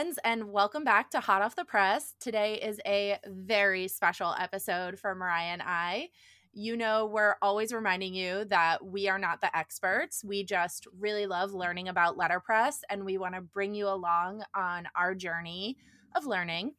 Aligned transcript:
Friends, 0.00 0.18
and 0.24 0.50
welcome 0.50 0.82
back 0.82 1.10
to 1.10 1.20
Hot 1.20 1.42
Off 1.42 1.56
the 1.56 1.64
Press. 1.66 2.14
Today 2.20 2.54
is 2.54 2.80
a 2.86 3.18
very 3.26 3.86
special 3.86 4.34
episode 4.38 4.98
for 4.98 5.14
Mariah 5.14 5.52
and 5.52 5.60
I. 5.60 6.08
You 6.54 6.74
know, 6.74 7.04
we're 7.04 7.34
always 7.42 7.70
reminding 7.70 8.14
you 8.14 8.46
that 8.46 8.82
we 8.82 9.10
are 9.10 9.18
not 9.18 9.42
the 9.42 9.54
experts. 9.54 10.24
We 10.24 10.42
just 10.42 10.86
really 10.98 11.26
love 11.26 11.52
learning 11.52 11.88
about 11.88 12.16
letterpress, 12.16 12.82
and 12.88 13.04
we 13.04 13.18
want 13.18 13.34
to 13.34 13.42
bring 13.42 13.74
you 13.74 13.88
along 13.88 14.42
on 14.54 14.88
our 14.96 15.14
journey 15.14 15.76
of 16.16 16.24
learning. 16.24 16.76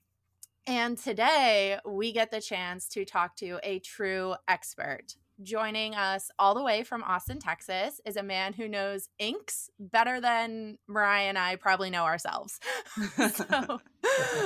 And 0.66 0.98
today, 0.98 1.78
we 1.86 2.14
get 2.14 2.32
the 2.32 2.42
chance 2.42 2.88
to 2.90 3.06
talk 3.06 3.36
to 3.36 3.60
a 3.62 3.78
true 3.78 4.34
expert 4.48 5.16
joining 5.44 5.96
us 5.96 6.30
all 6.38 6.54
the 6.54 6.64
way 6.64 6.84
from 6.84 7.04
Austin, 7.04 7.40
Texas, 7.40 8.00
is 8.06 8.16
a 8.16 8.24
man 8.24 8.54
who 8.54 8.68
knows 8.68 9.10
inks 9.20 9.70
better 9.80 10.22
than 10.22 10.78
Mariah 10.88 11.28
and 11.28 11.38
I 11.38 11.56
probably 11.56 11.90
know 11.90 12.04
ourselves. 12.04 12.60
so 13.34 13.80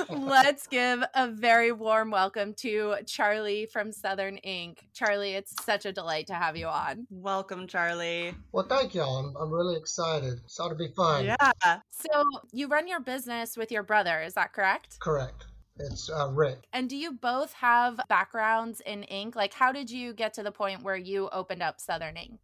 let's 0.08 0.66
give 0.66 1.02
a 1.14 1.28
very 1.30 1.72
warm 1.72 2.10
welcome 2.10 2.54
to 2.54 2.96
Charley 3.06 3.66
from 3.66 3.92
Southern 3.92 4.38
Ink. 4.38 4.86
Charley, 4.94 5.32
it's 5.32 5.54
such 5.64 5.86
a 5.86 5.92
delight 5.92 6.26
to 6.28 6.34
have 6.34 6.56
you 6.56 6.66
on. 6.66 7.06
Welcome, 7.10 7.66
Charley. 7.66 8.34
Well, 8.52 8.66
thank 8.66 8.94
y'all. 8.94 9.18
I'm, 9.18 9.36
I'm 9.36 9.50
really 9.50 9.76
excited. 9.76 10.40
It's 10.44 10.58
ought 10.58 10.70
to 10.70 10.74
be 10.74 10.88
fun. 10.88 11.24
Yeah. 11.26 11.80
So 11.90 12.24
you 12.52 12.68
run 12.68 12.88
your 12.88 13.00
business 13.00 13.56
with 13.56 13.72
your 13.72 13.82
brother, 13.82 14.22
is 14.22 14.34
that 14.34 14.52
correct? 14.52 14.98
Correct. 15.00 15.46
It's 15.78 16.10
uh, 16.10 16.30
Rick. 16.32 16.66
And 16.72 16.88
do 16.88 16.96
you 16.96 17.12
both 17.12 17.52
have 17.54 18.00
backgrounds 18.08 18.80
in 18.80 19.02
ink? 19.04 19.36
Like, 19.36 19.52
how 19.52 19.72
did 19.72 19.90
you 19.90 20.14
get 20.14 20.34
to 20.34 20.42
the 20.42 20.52
point 20.52 20.82
where 20.82 20.96
you 20.96 21.28
opened 21.30 21.62
up 21.62 21.80
Southern 21.80 22.16
Ink? 22.16 22.40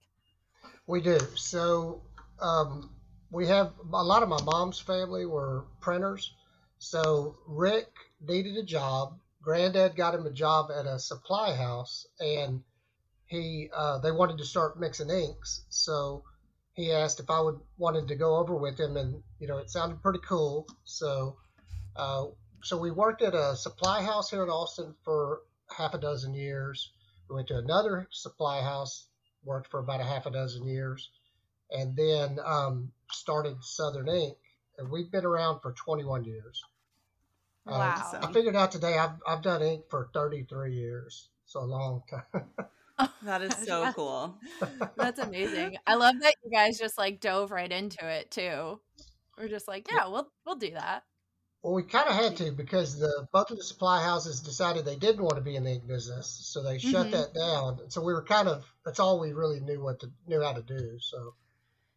We 0.87 1.01
do. 1.01 1.19
So, 1.35 2.03
um, 2.41 2.91
we 3.31 3.47
have 3.47 3.73
a 3.93 4.03
lot 4.03 4.23
of 4.23 4.29
my 4.29 4.43
mom's 4.43 4.79
family 4.79 5.25
were 5.25 5.65
printers. 5.81 6.35
So, 6.79 7.37
Rick 7.47 7.89
needed 8.21 8.57
a 8.57 8.63
job. 8.63 9.19
Granddad 9.41 9.97
got 9.97 10.15
him 10.15 10.27
a 10.27 10.31
job 10.31 10.71
at 10.71 10.87
a 10.87 10.99
supply 10.99 11.55
house, 11.55 12.07
and 12.21 12.63
he 13.27 13.71
uh, 13.75 13.99
they 13.99 14.13
wanted 14.13 14.39
to 14.39 14.45
start 14.45 14.79
mixing 14.79 15.11
inks. 15.11 15.65
So, 15.71 16.25
he 16.75 16.93
asked 16.93 17.21
if 17.21 17.31
I 17.31 17.41
would 17.41 17.61
wanted 17.79 18.09
to 18.09 18.15
go 18.15 18.37
over 18.37 18.55
with 18.55 18.79
him, 18.79 18.97
and 18.97 19.23
you 19.39 19.47
know, 19.47 19.59
it 19.59 19.71
sounded 19.71 20.03
pretty 20.03 20.21
cool. 20.27 20.67
So, 20.85 21.37
uh, 21.97 22.27
so 22.63 22.79
we 22.79 22.91
worked 22.91 23.23
at 23.23 23.35
a 23.35 23.57
supply 23.57 24.03
house 24.03 24.31
here 24.31 24.43
in 24.43 24.49
Austin 24.49 24.95
for 25.05 25.41
half 25.77 25.95
a 25.95 25.99
dozen 25.99 26.35
years. 26.35 26.93
We 27.29 27.37
went 27.37 27.49
to 27.49 27.59
another 27.59 28.07
supply 28.11 28.63
house, 28.63 29.07
worked 29.45 29.71
for 29.71 29.81
about 29.81 30.01
a 30.01 30.05
half 30.05 30.27
a 30.27 30.31
dozen 30.31 30.67
years, 30.67 31.11
and 31.71 31.97
then 31.97 32.39
um, 32.45 32.93
started 33.11 33.57
Southern 33.63 34.09
Ink. 34.09 34.37
And 34.79 34.91
we've 34.91 35.11
been 35.11 35.27
around 35.27 35.61
for 35.61 35.73
21 35.73 36.25
years. 36.25 36.63
Uh, 37.67 37.73
wow. 37.73 38.11
Uh, 38.15 38.27
I 38.27 38.33
figured 38.33 38.57
out 38.57 38.73
today 38.73 38.99
I've, 38.99 39.21
I've 39.27 39.43
done 39.43 39.63
ink 39.63 39.85
for 39.91 40.11
33 40.13 40.75
years. 40.75 41.29
So 41.47 41.61
a 41.61 41.63
long 41.63 42.03
time. 42.09 42.45
that 43.23 43.43
is 43.43 43.55
so 43.67 43.93
cool. 43.93 44.39
That's 44.97 45.21
amazing. 45.21 45.77
I 45.87 45.95
love 45.95 46.15
that 46.21 46.35
you 46.45 46.51
guys 46.51 46.79
just 46.79 46.97
like 46.97 47.21
dove 47.21 47.51
right 47.51 47.71
into 47.71 48.09
it 48.09 48.31
too. 48.31 48.81
We're 49.39 49.49
just 49.49 49.69
like, 49.69 49.87
yeah, 49.91 50.07
we'll 50.09 50.29
we'll 50.47 50.57
do 50.57 50.71
that. 50.73 51.05
Well, 51.63 51.75
we 51.75 51.85
kind 51.85 52.09
of 52.09 52.17
had 52.17 52.37
to 52.39 52.51
because 52.51 52.99
the 52.99 53.29
both 53.33 53.53
of 53.53 53.57
the 53.57 53.63
supply 53.63 54.03
houses 54.03 54.41
decided 54.41 54.85
they 54.85 54.97
didn't 54.97 55.23
want 55.23 55.37
to 55.37 55.43
be 55.43 55.55
in 55.55 55.63
the 55.63 55.71
ink 55.71 55.87
business, 55.87 56.27
so 56.27 56.61
they 56.61 56.79
shut 56.79 57.07
mm-hmm. 57.07 57.11
that 57.13 57.35
down. 57.35 57.79
So 57.89 58.03
we 58.03 58.13
were 58.13 58.25
kind 58.25 58.49
of 58.49 58.65
that's 58.85 58.99
all 58.99 59.21
we 59.21 59.33
really 59.33 59.61
knew 59.61 59.81
what 59.81 60.01
to 60.01 60.11
knew 60.27 60.43
how 60.43 60.53
to 60.55 60.63
do. 60.63 60.99
So 60.99 61.35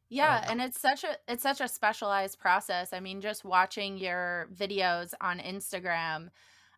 yeah, 0.09 0.37
um, 0.37 0.43
and 0.51 0.61
it's 0.61 0.79
such 0.79 1.03
a 1.03 1.17
it's 1.27 1.41
such 1.41 1.61
a 1.61 1.67
specialized 1.67 2.37
process. 2.37 2.93
I 2.93 2.99
mean, 2.99 3.21
just 3.21 3.43
watching 3.43 3.97
your 3.97 4.49
videos 4.55 5.15
on 5.19 5.39
Instagram, 5.39 6.29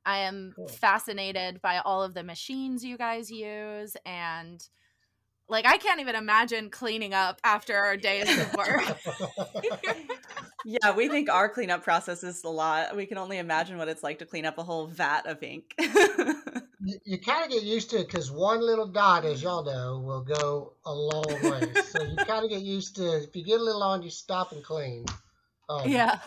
I 0.06 0.20
am 0.20 0.54
cool. 0.56 0.70
fascinated 0.70 1.62
by 1.62 1.80
all 1.80 2.04
of 2.04 2.14
the 2.14 2.24
machines 2.24 2.86
you 2.86 2.98
guys 2.98 3.30
use 3.30 3.98
and 4.06 4.66
like 5.50 5.66
I 5.66 5.78
can't 5.78 6.00
even 6.00 6.16
imagine 6.16 6.70
cleaning 6.70 7.14
up 7.14 7.42
after 7.44 7.76
our 7.76 7.98
days 7.98 8.30
of 8.30 8.56
work. 8.56 8.82
yeah, 10.66 10.96
we 10.96 11.08
think 11.08 11.30
our 11.30 11.50
cleanup 11.50 11.84
process 11.84 12.24
is 12.24 12.44
a 12.44 12.50
lot. 12.50 12.96
We 12.96 13.06
can 13.06 13.18
only 13.18 13.38
imagine 13.38 13.78
what 13.78 13.88
it's 13.88 14.04
like 14.04 14.20
to 14.20 14.26
clean 14.26 14.46
up 14.46 14.58
a 14.58 14.64
whole 14.64 14.88
vat 14.88 15.26
of 15.26 15.42
ink. 15.44 15.74
you, 15.80 16.98
you 17.06 17.20
kind 17.20 17.46
of 17.46 17.52
get 17.52 17.64
used 17.64 17.90
to 17.92 18.00
it 18.00 18.08
because 18.08 18.32
one 18.32 18.62
little 18.62 18.88
dot, 18.88 19.26
as 19.26 19.42
y'all 19.44 19.64
know, 19.64 20.00
will 20.00 20.22
go 20.22 20.74
a 20.86 20.94
long 20.94 21.26
way. 21.44 21.74
so 21.84 22.04
you 22.04 22.16
kind 22.18 22.44
of 22.44 22.50
get 22.50 22.62
used 22.62 22.96
to 22.96 23.24
if 23.24 23.36
you 23.36 23.44
get 23.44 23.60
a 23.60 23.64
little 23.64 23.84
on, 23.84 24.02
you 24.02 24.10
stop 24.10 24.52
and 24.52 24.64
clean. 24.64 25.06
Um, 25.70 25.88
yeah. 25.90 26.20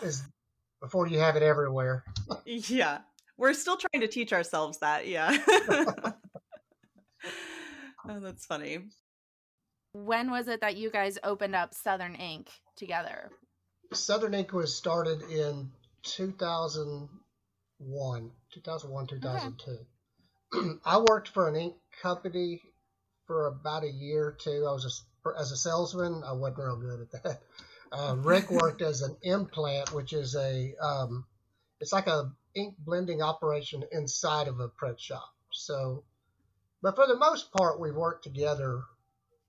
Before 0.81 1.07
you 1.07 1.19
have 1.19 1.35
it 1.35 1.43
everywhere. 1.43 2.03
yeah. 2.45 2.99
We're 3.37 3.53
still 3.53 3.77
trying 3.77 4.01
to 4.01 4.07
teach 4.07 4.33
ourselves 4.33 4.79
that. 4.79 5.07
Yeah. 5.07 5.35
oh, 8.07 8.19
that's 8.19 8.45
funny. 8.45 8.79
When 9.93 10.31
was 10.31 10.47
it 10.47 10.61
that 10.61 10.77
you 10.77 10.89
guys 10.89 11.17
opened 11.23 11.55
up 11.55 11.73
Southern 11.73 12.15
Ink 12.15 12.49
together? 12.75 13.31
Southern 13.93 14.33
Ink 14.33 14.53
was 14.53 14.75
started 14.75 15.21
in 15.23 15.71
2001, 16.03 18.31
2001, 18.53 19.07
2002. 19.07 19.71
Okay. 19.71 19.81
I 20.85 20.99
worked 20.99 21.29
for 21.29 21.47
an 21.47 21.55
ink 21.55 21.75
company 22.01 22.61
for 23.27 23.47
about 23.47 23.83
a 23.83 23.91
year 23.91 24.27
or 24.27 24.33
two. 24.33 24.65
I 24.67 24.71
was 24.71 24.85
a, 24.85 24.89
as 25.39 25.51
a 25.51 25.57
salesman. 25.57 26.23
I 26.25 26.33
wasn't 26.33 26.59
real 26.59 26.77
good 26.77 27.01
at 27.01 27.11
that. 27.23 27.41
Uh, 27.93 28.15
Rick 28.19 28.49
worked 28.49 28.81
as 28.81 29.01
an 29.01 29.17
implant, 29.21 29.93
which 29.93 30.13
is 30.13 30.33
a 30.37 30.73
um, 30.81 31.25
it's 31.81 31.91
like 31.91 32.07
a 32.07 32.31
ink 32.55 32.75
blending 32.79 33.21
operation 33.21 33.83
inside 33.91 34.47
of 34.47 34.61
a 34.61 34.69
print 34.69 34.97
shop. 34.97 35.27
So, 35.51 36.05
but 36.81 36.95
for 36.95 37.05
the 37.05 37.17
most 37.17 37.51
part, 37.51 37.81
we 37.81 37.91
worked 37.91 38.23
together 38.23 38.83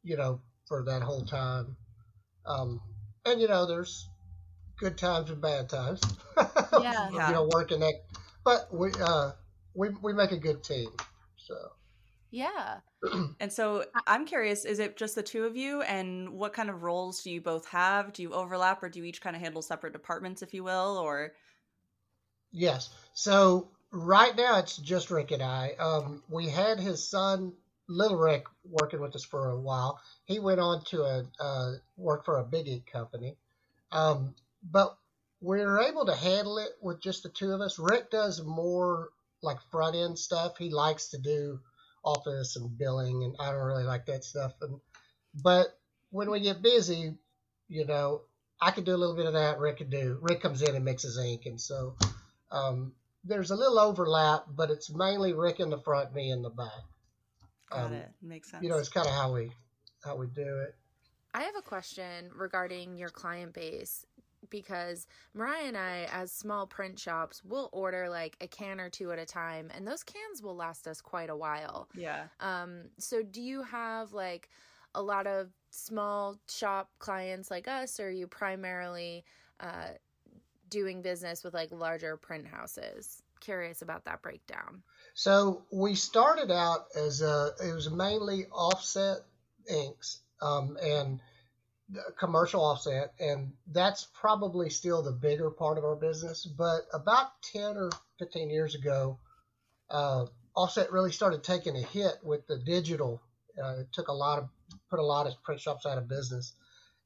you 0.03 0.17
know, 0.17 0.41
for 0.67 0.85
that 0.85 1.03
whole 1.03 1.25
time. 1.25 1.77
Um, 2.47 2.81
and 3.25 3.41
you 3.41 3.49
know, 3.49 3.67
there's 3.67 4.09
good 4.83 4.99
times 4.99 5.31
and 5.31 5.41
bad 5.41 5.69
times. 5.69 6.01
Yeah, 6.81 7.09
you 7.11 7.19
know, 7.19 7.49
working 7.53 7.81
that, 7.81 7.95
but 8.45 8.67
we 8.75 8.91
uh, 9.01 9.31
we 9.75 9.91
we 10.03 10.13
make 10.13 10.33
a 10.33 10.39
good 10.39 10.63
team. 10.63 10.91
So. 11.37 11.55
Yeah. 12.35 12.79
and 13.41 13.53
so 13.53 13.85
I'm 14.07 14.25
curious, 14.25 14.65
is 14.65 14.79
it 14.79 14.97
just 14.97 15.15
the 15.15 15.23
two 15.23 15.45
of 15.45 15.55
you 15.55 15.83
and 15.83 16.31
what 16.31 16.55
kind 16.55 16.71
of 16.71 16.83
roles 16.83 17.23
do 17.23 17.31
you 17.31 17.43
both 17.43 17.69
have? 17.69 18.15
Do 18.15 18.23
you 18.23 18.33
overlap 18.33 18.83
or 18.83 18.89
do 18.89 19.01
you 19.01 19.05
each 19.05 19.21
kind 19.21 19.37
of 19.37 19.43
handle 19.43 19.61
separate 19.61 19.93
departments, 19.93 20.41
if 20.41 20.55
you 20.55 20.65
will, 20.65 20.97
or? 20.97 21.35
Yes. 22.51 22.89
So 23.13 23.69
right 23.91 24.35
now 24.35 24.61
it's 24.61 24.79
just 24.79 25.11
Rick 25.11 25.31
and 25.31 25.43
I. 25.43 25.73
Um, 25.79 26.23
we 26.31 26.49
had 26.49 26.81
his 26.81 27.07
son 27.07 27.53
Little 27.87 28.17
Rick 28.17 28.45
working 28.65 29.03
with 29.03 29.15
us 29.15 29.25
for 29.25 29.51
a 29.51 29.61
while. 29.61 30.01
He 30.25 30.39
went 30.39 30.59
on 30.59 30.83
to 30.87 31.03
a 31.03 31.25
uh, 31.39 31.73
work 31.99 32.25
for 32.25 32.39
a 32.39 32.45
big 32.45 32.67
ink 32.67 32.87
company, 32.91 33.37
um, 33.91 34.35
but 34.63 34.97
we 35.41 35.61
are 35.61 35.81
able 35.81 36.07
to 36.07 36.15
handle 36.15 36.59
it 36.59 36.71
with 36.81 37.01
just 37.01 37.25
the 37.25 37.29
two 37.29 37.51
of 37.51 37.61
us. 37.61 37.79
Rick 37.79 38.11
does 38.11 38.43
more 38.43 39.11
like 39.43 39.59
front 39.71 39.97
end 39.97 40.19
stuff. 40.19 40.57
He 40.57 40.71
likes 40.71 41.09
to 41.09 41.19
do 41.19 41.61
office 42.05 42.57
and 42.57 42.77
billing, 42.79 43.25
and 43.25 43.35
I 43.41 43.51
don't 43.51 43.65
really 43.65 43.85
like 43.85 44.07
that 44.07 44.25
stuff. 44.25 44.53
And 44.61 44.81
but 45.43 45.67
when 46.11 46.31
we 46.31 46.41
get 46.41 46.63
busy, 46.63 47.15
you 47.69 47.87
know, 47.87 48.23
I 48.61 48.71
could 48.71 48.85
do 48.85 48.95
a 48.95 48.97
little 48.97 49.17
bit 49.17 49.27
of 49.27 49.33
that. 49.33 49.59
Rick 49.59 49.79
could 49.79 49.91
do. 49.91 50.19
Rick 50.21 50.43
comes 50.43 50.63
in 50.63 50.75
and 50.77 50.85
mixes 50.85 51.19
ink, 51.19 51.47
and 51.47 51.61
so 51.61 51.97
um, 52.51 52.93
there's 53.25 53.51
a 53.51 53.57
little 53.57 53.79
overlap, 53.79 54.45
but 54.49 54.71
it's 54.71 54.91
mainly 54.95 55.33
Rick 55.33 55.61
in 55.61 55.71
the 55.71 55.79
front, 55.79 56.15
me 56.15 56.31
in 56.31 56.43
the 56.43 56.51
back. 56.51 56.71
Got 57.71 57.87
um, 57.87 57.93
it. 57.95 58.11
Makes 58.23 58.51
sense. 58.51 58.63
You 58.63 58.69
know, 58.69 58.79
it's 58.79 58.89
kind 58.89 59.07
of 59.07 59.15
how 59.15 59.33
we 59.33 59.51
how 60.05 60.17
we 60.17 60.27
do 60.29 60.61
it. 60.61 60.75
I 61.35 61.43
have 61.45 61.57
a 61.57 61.63
question 61.63 62.31
regarding 62.37 62.99
your 62.99 63.09
client 63.09 63.55
base. 63.55 64.05
Because 64.53 65.09
Mariah 65.35 65.65
and 65.65 65.77
I, 65.77 66.07
as 66.13 66.31
small 66.31 66.69
print 66.69 66.97
shops, 66.97 67.43
will 67.43 67.69
order 67.73 68.09
like 68.09 68.37
a 68.41 68.47
can 68.47 68.79
or 68.79 68.89
two 68.89 69.11
at 69.11 69.19
a 69.19 69.27
time, 69.27 69.73
and 69.75 69.85
those 69.85 70.05
cans 70.05 70.41
will 70.41 70.55
last 70.55 70.87
us 70.87 71.01
quite 71.01 71.31
a 71.31 71.37
while. 71.37 71.89
Yeah. 71.97 72.27
Um, 72.39 72.83
so 72.99 73.25
do 73.25 73.43
you 73.43 73.65
have 73.65 74.13
like 74.13 74.49
a 74.95 75.03
lot 75.03 75.27
of 75.27 75.49
small 75.71 76.37
shop 76.49 76.91
clients 77.01 77.51
like 77.51 77.67
us, 77.67 77.99
or 77.99 78.07
are 78.07 78.11
you 78.11 78.29
primarily 78.29 79.25
uh, 79.59 79.89
doing 80.69 81.03
business 81.03 81.43
with 81.43 81.55
like 81.55 81.73
larger 81.73 82.17
print 82.17 82.47
houses? 82.47 83.23
Curious 83.41 83.83
about 83.83 84.05
that 84.05 84.23
breakdown. 84.23 84.83
So 85.15 85.65
we 85.73 85.97
started 85.97 86.53
out 86.53 86.87
as 86.95 87.23
a, 87.23 87.51
it 87.65 87.75
was 87.75 87.91
mainly 87.91 88.47
offset 88.53 89.19
inks 89.69 90.21
um, 90.41 90.77
and 90.81 91.21
commercial 92.19 92.63
offset, 92.63 93.13
and 93.19 93.53
that's 93.71 94.09
probably 94.15 94.71
still 94.71 95.03
the 95.03 95.13
bigger 95.13 95.51
part 95.51 95.79
of 95.79 95.85
our 95.85 95.97
business. 95.97 96.45
But 96.47 96.83
about 96.93 97.29
10 97.53 97.77
or 97.77 97.91
15 98.19 98.51
years 98.51 98.75
ago, 98.75 99.19
uh, 99.91 100.27
offset 100.55 100.93
really 100.93 101.13
started 101.13 101.45
taking 101.45 101.77
a 101.77 101.83
hit 101.83 102.15
with 102.23 102.47
the 102.47 102.59
digital. 102.59 103.21
Uh, 103.63 103.81
it 103.81 103.93
took 103.93 104.09
a 104.09 104.13
lot 104.13 104.39
of, 104.39 104.49
put 104.91 104.99
a 104.99 105.05
lot 105.05 105.27
of 105.27 105.43
print 105.43 105.61
shops 105.61 105.87
out 105.87 105.99
of 105.99 106.09
business. 106.09 106.55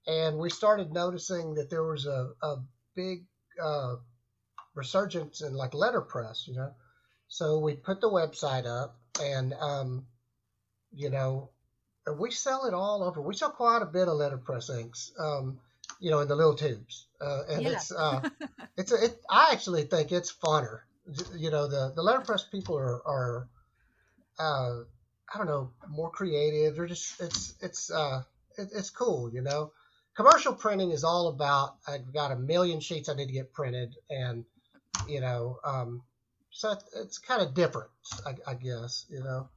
And 0.07 0.39
we 0.39 0.51
started 0.51 0.93
noticing 0.93 1.55
that 1.55 1.69
there 1.69 1.83
was 1.83 2.07
a, 2.07 2.31
a 2.43 2.57
big 2.95 3.25
uh, 3.61 3.97
resurgence 4.75 5.41
in 5.41 5.55
like 5.55 5.75
letterpress, 5.75 6.47
you 6.47 6.55
know. 6.55 6.73
So 7.29 7.59
we 7.59 7.75
put 7.75 8.01
the 8.01 8.09
website 8.09 8.67
up, 8.67 8.97
and 9.21 9.53
um, 9.55 10.07
you 10.93 11.11
know, 11.11 11.51
we 12.15 12.31
sell 12.31 12.65
it 12.67 12.75
all 12.75 13.03
over. 13.03 13.21
We 13.21 13.35
sell 13.35 13.51
quite 13.51 13.83
a 13.83 13.87
bit 13.87 14.09
of 14.09 14.17
letterpress 14.17 14.71
inks, 14.71 15.13
um, 15.19 15.59
you 16.01 16.11
know, 16.11 16.21
in 16.21 16.29
the 16.29 16.37
little 16.37 16.55
tubes, 16.55 17.07
uh, 17.21 17.43
and 17.49 17.63
Yeah. 17.63 17.73
it's 17.73 17.93
uh, 17.93 18.23
it's 18.77 18.93
a, 18.93 19.05
it, 19.05 19.21
I 19.29 19.51
actually 19.53 19.85
think 19.85 20.13
it's 20.13 20.33
funner. 20.33 20.81
You 21.37 21.51
know, 21.51 21.69
the 21.69 21.93
the 21.95 22.03
letterpress 22.03 22.45
people 22.45 22.77
are 22.77 23.03
are 23.07 23.49
uh, 24.39 24.83
I 25.33 25.39
don't 25.39 25.47
know 25.47 25.71
more 25.89 26.11
creative. 26.11 26.77
They're 26.77 26.87
just 26.87 27.21
it's 27.21 27.55
it's 27.61 27.91
uh, 27.91 28.23
it, 28.59 28.69
it's 28.75 28.91
cool. 28.91 29.33
You 29.33 29.43
know, 29.43 29.73
commercial 30.17 30.55
printing 30.55 30.91
is 30.91 31.05
all 31.05 31.29
about 31.29 31.77
I've 31.87 32.13
got 32.13 32.33
a 32.33 32.37
million 32.37 32.81
sheets 32.81 33.09
I 33.09 33.15
need 33.15 33.27
to 33.27 33.33
get 33.33 33.53
printed, 33.53 33.95
and 34.11 34.45
you 35.09 35.21
know, 35.21 35.59
um, 35.65 36.03
so 36.51 36.73
it, 36.73 36.83
it's 36.97 37.19
kind 37.19 37.43
of 37.43 37.55
different, 37.55 37.91
I, 38.25 38.35
I 38.53 38.55
guess. 38.55 39.07
You 39.09 39.23
know, 39.23 39.49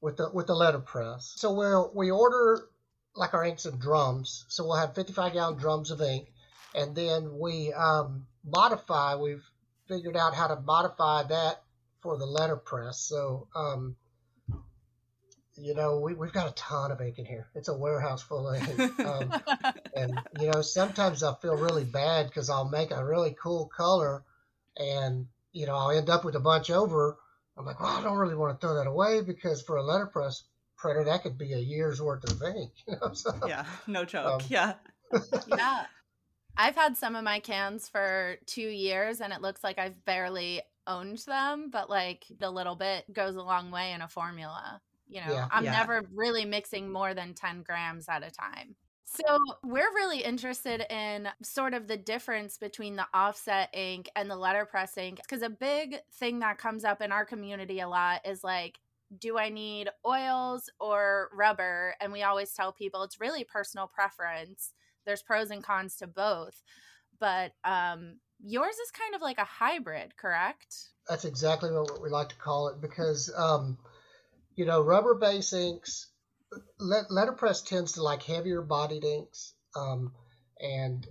with 0.00 0.16
the 0.16 0.30
with 0.32 0.46
the 0.46 0.54
letterpress. 0.54 1.34
So 1.36 1.52
we'll 1.52 1.90
we 1.94 2.10
order 2.10 2.68
like 3.14 3.34
our 3.34 3.44
inks 3.44 3.64
and 3.64 3.80
drums. 3.80 4.44
So 4.48 4.64
we'll 4.64 4.76
have 4.76 4.94
55 4.94 5.32
gallon 5.32 5.58
drums 5.58 5.90
of 5.90 6.00
ink, 6.00 6.28
and 6.74 6.94
then 6.94 7.38
we 7.38 7.72
um, 7.72 8.26
modify. 8.44 9.16
We've 9.16 9.44
figured 9.88 10.16
out 10.16 10.34
how 10.34 10.48
to 10.48 10.60
modify 10.60 11.24
that 11.24 11.62
for 12.02 12.18
the 12.18 12.26
letterpress. 12.26 13.00
So 13.00 13.48
um, 13.54 13.96
you 15.58 15.74
know, 15.74 16.00
we, 16.00 16.14
we've 16.14 16.32
got 16.32 16.48
a 16.48 16.54
ton 16.54 16.90
of 16.90 17.00
ink 17.00 17.18
in 17.18 17.24
here. 17.24 17.48
It's 17.54 17.68
a 17.68 17.76
warehouse 17.76 18.22
full 18.22 18.48
of 18.48 18.56
ink. 18.56 19.00
Um, 19.00 19.32
and, 19.96 20.20
you 20.38 20.50
know, 20.50 20.62
sometimes 20.62 21.22
I 21.22 21.34
feel 21.34 21.56
really 21.56 21.84
bad 21.84 22.26
because 22.26 22.50
I'll 22.50 22.68
make 22.68 22.90
a 22.90 23.04
really 23.04 23.34
cool 23.42 23.66
color 23.66 24.22
and, 24.76 25.26
you 25.52 25.66
know, 25.66 25.74
I'll 25.74 25.90
end 25.90 26.10
up 26.10 26.24
with 26.24 26.34
a 26.34 26.40
bunch 26.40 26.70
over. 26.70 27.16
I'm 27.58 27.64
like, 27.64 27.80
well, 27.80 27.96
I 27.96 28.02
don't 28.02 28.18
really 28.18 28.34
want 28.34 28.58
to 28.60 28.66
throw 28.66 28.76
that 28.76 28.86
away 28.86 29.22
because 29.22 29.62
for 29.62 29.76
a 29.76 29.82
letterpress 29.82 30.44
printer, 30.76 31.04
that 31.04 31.22
could 31.22 31.38
be 31.38 31.52
a 31.54 31.58
year's 31.58 32.00
worth 32.02 32.24
of 32.30 32.42
ink. 32.42 32.72
You 32.86 32.96
know, 33.00 33.12
so, 33.14 33.32
Yeah. 33.46 33.64
No 33.86 34.04
joke. 34.04 34.42
Um, 34.42 34.46
yeah. 34.48 34.74
yeah. 35.48 35.84
I've 36.56 36.74
had 36.74 36.96
some 36.96 37.16
of 37.16 37.24
my 37.24 37.40
cans 37.40 37.88
for 37.88 38.36
two 38.46 38.68
years 38.68 39.20
and 39.20 39.32
it 39.32 39.40
looks 39.42 39.62
like 39.64 39.78
I've 39.78 40.04
barely 40.04 40.62
owned 40.86 41.18
them, 41.18 41.70
but 41.70 41.90
like 41.90 42.24
the 42.38 42.50
little 42.50 42.76
bit 42.76 43.10
goes 43.12 43.36
a 43.36 43.42
long 43.42 43.70
way 43.70 43.92
in 43.92 44.02
a 44.02 44.08
formula. 44.08 44.80
You 45.08 45.20
know, 45.20 45.32
Yeah. 45.32 45.48
I'm 45.50 45.64
Yeah. 45.64 45.72
never 45.72 46.02
really 46.14 46.44
mixing 46.44 46.90
more 46.90 47.14
than 47.14 47.34
10 47.34 47.62
grams 47.62 48.08
at 48.08 48.22
a 48.22 48.30
time. 48.30 48.74
So, 49.08 49.38
we're 49.62 49.92
really 49.94 50.22
interested 50.22 50.84
in 50.92 51.28
sort 51.42 51.74
of 51.74 51.86
the 51.86 51.96
difference 51.96 52.58
between 52.58 52.96
the 52.96 53.06
offset 53.14 53.70
ink 53.72 54.10
and 54.16 54.28
the 54.28 54.36
letterpress 54.36 54.98
ink 54.98 55.20
because 55.22 55.42
a 55.42 55.48
big 55.48 55.98
thing 56.12 56.40
that 56.40 56.58
comes 56.58 56.84
up 56.84 57.00
in 57.00 57.12
our 57.12 57.24
community 57.24 57.80
a 57.80 57.88
lot 57.88 58.26
is 58.26 58.44
like, 58.44 58.78
do 59.18 59.38
I 59.38 59.48
need 59.48 59.88
oils 60.04 60.68
or 60.80 61.30
rubber? 61.32 61.94
And 62.00 62.12
we 62.12 62.24
always 62.24 62.52
tell 62.52 62.72
people 62.72 63.04
it's 63.04 63.20
really 63.20 63.44
personal 63.44 63.86
preference. 63.86 64.72
There's 65.04 65.22
pros 65.22 65.50
and 65.50 65.62
cons 65.62 65.96
to 65.96 66.08
both. 66.08 66.62
But 67.18 67.52
um, 67.64 68.16
yours 68.44 68.74
is 68.74 68.90
kind 68.90 69.14
of 69.14 69.22
like 69.22 69.38
a 69.38 69.44
hybrid, 69.44 70.16
correct? 70.16 70.74
that's 71.08 71.24
exactly 71.24 71.70
what 71.70 72.02
we 72.02 72.08
like 72.08 72.28
to 72.30 72.36
call 72.36 72.68
it 72.68 72.80
because, 72.80 73.32
um, 73.36 73.78
you 74.56 74.64
know, 74.64 74.80
rubber 74.82 75.14
base 75.14 75.52
inks, 75.52 76.08
letterpress 76.78 77.62
tends 77.62 77.92
to 77.92 78.02
like 78.02 78.22
heavier 78.22 78.62
bodied 78.62 79.04
inks, 79.04 79.54
um, 79.74 80.12
and 80.60 81.06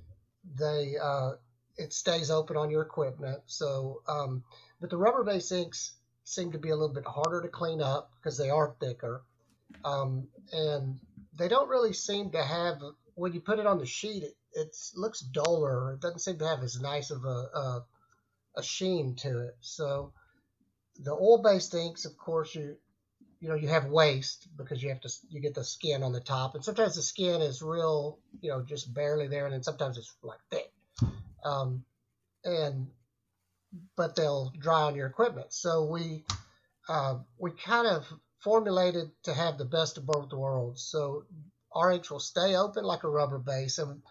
they 0.57 0.95
uh, 1.01 1.31
it 1.77 1.93
stays 1.93 2.31
open 2.31 2.57
on 2.57 2.69
your 2.69 2.81
equipment. 2.81 3.41
So, 3.45 4.01
um, 4.07 4.43
but 4.79 4.89
the 4.89 4.97
rubber 4.97 5.23
base 5.23 5.51
inks 5.51 5.93
seem 6.23 6.51
to 6.51 6.59
be 6.59 6.69
a 6.69 6.75
little 6.75 6.93
bit 6.93 7.05
harder 7.05 7.41
to 7.41 7.47
clean 7.47 7.81
up 7.81 8.11
because 8.15 8.37
they 8.37 8.49
are 8.49 8.75
thicker, 8.79 9.23
um, 9.83 10.27
and 10.51 10.99
they 11.35 11.47
don't 11.47 11.69
really 11.69 11.93
seem 11.93 12.31
to 12.31 12.43
have 12.43 12.79
when 13.15 13.33
you 13.33 13.41
put 13.41 13.59
it 13.59 13.67
on 13.67 13.79
the 13.79 13.85
sheet. 13.85 14.23
It 14.23 14.37
it 14.53 14.75
looks 14.95 15.19
duller. 15.19 15.93
It 15.93 15.99
doesn't 15.99 16.19
seem 16.19 16.37
to 16.39 16.47
have 16.47 16.63
as 16.63 16.79
nice 16.79 17.11
of 17.11 17.25
a, 17.25 17.27
a 17.27 17.85
a 18.57 18.63
sheen 18.63 19.15
to 19.17 19.47
it. 19.47 19.57
So 19.59 20.13
the 20.97 21.11
oil-based 21.11 21.73
inks, 21.73 22.05
of 22.05 22.17
course, 22.17 22.55
you 22.55 22.77
you 23.45 23.51
know 23.51 23.57
you 23.57 23.67
have 23.67 23.85
waste 23.85 24.47
because 24.57 24.81
you 24.81 24.89
have 24.89 25.01
to 25.01 25.09
you 25.29 25.39
get 25.39 25.53
the 25.53 25.63
skin 25.63 26.01
on 26.01 26.13
the 26.13 26.19
top, 26.19 26.55
and 26.55 26.65
sometimes 26.65 26.95
the 26.95 27.03
skin 27.03 27.43
is 27.43 27.61
real, 27.61 28.17
you 28.41 28.49
know, 28.49 28.63
just 28.63 28.91
barely 28.91 29.27
there, 29.27 29.45
and 29.45 29.53
then 29.53 29.61
sometimes 29.61 29.99
it's 29.99 30.11
like 30.23 30.39
thick, 30.49 30.73
um, 31.43 31.85
and 32.43 32.87
but 33.95 34.15
they'll 34.15 34.51
dry 34.57 34.81
on 34.81 34.95
your 34.95 35.05
equipment. 35.05 35.53
So 35.53 35.85
we 35.85 36.25
uh, 36.89 37.19
we 37.37 37.51
kind 37.51 37.85
of 37.85 38.11
formulated 38.39 39.11
to 39.25 39.33
have 39.35 39.59
the 39.59 39.65
best 39.65 39.99
of 39.99 40.07
both 40.07 40.33
worlds. 40.33 40.81
So 40.81 41.25
our 41.71 41.91
inks 41.91 42.09
will 42.09 42.19
stay 42.19 42.55
open 42.55 42.83
like 42.83 43.03
a 43.03 43.09
rubber 43.09 43.37
base, 43.37 43.77
and 43.77 44.01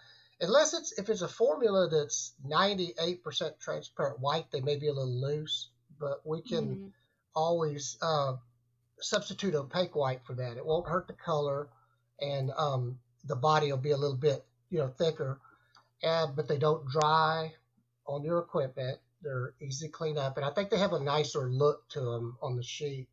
unless 0.40 0.74
it's 0.74 0.96
if 0.96 1.08
it's 1.08 1.22
a 1.22 1.28
formula 1.28 1.88
that's 1.90 2.34
98% 2.46 3.58
transparent 3.58 4.20
white, 4.20 4.52
they 4.52 4.60
may 4.60 4.76
be 4.76 4.86
a 4.86 4.92
little 4.92 5.20
loose, 5.28 5.70
but 5.98 6.24
we 6.24 6.40
can 6.40 6.76
Mhm. 6.76 6.92
always 7.34 7.98
uh, 8.00 8.36
substitute 9.04 9.54
opaque 9.54 9.94
white 9.94 10.24
for 10.24 10.34
that. 10.34 10.56
It 10.56 10.66
won't 10.66 10.88
hurt 10.88 11.06
the 11.06 11.14
color, 11.14 11.68
and 12.20 12.50
um, 12.56 12.98
the 13.24 13.36
body 13.36 13.70
will 13.70 13.78
be 13.78 13.92
a 13.92 13.96
little 13.96 14.16
bit 14.16 14.44
you 14.70 14.78
know 14.78 14.88
thicker, 14.88 15.40
and 16.02 16.34
but 16.34 16.48
they 16.48 16.58
don't 16.58 16.88
dry 16.88 17.52
on 18.06 18.24
your 18.24 18.38
equipment. 18.38 18.98
They're 19.22 19.54
easy 19.60 19.86
to 19.86 19.92
clean 19.92 20.18
up, 20.18 20.36
and 20.36 20.44
I 20.44 20.50
think 20.50 20.70
they 20.70 20.78
have 20.78 20.92
a 20.92 21.00
nicer 21.00 21.50
look 21.50 21.88
to 21.90 22.00
them 22.00 22.36
on 22.42 22.56
the 22.56 22.62
sheet. 22.62 23.08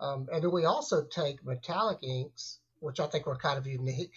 Um, 0.00 0.28
and 0.32 0.42
then 0.42 0.50
we 0.50 0.64
also 0.64 1.04
take 1.04 1.44
metallic 1.44 2.02
inks, 2.02 2.58
which 2.78 3.00
I 3.00 3.06
think 3.06 3.26
are 3.26 3.36
kind 3.36 3.58
of 3.58 3.66
unique, 3.66 4.14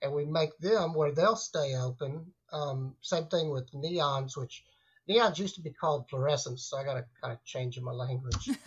and 0.00 0.12
we 0.12 0.24
make 0.24 0.56
them 0.58 0.94
where 0.94 1.12
they'll 1.12 1.36
stay 1.36 1.76
open. 1.76 2.32
Um, 2.52 2.94
same 3.02 3.26
thing 3.26 3.50
with 3.50 3.70
neons, 3.72 4.36
which 4.36 4.64
neons 5.08 5.38
used 5.38 5.54
to 5.56 5.60
be 5.60 5.70
called 5.70 6.08
fluorescents, 6.08 6.60
so 6.60 6.76
I 6.78 6.84
got 6.84 6.94
to 6.94 7.04
kind 7.22 7.32
of 7.32 7.42
change 7.44 7.78
my 7.80 7.92
language. 7.92 8.50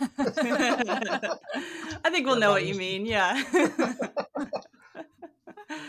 I 2.04 2.10
think 2.10 2.26
we'll 2.26 2.36
Yeah, 2.36 2.40
know 2.40 2.50
what 2.52 2.62
you 2.62 2.68
used 2.68 2.80
to- 2.80 2.86
mean. 2.86 3.06
Yeah. 3.06 3.42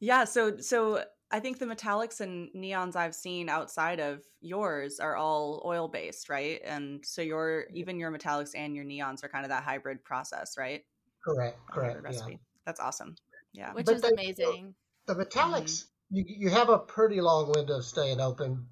yeah. 0.00 0.24
So, 0.24 0.58
so 0.58 1.04
I 1.30 1.40
think 1.40 1.58
the 1.58 1.66
metallics 1.66 2.20
and 2.20 2.48
neons 2.54 2.96
I've 2.96 3.14
seen 3.14 3.48
outside 3.48 3.98
of 4.00 4.22
yours 4.40 5.00
are 5.00 5.16
all 5.16 5.62
oil 5.64 5.88
based, 5.88 6.28
right? 6.28 6.60
And 6.64 7.04
so 7.04 7.22
your 7.22 7.64
even 7.74 7.98
your 7.98 8.10
metallics 8.12 8.50
and 8.54 8.76
your 8.76 8.84
neons 8.84 9.24
are 9.24 9.28
kind 9.28 9.44
of 9.44 9.50
that 9.50 9.62
hybrid 9.64 10.04
process, 10.04 10.56
right? 10.58 10.82
correct, 11.24 11.58
correct. 11.70 11.96
Hybrid 11.96 12.04
Yeah. 12.14 12.18
recipe. 12.20 12.40
That's 12.64 12.78
awesome. 12.80 13.16
Yeah. 13.52 13.72
Which 13.72 13.86
But 13.86 13.96
is 13.96 14.02
they- 14.02 14.08
amazing. 14.10 14.74
The 15.06 15.14
mm-hmm. 15.14 15.22
metallics, 15.22 15.86
you 16.10 16.24
you 16.26 16.50
have 16.50 16.68
a 16.68 16.78
pretty 16.78 17.20
long 17.20 17.50
window 17.54 17.78
of 17.78 17.84
staying 17.84 18.20
open, 18.20 18.66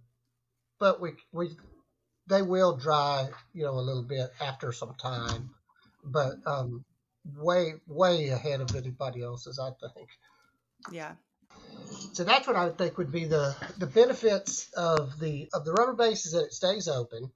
but 0.79 1.01
we 1.01 1.13
we 1.33 1.51
they 2.27 2.43
will 2.43 2.77
dry, 2.77 3.29
you 3.53 3.65
know, 3.65 3.75
a 3.75 3.81
little 3.81 4.03
bit 4.03 4.31
after 4.41 4.73
some 4.73 4.95
time, 4.95 5.51
but 6.05 6.35
um, 6.47 6.85
way 7.37 7.75
way 7.87 8.29
ahead 8.29 8.61
of 8.61 8.75
anybody 8.75 9.23
else's, 9.23 9.59
I 9.59 9.71
think. 9.95 10.09
Yeah. 10.91 11.13
So 12.13 12.25
that's 12.25 12.47
what 12.47 12.57
I 12.57 12.65
would 12.67 12.79
think 12.79 12.99
would 12.99 13.13
be 13.13 13.25
the 13.25 13.57
the 13.79 13.87
benefits 13.87 14.69
of 14.77 15.19
the 15.19 15.49
of 15.53 15.65
the 15.65 15.73
rubber 15.73 15.95
base 15.95 16.27
is 16.27 16.33
that 16.33 16.45
it 16.45 16.53
stays 16.53 16.89
open, 16.89 17.31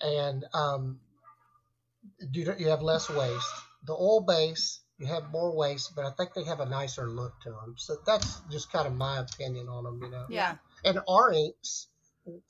and 0.00 0.44
um, 0.54 1.00
you 2.32 2.54
you 2.58 2.68
have 2.68 2.82
less 2.82 3.08
waste. 3.08 3.52
The 3.84 3.94
oil 3.94 4.20
base 4.20 4.80
you 4.98 5.08
have 5.08 5.32
more 5.32 5.54
waste, 5.54 5.96
but 5.96 6.04
I 6.04 6.10
think 6.10 6.32
they 6.32 6.44
have 6.44 6.60
a 6.60 6.66
nicer 6.66 7.08
look 7.08 7.32
to 7.42 7.50
them. 7.50 7.74
So 7.76 7.96
that's 8.06 8.40
just 8.50 8.70
kind 8.70 8.86
of 8.86 8.94
my 8.94 9.18
opinion 9.18 9.68
on 9.68 9.82
them, 9.82 10.00
you 10.00 10.10
know. 10.10 10.26
Yeah. 10.28 10.54
and 10.84 11.00
our 11.08 11.32
inks 11.32 11.88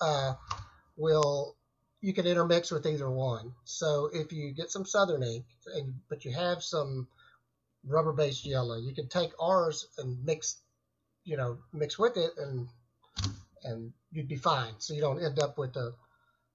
uh, 0.00 0.34
will 0.96 1.56
you 2.00 2.12
can 2.12 2.26
intermix 2.26 2.70
with 2.70 2.84
either 2.86 3.08
one. 3.08 3.52
So 3.64 4.10
if 4.12 4.32
you 4.32 4.52
get 4.52 4.70
some 4.70 4.84
Southern 4.84 5.22
ink, 5.22 5.44
and 5.74 5.94
but 6.08 6.24
you 6.24 6.32
have 6.32 6.62
some 6.62 7.06
rubber-based 7.86 8.44
yellow, 8.44 8.76
you 8.76 8.94
can 8.94 9.08
take 9.08 9.30
ours 9.40 9.86
and 9.98 10.24
mix, 10.24 10.58
you 11.24 11.36
know, 11.36 11.58
mix 11.72 11.98
with 11.98 12.16
it, 12.16 12.32
and 12.36 12.68
and 13.64 13.92
you'd 14.10 14.28
be 14.28 14.36
fine. 14.36 14.74
So 14.78 14.94
you 14.94 15.00
don't 15.00 15.22
end 15.22 15.38
up 15.38 15.56
with 15.56 15.74
the, 15.74 15.94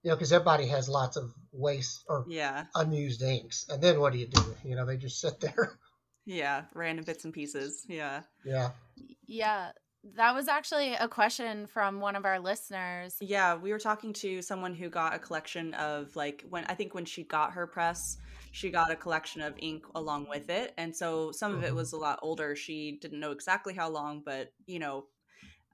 you 0.03 0.09
know, 0.09 0.15
because 0.15 0.33
everybody 0.33 0.67
has 0.67 0.89
lots 0.89 1.15
of 1.15 1.33
waste 1.53 2.03
or 2.09 2.25
Yeah. 2.27 2.65
unused 2.75 3.21
inks, 3.21 3.65
and 3.69 3.81
then 3.81 3.99
what 3.99 4.13
do 4.13 4.19
you 4.19 4.27
do? 4.27 4.55
You 4.65 4.75
know, 4.75 4.85
they 4.85 4.97
just 4.97 5.19
sit 5.19 5.39
there. 5.39 5.77
Yeah. 6.25 6.63
Random 6.73 7.05
bits 7.05 7.23
and 7.23 7.33
pieces. 7.33 7.85
Yeah. 7.87 8.23
yeah. 8.43 8.71
Yeah. 9.25 9.71
That 10.15 10.33
was 10.33 10.47
actually 10.47 10.93
a 10.93 11.07
question 11.07 11.67
from 11.67 11.99
one 11.99 12.15
of 12.15 12.23
our 12.23 12.39
listeners. 12.39 13.17
Yeah, 13.19 13.55
we 13.55 13.71
were 13.71 13.79
talking 13.79 14.13
to 14.13 14.41
someone 14.41 14.73
who 14.73 14.89
got 14.89 15.13
a 15.13 15.19
collection 15.19 15.73
of 15.73 16.15
like 16.15 16.45
when 16.49 16.65
I 16.65 16.75
think 16.75 16.93
when 16.93 17.05
she 17.05 17.23
got 17.23 17.51
her 17.53 17.67
press, 17.67 18.17
she 18.51 18.69
got 18.69 18.91
a 18.91 18.95
collection 18.95 19.41
of 19.41 19.55
ink 19.57 19.85
along 19.95 20.27
with 20.29 20.49
it. 20.49 20.73
And 20.77 20.95
so 20.95 21.31
some 21.31 21.53
of 21.53 21.63
it 21.63 21.73
Mhm. 21.73 21.75
was 21.75 21.93
a 21.93 21.97
lot 21.97 22.19
older. 22.21 22.55
She 22.55 22.97
didn't 23.01 23.19
know 23.19 23.31
exactly 23.31 23.73
how 23.73 23.89
long, 23.89 24.21
but 24.21 24.53
you 24.65 24.79
know, 24.79 25.07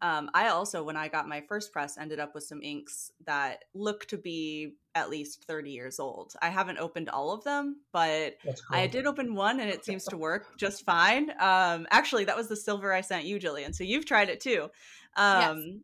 um, 0.04 0.30
I 0.34 0.50
also, 0.50 0.84
when 0.84 0.98
I 0.98 1.08
got 1.08 1.30
my 1.30 1.40
first 1.40 1.72
press, 1.72 1.98
ended 1.98 2.20
up 2.20 2.36
with 2.36 2.44
some 2.44 2.62
inks 2.62 3.10
that 3.26 3.64
look 3.74 4.06
to 4.08 4.18
be 4.18 4.74
at 4.96 5.10
least 5.10 5.46
30 5.46 5.72
years 5.72 5.98
old. 5.98 6.34
I 6.42 6.50
haven't 6.50 6.78
opened 6.78 7.08
all 7.08 7.32
of 7.32 7.46
them, 7.46 7.78
but 7.94 8.36
cool. 8.44 8.54
I 8.78 8.88
did 8.88 9.08
open 9.08 9.34
one 9.34 9.62
and 9.62 9.70
it 9.70 9.86
seems 9.86 10.04
to 10.08 10.18
work 10.18 10.58
just 10.58 10.84
fine. 10.84 11.32
Um, 11.40 11.88
actually, 11.90 12.26
that 12.26 12.36
was 12.36 12.50
the 12.50 12.58
silver 12.58 12.92
I 12.92 13.00
sent 13.00 13.24
you, 13.24 13.40
Jillian. 13.40 13.74
So 13.74 13.86
you've 13.86 14.06
tried 14.06 14.28
it 14.28 14.42
too. 14.42 14.70
Um, 15.16 15.84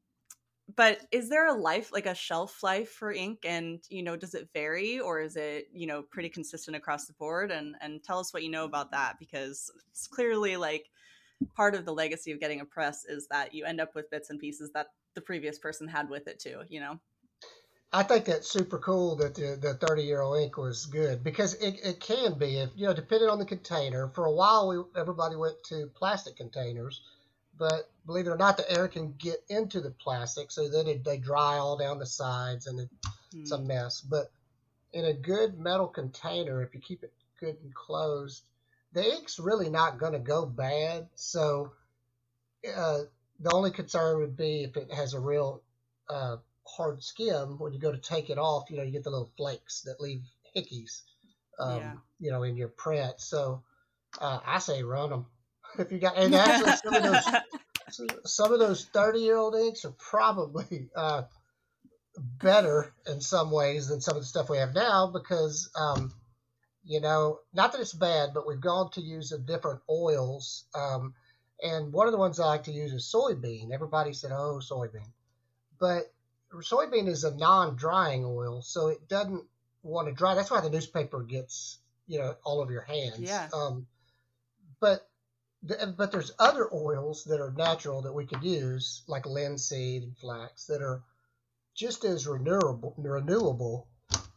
But 0.75 0.99
is 1.11 1.29
there 1.29 1.47
a 1.47 1.53
life, 1.53 1.91
like 1.93 2.05
a 2.05 2.13
shelf 2.13 2.61
life 2.61 2.89
for 2.91 3.13
ink? 3.13 3.39
And, 3.45 3.79
you 3.89 4.03
know, 4.03 4.17
does 4.17 4.35
it 4.35 4.49
vary 4.53 4.99
or 4.99 5.21
is 5.21 5.37
it, 5.37 5.69
you 5.73 5.87
know, 5.87 6.03
pretty 6.03 6.29
consistent 6.29 6.75
across 6.75 7.05
the 7.07 7.13
board? 7.13 7.51
And, 7.51 7.75
and 7.79 8.03
tell 8.03 8.19
us 8.19 8.33
what 8.33 8.43
you 8.43 8.51
know 8.51 8.65
about 8.65 8.91
that 8.91 9.17
because 9.17 9.71
it's 9.89 10.07
clearly 10.07 10.57
like 10.57 10.91
part 11.55 11.75
of 11.75 11.85
the 11.85 11.93
legacy 11.93 12.31
of 12.31 12.39
getting 12.39 12.61
a 12.61 12.65
press 12.65 13.05
is 13.05 13.27
that 13.29 13.53
you 13.53 13.65
end 13.65 13.81
up 13.81 13.95
with 13.95 14.09
bits 14.09 14.29
and 14.29 14.39
pieces 14.39 14.71
that 14.73 14.87
the 15.15 15.21
previous 15.21 15.59
person 15.59 15.87
had 15.87 16.09
with 16.09 16.27
it 16.27 16.39
too, 16.39 16.61
you 16.69 16.79
know? 16.79 16.99
I 17.91 18.03
think 18.03 18.25
that's 18.25 18.49
super 18.49 18.77
cool 18.77 19.15
that 19.15 19.33
the, 19.33 19.57
the 19.59 19.73
30 19.73 20.03
year 20.03 20.21
old 20.21 20.39
ink 20.39 20.57
was 20.57 20.85
good 20.85 21.23
because 21.23 21.55
it, 21.55 21.79
it 21.83 21.99
can 21.99 22.37
be 22.37 22.57
if 22.59 22.69
you 22.75 22.85
know 22.85 22.93
depending 22.93 23.29
on 23.29 23.39
the 23.39 23.45
container. 23.45 24.09
For 24.09 24.25
a 24.25 24.31
while, 24.31 24.67
we 24.69 24.99
everybody 24.99 25.35
went 25.35 25.55
to 25.69 25.89
plastic 25.95 26.35
containers, 26.35 27.01
but 27.57 27.89
believe 28.05 28.27
it 28.27 28.31
or 28.31 28.37
not, 28.37 28.57
the 28.57 28.71
air 28.71 28.87
can 28.87 29.13
get 29.17 29.43
into 29.49 29.81
the 29.81 29.89
plastic, 29.89 30.51
so 30.51 30.69
then 30.69 30.87
it, 30.87 31.03
they 31.03 31.17
dry 31.17 31.57
all 31.57 31.77
down 31.77 31.97
the 31.97 32.05
sides 32.05 32.67
and 32.67 32.79
it, 32.81 32.89
it's 33.41 33.51
a 33.51 33.57
Hmm. 33.57 33.67
mess. 33.67 34.01
But 34.01 34.31
in 34.93 35.05
a 35.05 35.13
good 35.13 35.59
metal 35.59 35.87
container, 35.87 36.61
if 36.61 36.75
you 36.75 36.81
keep 36.81 37.03
it 37.03 37.13
good 37.39 37.57
and 37.63 37.73
closed, 37.73 38.43
the 38.93 39.03
ink's 39.03 39.39
really 39.39 39.69
not 39.69 39.99
going 39.99 40.13
to 40.13 40.19
go 40.19 40.45
bad. 40.45 41.07
So 41.15 41.71
uh, 42.67 42.99
the 43.39 43.51
only 43.53 43.71
concern 43.71 44.19
would 44.19 44.35
be 44.35 44.63
if 44.63 44.77
it 44.77 44.91
has 44.93 45.13
a 45.13 45.19
real 45.19 45.61
uh, 46.09 46.37
hard 46.67 47.03
skim. 47.03 47.57
When 47.59 47.73
you 47.73 47.79
go 47.79 47.91
to 47.91 47.97
take 47.97 48.29
it 48.29 48.37
off, 48.37 48.69
you 48.69 48.77
know, 48.77 48.83
you 48.83 48.91
get 48.91 49.03
the 49.03 49.11
little 49.11 49.31
flakes 49.37 49.81
that 49.81 50.01
leave 50.01 50.21
hickeys, 50.55 51.01
um, 51.59 51.79
Yeah. 51.79 51.93
you 52.19 52.31
know, 52.31 52.43
in 52.43 52.57
your 52.57 52.69
print. 52.69 53.13
So 53.19 53.63
uh, 54.19 54.39
I 54.45 54.59
say 54.59 54.83
run 54.83 55.09
them. 55.09 55.25
If 55.77 55.91
you 55.91 55.99
got, 55.99 56.17
and 56.17 56.33
actually 56.33 56.71
some 56.71 56.95
of 56.95 57.03
those 57.03 57.27
some 58.25 58.51
of 58.51 58.57
those 58.57 58.85
30 58.85 59.19
year 59.19 59.37
old 59.37 59.55
inks 59.55 59.85
are 59.85 59.91
probably 59.91 60.89
uh, 60.95 61.23
better 62.17 62.91
in 63.07 63.21
some 63.21 63.51
ways 63.51 63.87
than 63.87 64.01
some 64.01 64.15
of 64.15 64.23
the 64.23 64.27
stuff 64.27 64.49
we 64.49 64.57
have 64.57 64.73
now 64.73 65.07
because 65.13 65.69
um, 65.75 66.11
you 66.85 67.01
know 67.01 67.39
not 67.53 67.71
that 67.71 67.81
it's 67.81 67.93
bad 67.93 68.29
but 68.33 68.47
we've 68.47 68.61
gone 68.61 68.89
to 68.91 69.01
use 69.01 69.31
a 69.31 69.37
different 69.37 69.81
oils 69.89 70.65
um, 70.75 71.13
and 71.61 71.91
one 71.91 72.07
of 72.07 72.11
the 72.13 72.17
ones 72.19 72.39
i 72.39 72.45
like 72.45 72.63
to 72.63 72.71
use 72.71 72.93
is 72.93 73.11
soybean 73.13 73.71
everybody 73.73 74.13
said 74.13 74.31
oh 74.31 74.59
soybean 74.63 75.11
but 75.79 76.11
soybean 76.61 77.07
is 77.07 77.23
a 77.23 77.35
non-drying 77.35 78.23
oil 78.25 78.61
so 78.61 78.87
it 78.87 79.07
doesn't 79.07 79.43
want 79.83 80.07
to 80.07 80.13
dry 80.13 80.35
that's 80.35 80.51
why 80.51 80.61
the 80.61 80.69
newspaper 80.69 81.21
gets 81.23 81.79
you 82.07 82.19
know 82.19 82.35
all 82.43 82.59
over 82.61 82.71
your 82.71 82.81
hands 82.83 83.19
Yeah. 83.19 83.47
um, 83.53 83.85
but 84.79 85.05
but 85.97 86.11
there's 86.11 86.31
other 86.39 86.73
oils 86.73 87.25
that 87.25 87.41
are 87.41 87.51
natural 87.51 88.03
that 88.03 88.13
we 88.13 88.25
could 88.25 88.43
use, 88.43 89.03
like 89.07 89.25
linseed 89.25 90.03
and 90.03 90.17
flax, 90.17 90.67
that 90.67 90.81
are 90.81 91.03
just 91.75 92.05
as 92.05 92.25
renewable. 92.27 92.93
Renewable, 92.97 93.85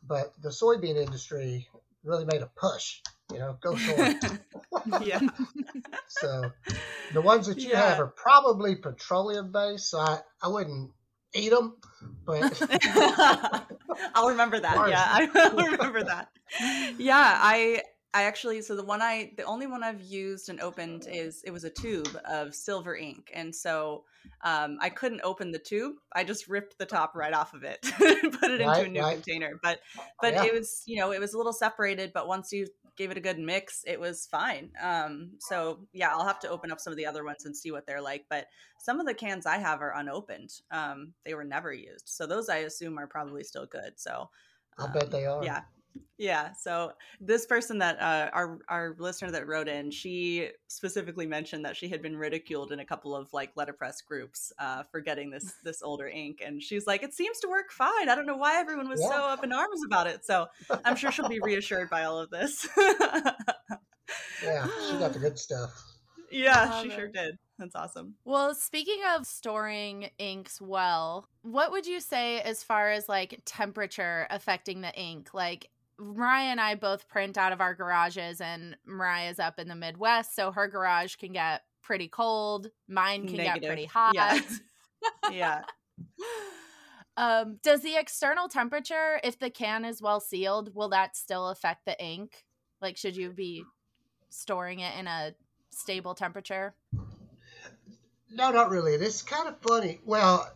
but 0.04 0.32
the 0.42 0.48
soybean 0.48 0.96
industry 0.96 1.68
really 2.04 2.24
made 2.24 2.42
a 2.42 2.50
push. 2.56 3.00
You 3.32 3.38
know, 3.38 3.56
go 3.62 3.74
soy. 3.76 4.14
yeah. 5.02 5.20
so 6.08 6.52
the 7.12 7.22
ones 7.22 7.46
that 7.46 7.58
you 7.58 7.70
Yeah. 7.70 7.90
have 7.90 8.00
are 8.00 8.06
probably 8.08 8.76
petroleum 8.76 9.52
based. 9.52 9.90
So 9.90 9.98
I, 9.98 10.18
I 10.42 10.48
wouldn't 10.48 10.90
eat 11.34 11.50
them, 11.50 11.76
but 12.26 12.60
I'll 14.14 14.28
remember 14.28 14.60
that. 14.60 14.76
Ours. 14.76 14.90
Yeah, 14.90 15.04
I 15.06 15.50
will 15.54 15.66
remember 15.72 16.02
that. 16.04 16.28
Yeah, 16.98 17.16
I 17.40 17.82
I 18.14 18.24
actually 18.24 18.60
so 18.60 18.76
the 18.76 18.84
one 18.84 19.00
I 19.00 19.32
the 19.36 19.44
only 19.44 19.66
one 19.66 19.82
I've 19.82 20.02
used 20.02 20.50
and 20.50 20.60
opened 20.60 21.06
is 21.10 21.42
it 21.44 21.50
was 21.50 21.64
a 21.64 21.70
tube 21.70 22.18
of 22.28 22.54
silver 22.54 22.94
ink, 22.94 23.30
and 23.32 23.54
so 23.54 24.04
um, 24.42 24.76
I 24.80 24.90
couldn't 24.90 25.22
open 25.24 25.50
the 25.50 25.58
tube. 25.58 25.94
I 26.12 26.22
just 26.24 26.46
ripped 26.46 26.76
the 26.78 26.84
top 26.84 27.14
right 27.14 27.32
off 27.32 27.54
of 27.54 27.64
it, 27.64 27.78
and 28.00 28.38
put 28.38 28.50
it 28.50 28.60
into 28.60 28.84
a 28.84 28.88
new 28.88 29.00
right. 29.00 29.14
container. 29.14 29.58
But 29.62 29.80
but 30.20 30.34
Yeah. 30.34 30.44
it 30.44 30.52
was 30.52 30.82
you 30.86 30.96
know 30.96 31.12
it 31.12 31.20
was 31.20 31.32
a 31.32 31.38
little 31.38 31.54
separated, 31.54 32.12
but 32.12 32.28
once 32.28 32.52
you 32.52 32.66
gave 32.96 33.10
it 33.10 33.16
a 33.16 33.20
good 33.20 33.38
mix, 33.38 33.82
it 33.86 33.98
was 33.98 34.26
fine. 34.26 34.70
Um, 34.82 35.30
so 35.38 35.80
yeah, 35.94 36.10
I'll 36.10 36.26
have 36.26 36.40
to 36.40 36.50
open 36.50 36.70
up 36.70 36.80
some 36.80 36.92
of 36.92 36.98
the 36.98 37.06
other 37.06 37.24
ones 37.24 37.46
and 37.46 37.56
see 37.56 37.70
what 37.70 37.86
they're 37.86 38.02
like. 38.02 38.26
But 38.28 38.46
some 38.78 39.00
of 39.00 39.06
the 39.06 39.14
cans 39.14 39.46
I 39.46 39.56
have 39.56 39.80
are 39.80 39.96
unopened. 39.96 40.52
Um, 40.70 41.14
they 41.24 41.32
were 41.32 41.44
never 41.44 41.72
used, 41.72 42.08
so 42.10 42.26
those 42.26 42.50
I 42.50 42.58
assume 42.58 42.98
are 42.98 43.06
probably 43.06 43.42
still 43.42 43.64
good. 43.64 43.94
So 43.96 44.28
I 44.78 44.86
bet 44.88 45.10
they 45.10 45.24
are. 45.24 45.38
Um, 45.38 45.44
yeah. 45.44 45.62
Yeah. 46.18 46.52
So 46.52 46.92
this 47.20 47.46
person 47.46 47.78
that 47.78 48.00
uh, 48.00 48.30
our 48.32 48.58
our 48.68 48.94
listener 48.98 49.30
that 49.32 49.46
wrote 49.46 49.68
in, 49.68 49.90
she 49.90 50.50
specifically 50.68 51.26
mentioned 51.26 51.64
that 51.64 51.76
she 51.76 51.88
had 51.88 52.02
been 52.02 52.16
ridiculed 52.16 52.72
in 52.72 52.80
a 52.80 52.84
couple 52.84 53.16
of 53.16 53.32
like 53.32 53.50
letterpress 53.56 54.02
groups 54.02 54.52
uh, 54.58 54.84
for 54.84 55.00
getting 55.00 55.30
this 55.32 55.52
this 55.64 55.82
older 55.82 56.06
ink, 56.06 56.42
and 56.44 56.62
she's 56.62 56.86
like, 56.86 57.02
"It 57.02 57.12
seems 57.12 57.40
to 57.40 57.48
work 57.48 57.72
fine. 57.72 58.08
I 58.08 58.14
don't 58.14 58.26
know 58.26 58.36
why 58.36 58.60
everyone 58.60 58.88
was 58.88 59.00
so 59.00 59.10
up 59.10 59.42
in 59.42 59.52
arms 59.52 59.80
about 59.84 60.06
it." 60.06 60.24
So 60.24 60.46
I'm 60.84 60.96
sure 60.96 61.10
she'll 61.10 61.28
be 61.28 61.40
reassured 61.40 61.90
by 61.90 62.04
all 62.04 62.18
of 62.18 62.30
this. 62.30 62.68
Yeah, 64.44 64.66
she 64.88 64.98
got 64.98 65.12
the 65.12 65.18
good 65.18 65.38
stuff. 65.38 65.70
yeah, 66.30 66.82
she 66.82 66.88
it. 66.88 66.94
sure 66.94 67.08
did. 67.08 67.38
That's 67.58 67.74
awesome. 67.74 68.14
Well, 68.24 68.54
speaking 68.54 69.00
of 69.14 69.26
storing 69.26 70.10
inks 70.18 70.60
well, 70.60 71.28
what 71.42 71.70
would 71.70 71.86
you 71.86 72.00
say 72.00 72.40
as 72.40 72.62
far 72.62 72.90
as 72.90 73.08
like 73.08 73.40
temperature 73.44 74.26
affecting 74.30 74.80
the 74.80 74.92
ink? 74.94 75.32
Like 75.32 75.68
Mariah 76.02 76.50
and 76.50 76.60
I 76.60 76.74
both 76.74 77.08
print 77.08 77.38
out 77.38 77.52
of 77.52 77.60
our 77.60 77.74
garages, 77.74 78.40
and 78.40 78.76
Mariah's 78.84 79.38
up 79.38 79.58
in 79.58 79.68
the 79.68 79.74
Midwest, 79.74 80.34
so 80.34 80.50
her 80.50 80.68
garage 80.68 81.16
can 81.16 81.32
get 81.32 81.62
pretty 81.82 82.08
cold. 82.08 82.68
Mine 82.88 83.26
can 83.26 83.36
get 83.36 83.62
pretty 83.62 83.86
hot. 83.86 84.14
Yeah. 84.14 84.40
Yeah. 85.32 85.62
um, 87.16 87.58
does 87.64 87.82
the 87.82 87.96
external 87.96 88.46
temperature, 88.48 89.20
if 89.24 89.36
the 89.36 89.50
can 89.50 89.84
is 89.84 90.00
well 90.00 90.20
sealed, 90.20 90.74
will 90.76 90.90
that 90.90 91.16
still 91.16 91.48
affect 91.48 91.86
the 91.86 92.00
ink? 92.00 92.44
Like, 92.80 92.96
should 92.96 93.16
you 93.16 93.30
be 93.30 93.64
storing 94.28 94.78
it 94.78 94.96
in 94.96 95.08
a 95.08 95.34
stable 95.70 96.14
temperature? 96.14 96.74
No, 98.30 98.52
not 98.52 98.70
really. 98.70 98.94
It's 98.94 99.22
kind 99.22 99.48
of 99.48 99.56
funny. 99.60 100.00
Well, 100.04 100.48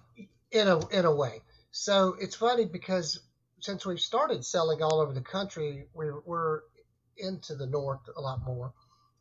in 0.51 0.69
a 0.69 0.79
in 0.89 1.05
a 1.05 1.15
way. 1.15 1.43
So 1.73 2.17
it's 2.21 2.37
funny 2.37 2.65
because 2.65 3.21
since 3.67 3.85
we've 3.85 4.01
started 4.01 4.45
selling 4.45 4.81
all 4.81 5.01
over 5.01 5.13
the 5.13 5.21
country, 5.21 5.89
we're 5.93 6.21
we're 6.21 6.61
into 7.19 7.57
the 7.57 7.67
north 7.67 8.09
a 8.17 8.21
lot 8.21 8.45
more, 8.45 8.73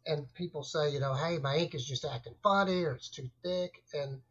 and 0.06 0.32
people 0.36 0.64
say, 0.64 0.92
you 0.92 1.00
know, 1.00 1.16
hey, 1.16 1.40
my 1.40 1.56
ink 1.56 1.74
is 1.74 1.86
just 1.86 2.06
acting 2.06 2.36
funny 2.44 2.84
or 2.84 2.92
it's 2.92 3.10
too 3.10 3.28
thick, 3.44 3.82
and 3.94 4.22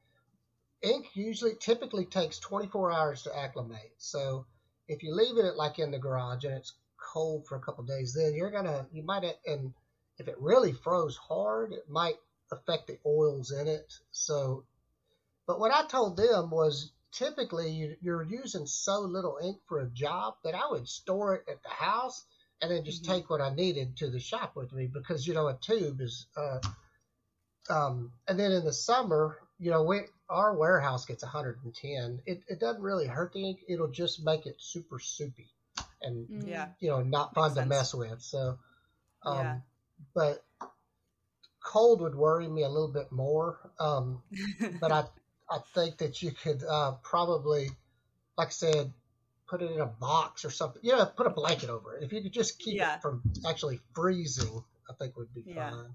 ink 0.82 1.06
usually 1.14 1.54
typically 1.58 2.04
takes 2.04 2.38
24 2.38 2.92
hours 2.92 3.22
to 3.24 3.36
acclimate. 3.36 3.92
So 3.98 4.46
if 4.86 5.02
you 5.02 5.12
leave 5.12 5.36
it 5.36 5.56
like 5.56 5.80
in 5.80 5.90
the 5.90 5.98
garage 5.98 6.44
and 6.44 6.54
it's 6.54 6.74
cold 6.96 7.48
for 7.48 7.56
a 7.56 7.60
couple 7.60 7.82
days, 7.82 8.14
then 8.14 8.34
you're 8.34 8.52
gonna 8.52 8.86
you 8.92 9.02
might 9.02 9.24
and 9.46 9.74
if 10.18 10.28
it 10.28 10.36
really 10.38 10.72
froze 10.72 11.16
hard, 11.16 11.72
it 11.72 11.90
might 11.90 12.20
affect 12.52 12.86
the 12.86 12.98
oils 13.04 13.50
in 13.50 13.66
it. 13.66 13.92
So, 14.12 14.62
but 15.44 15.58
what 15.58 15.74
I 15.74 15.88
told 15.88 16.16
them 16.16 16.50
was 16.50 16.92
typically 17.14 17.70
you, 17.70 17.96
you're 18.00 18.22
using 18.22 18.66
so 18.66 19.00
little 19.00 19.38
ink 19.42 19.58
for 19.66 19.80
a 19.80 19.86
job 19.90 20.34
that 20.44 20.54
I 20.54 20.68
would 20.70 20.88
store 20.88 21.36
it 21.36 21.44
at 21.48 21.62
the 21.62 21.70
house 21.70 22.24
and 22.60 22.70
then 22.70 22.84
just 22.84 23.04
Mhm. 23.04 23.08
take 23.08 23.30
what 23.30 23.40
I 23.40 23.54
needed 23.54 23.96
to 23.98 24.10
the 24.10 24.20
shop 24.20 24.56
with 24.56 24.72
me 24.72 24.86
because 24.86 25.26
you 25.26 25.34
know 25.34 25.48
a 25.48 25.58
tube 25.60 26.00
is. 26.00 26.26
Uh, 26.36 26.58
um, 27.70 28.12
and 28.28 28.38
then 28.38 28.52
in 28.52 28.64
the 28.64 28.72
summer, 28.72 29.38
you 29.58 29.70
know, 29.70 29.82
we 29.84 30.02
our 30.28 30.54
warehouse 30.54 31.04
gets 31.06 31.22
110. 31.22 32.20
It 32.26 32.42
it 32.48 32.60
doesn't 32.60 32.82
really 32.82 33.06
hurt 33.06 33.32
the 33.32 33.48
ink. 33.48 33.60
It'll 33.68 33.88
just 33.88 34.24
make 34.24 34.46
it 34.46 34.56
super 34.58 34.98
soupy, 34.98 35.48
and 36.02 36.28
Mm. 36.30 36.48
Yeah. 36.48 36.68
you 36.80 36.90
know 36.90 37.02
not 37.02 37.34
fun 37.34 37.50
Makes 37.50 37.54
to 37.54 37.60
sense. 37.60 37.68
mess 37.70 37.94
with. 37.94 38.22
So, 38.22 38.58
um, 39.24 39.36
Yeah. 39.36 39.56
but 40.14 40.44
cold 41.64 42.00
would 42.02 42.14
worry 42.14 42.48
me 42.48 42.62
a 42.64 42.68
little 42.68 42.92
bit 42.92 43.10
more. 43.10 43.58
Um, 43.78 44.22
but 44.80 44.92
I 44.92 45.04
I 45.54 45.58
think 45.74 45.98
that 45.98 46.20
you 46.20 46.32
could 46.32 46.64
uh, 46.64 46.92
probably, 47.02 47.70
like 48.36 48.48
I 48.48 48.50
said, 48.50 48.92
put 49.46 49.62
it 49.62 49.70
in 49.70 49.80
a 49.80 49.86
box 49.86 50.44
or 50.44 50.50
something. 50.50 50.82
Yeah, 50.82 51.04
put 51.16 51.28
a 51.28 51.30
blanket 51.30 51.70
over 51.70 51.96
it. 51.96 52.02
If 52.02 52.12
you 52.12 52.22
could 52.22 52.32
just 52.32 52.58
keep 52.58 52.76
Yeah. 52.78 52.96
it 52.96 53.02
from 53.02 53.22
actually 53.46 53.78
freezing, 53.94 54.64
I 54.90 54.94
think 54.94 55.16
would 55.16 55.32
be 55.32 55.44
Yeah. 55.46 55.70
fine. 55.70 55.94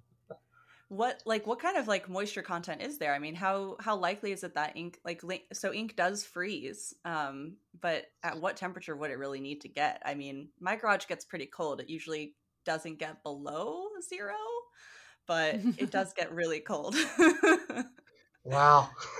what 0.87 1.21
like 1.25 1.45
what 1.45 1.59
kind 1.59 1.77
of 1.77 1.87
like 1.87 2.09
moisture 2.09 2.41
content 2.41 2.81
is 2.81 2.97
there 2.97 3.13
i 3.13 3.19
mean 3.19 3.35
how 3.35 3.77
how 3.79 3.95
likely 3.95 4.31
is 4.31 4.43
it 4.43 4.55
that 4.55 4.75
ink 4.75 4.99
like 5.05 5.21
so 5.53 5.71
ink 5.71 5.95
does 5.95 6.23
freeze 6.23 6.95
um 7.05 7.57
but 7.79 8.05
at 8.23 8.41
what 8.41 8.57
temperature 8.57 8.95
would 8.95 9.11
it 9.11 9.19
really 9.19 9.39
need 9.39 9.61
to 9.61 9.67
get 9.69 10.01
i 10.03 10.15
mean 10.15 10.49
my 10.59 10.75
garage 10.75 11.05
gets 11.05 11.25
pretty 11.25 11.45
cold 11.45 11.79
it 11.79 11.91
usually 11.91 12.35
doesn't 12.65 12.97
get 12.97 13.21
below 13.21 13.83
zero 14.01 14.33
but 15.27 15.59
it 15.77 15.91
does 15.91 16.11
get 16.17 16.33
really 16.33 16.59
cold 16.59 16.95
Wow. 18.43 18.89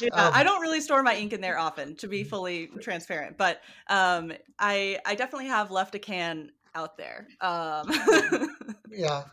yeah 0.00 0.08
Um, 0.12 0.30
i 0.32 0.44
don't 0.44 0.60
really 0.62 0.80
store 0.80 1.02
my 1.02 1.16
ink 1.16 1.32
in 1.32 1.40
there 1.40 1.58
often 1.58 1.96
to 1.96 2.06
be 2.06 2.22
fully 2.22 2.68
transparent 2.80 3.36
but 3.36 3.60
um 3.88 4.32
i 4.58 4.98
i 5.04 5.14
definitely 5.16 5.48
have 5.48 5.70
left 5.72 5.94
a 5.96 5.98
can 5.98 6.52
out 6.74 6.96
there 6.96 7.26
um 7.40 7.90
Yeah. 8.90 9.24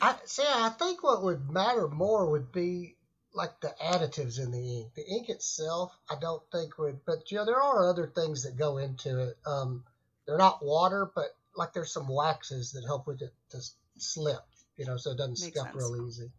I 0.00 0.16
see. 0.24 0.42
I 0.46 0.70
think 0.70 1.02
what 1.02 1.22
would 1.22 1.50
matter 1.50 1.88
more 1.88 2.30
would 2.30 2.52
be 2.52 2.96
like 3.32 3.60
the 3.60 3.74
additives 3.82 4.38
in 4.38 4.50
the 4.50 4.78
ink. 4.80 4.94
The 4.94 5.04
ink 5.06 5.28
itself, 5.28 5.92
I 6.10 6.14
don't 6.20 6.42
think 6.52 6.78
would, 6.78 7.00
but 7.04 7.30
you 7.30 7.38
know, 7.38 7.44
there 7.44 7.62
are 7.62 7.88
other 7.88 8.06
things 8.06 8.42
that 8.44 8.56
go 8.56 8.78
into 8.78 9.20
it. 9.28 9.36
Um, 9.46 9.84
they're 10.26 10.38
not 10.38 10.64
water, 10.64 11.10
but 11.14 11.36
like 11.56 11.72
there's 11.72 11.92
some 11.92 12.08
waxes 12.08 12.72
that 12.72 12.84
help 12.84 13.06
with 13.06 13.22
it 13.22 13.32
to 13.50 13.60
slip, 13.98 14.42
you 14.76 14.86
know, 14.86 14.96
so 14.96 15.10
it 15.12 15.18
doesn't 15.18 15.40
Makes 15.40 15.58
scuff 15.58 15.72
sense. 15.72 15.76
real 15.76 16.06
easy. 16.06 16.30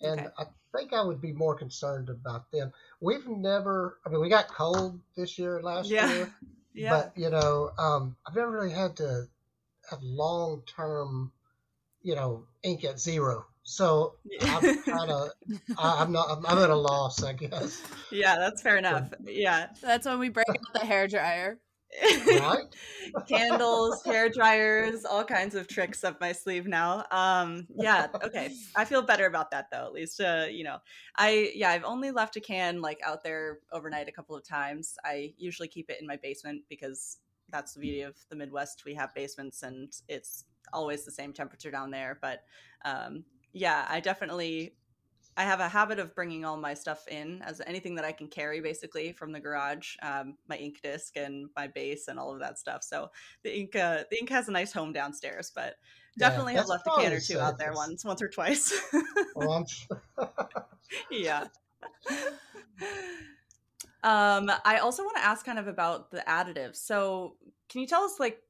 And 0.00 0.20
Okay. 0.20 0.28
I 0.38 0.44
think 0.76 0.92
I 0.92 1.02
would 1.02 1.20
be 1.20 1.32
more 1.32 1.54
concerned 1.54 2.08
about 2.10 2.50
them. 2.52 2.72
We've 3.00 3.26
never, 3.26 3.98
I 4.04 4.10
mean, 4.10 4.20
we 4.20 4.28
got 4.28 4.48
cold 4.48 5.00
this 5.16 5.38
year, 5.38 5.60
last 5.62 5.90
Yeah. 5.90 6.12
year, 6.12 6.34
yeah 6.74 6.90
but 6.90 7.12
you 7.16 7.30
know, 7.30 7.70
um, 7.78 8.16
I've 8.26 8.34
never 8.36 8.50
really 8.50 8.72
had 8.72 8.96
to 8.96 9.26
have 9.90 10.02
long 10.02 10.62
term, 10.66 11.32
you 12.02 12.14
know, 12.14 12.44
ink 12.62 12.84
at 12.84 13.00
zero. 13.00 13.46
So 13.62 14.14
I'm 14.48 14.62
kind 14.88 15.10
of, 15.10 15.30
I'm 15.78 16.12
not, 16.12 16.30
I'm, 16.30 16.46
I'm 16.46 16.58
at 16.58 16.70
a 16.70 16.76
loss, 16.76 17.22
I 17.22 17.32
guess. 17.32 17.82
yeah 18.12 18.36
that's 18.38 18.62
fair 18.62 18.76
enough 18.76 19.12
yeah 19.24 19.68
That's 19.82 20.06
when 20.06 20.18
we 20.18 20.28
break 20.28 20.46
out 20.48 20.80
the 20.80 20.86
hair 20.86 21.08
dryer. 21.08 21.58
Candles 23.28 24.02
hair 24.04 24.28
dryers 24.28 25.04
all 25.04 25.24
kinds 25.24 25.54
of 25.54 25.68
tricks 25.68 26.04
up 26.04 26.20
my 26.20 26.32
sleeve 26.32 26.66
now. 26.66 27.04
Um 27.10 27.66
yeah 27.74 28.08
okay. 28.22 28.52
I 28.74 28.84
feel 28.84 29.02
better 29.02 29.26
about 29.26 29.50
that 29.50 29.68
though 29.70 29.86
at 29.86 29.92
least 29.92 30.20
uh 30.20 30.46
you 30.50 30.64
know 30.64 30.78
i 31.16 31.50
yeah 31.54 31.70
i've 31.70 31.84
only 31.84 32.10
left 32.10 32.36
a 32.36 32.40
can 32.40 32.80
like 32.80 33.00
out 33.04 33.22
there 33.22 33.60
overnight 33.72 34.08
a 34.08 34.12
couple 34.12 34.36
of 34.36 34.46
times. 34.46 34.96
I 35.04 35.32
usually 35.38 35.68
keep 35.68 35.90
it 35.90 35.98
in 36.00 36.06
my 36.06 36.16
basement 36.16 36.62
because 36.68 37.18
that's 37.50 37.74
the 37.74 37.80
beauty 37.80 38.02
of 38.02 38.16
the 38.28 38.36
midwest. 38.36 38.84
We 38.84 38.94
have 38.94 39.14
basements 39.14 39.62
and 39.62 39.92
it's 40.08 40.44
always 40.72 41.04
the 41.04 41.12
same 41.12 41.32
temperature 41.32 41.70
down 41.70 41.90
there 41.90 42.18
but 42.20 42.42
um 42.84 43.24
yeah 43.52 43.86
i 43.88 44.00
definitely 44.00 44.74
I 45.36 45.44
have 45.44 45.60
a 45.60 45.68
habit 45.68 45.98
of 45.98 46.14
bringing 46.14 46.44
all 46.44 46.56
my 46.56 46.74
stuff 46.74 47.06
in 47.08 47.42
as 47.42 47.60
anything 47.66 47.94
that 47.96 48.04
I 48.04 48.12
can 48.12 48.28
carry, 48.28 48.60
basically 48.60 49.12
from 49.12 49.32
the 49.32 49.40
garage, 49.40 49.96
um, 50.02 50.36
my 50.48 50.56
ink 50.56 50.80
disc 50.82 51.16
and 51.16 51.48
my 51.54 51.66
base 51.66 52.08
and 52.08 52.18
all 52.18 52.32
of 52.32 52.40
that 52.40 52.58
stuff. 52.58 52.82
So 52.82 53.10
the 53.42 53.56
ink, 53.56 53.76
uh, 53.76 54.04
the 54.10 54.18
ink 54.18 54.30
has 54.30 54.48
a 54.48 54.52
nice 54.52 54.72
home 54.72 54.92
downstairs, 54.92 55.52
but 55.54 55.76
Yeah, 56.16 56.28
definitely 56.28 56.54
have 56.54 56.68
left 56.68 56.86
a 56.86 57.00
can 57.00 57.12
or 57.12 57.20
two 57.20 57.38
out 57.38 57.58
there 57.58 57.72
once, 57.74 58.04
once 58.04 58.22
or 58.22 58.28
twice. 58.28 58.72
Well, 59.34 59.66
yeah. 61.10 61.44
Um, 64.02 64.52
I 64.64 64.78
also 64.78 65.02
want 65.02 65.16
to 65.16 65.24
ask 65.24 65.44
kind 65.44 65.58
of 65.58 65.66
about 65.66 66.12
the 66.12 66.22
additives. 66.28 66.76
So, 66.76 67.34
can 67.68 67.80
you 67.80 67.88
tell 67.88 68.04
us 68.04 68.20
like 68.20 68.40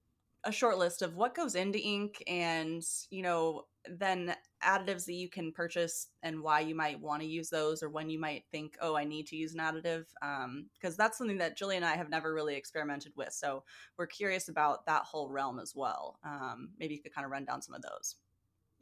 a 0.45 0.53
short 0.53 0.77
list 0.77 1.01
of 1.01 1.17
what 1.17 1.35
goes 1.35 1.55
into 1.55 1.79
ink 1.79 2.23
and, 2.27 2.83
you 3.09 3.23
know, 3.23 3.65
then 3.89 4.35
additives 4.67 5.07
that 5.07 5.15
you 5.15 5.29
can 5.29 5.53
purchase 5.53 6.09
and 6.23 6.43
why 6.43 6.61
you 6.61 6.75
might 6.75 7.01
want 7.01 7.23
to 7.23 7.29
use 7.29 7.49
those 7.49 7.83
or 7.83 7.89
when 7.89 8.11
you 8.11 8.19
might 8.19 8.45
think, 8.51 8.77
oh, 8.81 8.97
I 8.97 9.05
need 9.05 9.27
to 9.29 9.37
use 9.37 9.55
an 9.55 9.61
additive? 9.61 10.05
Um, 10.23 10.67
because 10.75 10.97
that's 10.97 11.17
something 11.17 11.39
that 11.39 11.57
Julie 11.57 11.77
and 11.77 11.85
I 11.85 11.97
have 11.97 12.11
never 12.11 12.35
really 12.35 12.57
experimented 12.57 13.13
with. 13.17 13.33
So, 13.33 13.63
we're 13.97 14.07
curious 14.07 14.49
about 14.49 14.87
that 14.87 15.03
whole 15.03 15.31
realm 15.31 15.59
as 15.59 15.75
well. 15.75 16.19
Um, 16.25 16.71
maybe 16.79 16.95
you 16.95 17.03
could 17.03 17.15
kind 17.15 17.25
of 17.25 17.31
run 17.31 17.45
down 17.45 17.63
some 17.63 17.75
of 17.75 17.83
those. 17.83 18.17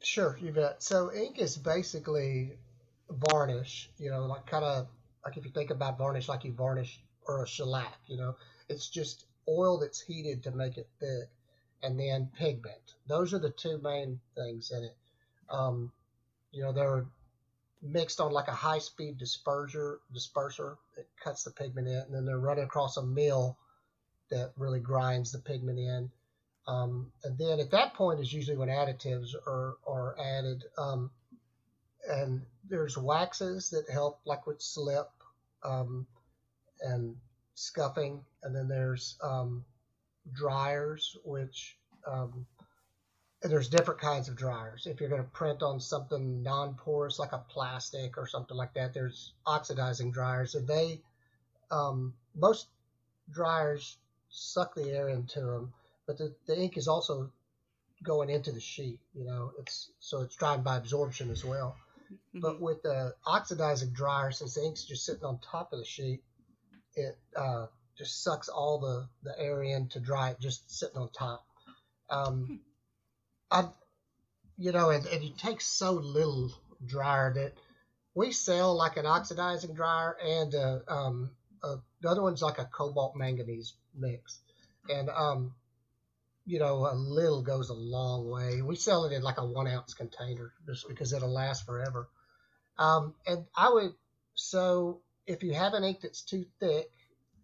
Sure, 0.01 0.37
you 0.41 0.51
bet. 0.51 0.83
So 0.83 1.11
ink 1.13 1.39
is 1.39 1.57
basically 1.57 2.57
varnish, 3.09 3.89
you 3.97 4.11
know, 4.11 4.25
like 4.25 4.45
kind 4.45 4.65
of 4.65 4.87
like 5.23 5.37
if 5.37 5.45
you 5.45 5.51
think 5.51 5.71
about 5.71 5.97
varnish, 5.97 6.27
like 6.27 6.43
you 6.43 6.53
varnish 6.53 7.01
or 7.27 7.43
a 7.43 7.47
shellac, 7.47 7.97
you 8.07 8.17
know, 8.17 8.35
it's 8.69 8.89
just 8.89 9.25
oil 9.47 9.79
that's 9.79 10.01
heated 10.01 10.43
to 10.43 10.51
make 10.51 10.77
it 10.77 10.87
thick, 10.99 11.29
and 11.83 11.99
then 11.99 12.29
pigment. 12.37 12.95
Those 13.07 13.33
are 13.33 13.39
the 13.39 13.51
two 13.51 13.79
main 13.79 14.19
things 14.35 14.71
in 14.71 14.83
it. 14.83 14.95
Um, 15.49 15.91
you 16.51 16.63
know, 16.63 16.71
they're 16.71 17.05
mixed 17.81 18.19
on 18.19 18.31
like 18.31 18.47
a 18.47 18.53
high-speed 18.53 19.19
disperser, 19.19 19.97
disperser 20.13 20.77
that 20.95 21.05
cuts 21.23 21.43
the 21.43 21.51
pigment 21.51 21.87
in, 21.87 21.95
and 21.95 22.13
then 22.13 22.25
they're 22.25 22.39
running 22.39 22.63
across 22.63 22.97
a 22.97 23.03
mill 23.03 23.57
that 24.29 24.51
really 24.57 24.79
grinds 24.79 25.31
the 25.31 25.39
pigment 25.39 25.79
in. 25.79 26.09
Um, 26.67 27.11
and 27.23 27.37
then 27.37 27.59
at 27.59 27.71
that 27.71 27.93
point 27.93 28.19
is 28.19 28.33
usually 28.33 28.57
when 28.57 28.69
additives 28.69 29.35
are, 29.45 29.77
are 29.87 30.15
added. 30.19 30.63
Um, 30.77 31.11
and 32.09 32.41
there's 32.67 32.97
waxes 32.97 33.69
that 33.69 33.89
help, 33.89 34.19
like 34.25 34.47
with 34.47 34.61
slip 34.61 35.09
um, 35.63 36.07
and 36.81 37.15
scuffing. 37.53 38.21
And 38.43 38.55
then 38.55 38.67
there's 38.67 39.15
um, 39.21 39.63
dryers, 40.33 41.17
which 41.23 41.77
um, 42.07 42.45
there's 43.49 43.69
different 43.69 43.99
kinds 43.99 44.27
of 44.27 44.35
dryers. 44.35 44.87
If 44.87 44.99
you're 44.99 45.09
going 45.09 45.23
to 45.23 45.29
print 45.29 45.61
on 45.61 45.79
something 45.79 46.41
non-porous 46.43 47.19
like 47.19 47.33
a 47.33 47.43
plastic 47.49 48.17
or 48.17 48.27
something 48.27 48.57
like 48.57 48.73
that, 48.73 48.93
there's 48.93 49.33
oxidizing 49.45 50.11
dryers, 50.11 50.55
and 50.55 50.67
they 50.67 51.01
um, 51.71 52.13
most 52.35 52.67
dryers 53.31 53.97
suck 54.29 54.75
the 54.75 54.89
air 54.91 55.09
into 55.09 55.41
them, 55.41 55.73
but 56.07 56.17
the, 56.17 56.35
the 56.47 56.59
ink 56.59 56.77
is 56.77 56.87
also 56.87 57.31
going 58.03 58.29
into 58.29 58.51
the 58.51 58.59
sheet. 58.59 58.99
You 59.13 59.25
know, 59.25 59.51
it's 59.59 59.91
so 59.99 60.21
it's 60.21 60.35
drying 60.35 60.61
by 60.61 60.77
absorption 60.77 61.31
as 61.31 61.43
well. 61.43 61.75
But 62.33 62.61
with 62.61 62.83
the 62.83 63.15
oxidizing 63.25 63.91
dryer, 63.91 64.31
since 64.31 64.53
the 64.55 64.63
ink's 64.63 64.83
just 64.83 65.05
sitting 65.05 65.23
on 65.23 65.39
top 65.39 65.73
of 65.73 65.79
the 65.79 65.85
sheet, 65.85 66.21
it 66.95 67.17
uh, 67.35 67.65
just 67.97 68.23
sucks 68.23 68.47
all 68.47 68.79
the, 68.79 69.07
the 69.23 69.39
air 69.39 69.63
in 69.63 69.87
to 69.89 69.99
dry 69.99 70.29
it 70.29 70.39
just 70.39 70.69
sitting 70.69 70.97
on 70.97 71.09
top. 71.09 71.45
Um, 72.09 72.59
You 74.57 74.71
know, 74.71 74.89
and, 74.89 75.05
and 75.05 75.23
it 75.23 75.37
takes 75.37 75.65
so 75.65 75.91
little 75.91 76.51
dryer 76.85 77.33
that 77.33 77.53
we 78.13 78.31
sell 78.31 78.75
like 78.75 78.97
an 78.97 79.05
oxidizing 79.05 79.73
dryer 79.73 80.15
and 80.23 80.53
a, 80.53 80.81
um, 80.87 81.31
a, 81.63 81.75
the 82.01 82.09
other 82.09 82.21
one's 82.21 82.41
like 82.41 82.57
a 82.57 82.65
cobalt 82.65 83.15
manganese 83.15 83.73
mix. 83.93 84.39
And, 84.89 85.09
um, 85.09 85.53
you 86.45 86.59
know, 86.59 86.87
a 86.89 86.95
little 86.95 87.41
goes 87.41 87.69
a 87.69 87.73
long 87.73 88.29
way. 88.29 88.61
We 88.61 88.75
sell 88.75 89.05
it 89.05 89.13
in 89.13 89.23
like 89.23 89.39
a 89.39 89.45
one 89.45 89.67
ounce 89.67 89.93
container 89.93 90.53
just 90.65 90.87
because 90.87 91.11
it'll 91.11 91.33
last 91.33 91.65
forever. 91.65 92.07
Um, 92.77 93.15
and 93.27 93.45
I 93.55 93.69
would, 93.69 93.93
so 94.35 95.01
if 95.27 95.43
you 95.43 95.53
have 95.53 95.73
an 95.73 95.83
ink 95.83 96.01
that's 96.01 96.21
too 96.21 96.45
thick, 96.59 96.89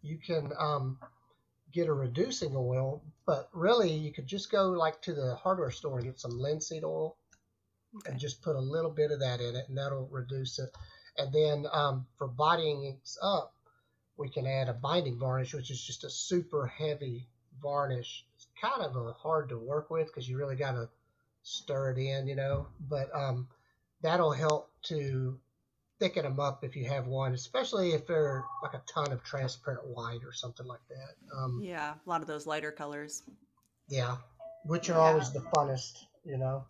you 0.01 0.17
can 0.17 0.51
um, 0.57 0.99
get 1.71 1.87
a 1.87 1.93
reducing 1.93 2.53
oil, 2.55 3.01
but 3.25 3.49
really 3.53 3.91
you 3.91 4.11
could 4.11 4.27
just 4.27 4.51
go 4.51 4.69
like 4.69 5.01
to 5.03 5.13
the 5.13 5.35
hardware 5.35 5.71
store 5.71 5.97
and 5.97 6.05
get 6.05 6.19
some 6.19 6.37
linseed 6.39 6.83
oil 6.83 7.17
Okay. 7.95 8.11
and 8.11 8.19
just 8.19 8.41
put 8.41 8.55
a 8.55 8.59
little 8.59 8.91
bit 8.91 9.11
of 9.11 9.19
that 9.19 9.41
in 9.41 9.55
it 9.55 9.67
and 9.67 9.77
that'll 9.77 10.07
reduce 10.07 10.59
it. 10.59 10.69
And 11.17 11.33
then 11.33 11.65
um, 11.73 12.07
for 12.17 12.27
bodying 12.27 12.99
up, 13.21 13.53
we 14.15 14.29
can 14.29 14.47
add 14.47 14.69
a 14.69 14.73
binding 14.73 15.19
varnish, 15.19 15.53
which 15.53 15.71
is 15.71 15.81
just 15.83 16.03
a 16.03 16.09
super 16.09 16.67
heavy 16.67 17.27
varnish. 17.61 18.25
It's 18.35 18.47
kind 18.61 18.81
of 18.81 18.95
a 18.95 19.11
hard 19.13 19.49
to 19.49 19.57
work 19.57 19.89
with 19.89 20.07
because 20.07 20.29
you 20.29 20.37
really 20.37 20.55
got 20.55 20.73
to 20.73 20.89
stir 21.43 21.91
it 21.91 21.97
in, 21.97 22.27
you 22.27 22.35
know. 22.35 22.67
But 22.79 23.13
um, 23.13 23.47
that'll 24.01 24.31
help 24.31 24.71
to 24.83 25.37
thicken 26.01 26.23
them 26.23 26.39
up 26.39 26.63
if 26.63 26.75
you 26.75 26.83
have 26.89 27.05
one, 27.05 27.33
especially 27.33 27.91
if 27.93 28.07
they're 28.07 28.43
like 28.63 28.73
a 28.73 28.81
ton 28.91 29.11
of 29.11 29.23
transparent 29.23 29.85
white 29.87 30.21
or 30.25 30.33
something 30.33 30.65
like 30.65 30.81
that. 30.89 31.37
Um, 31.37 31.61
Yeah, 31.63 31.93
a 31.93 32.09
lot 32.09 32.21
of 32.21 32.27
those 32.27 32.47
lighter 32.47 32.71
colors. 32.71 33.21
yeah, 33.87 34.17
which 34.65 34.89
are 34.89 34.93
Yeah. 34.93 34.99
always 34.99 35.31
the 35.31 35.41
funnest, 35.55 36.05
you 36.25 36.37
know. 36.37 36.65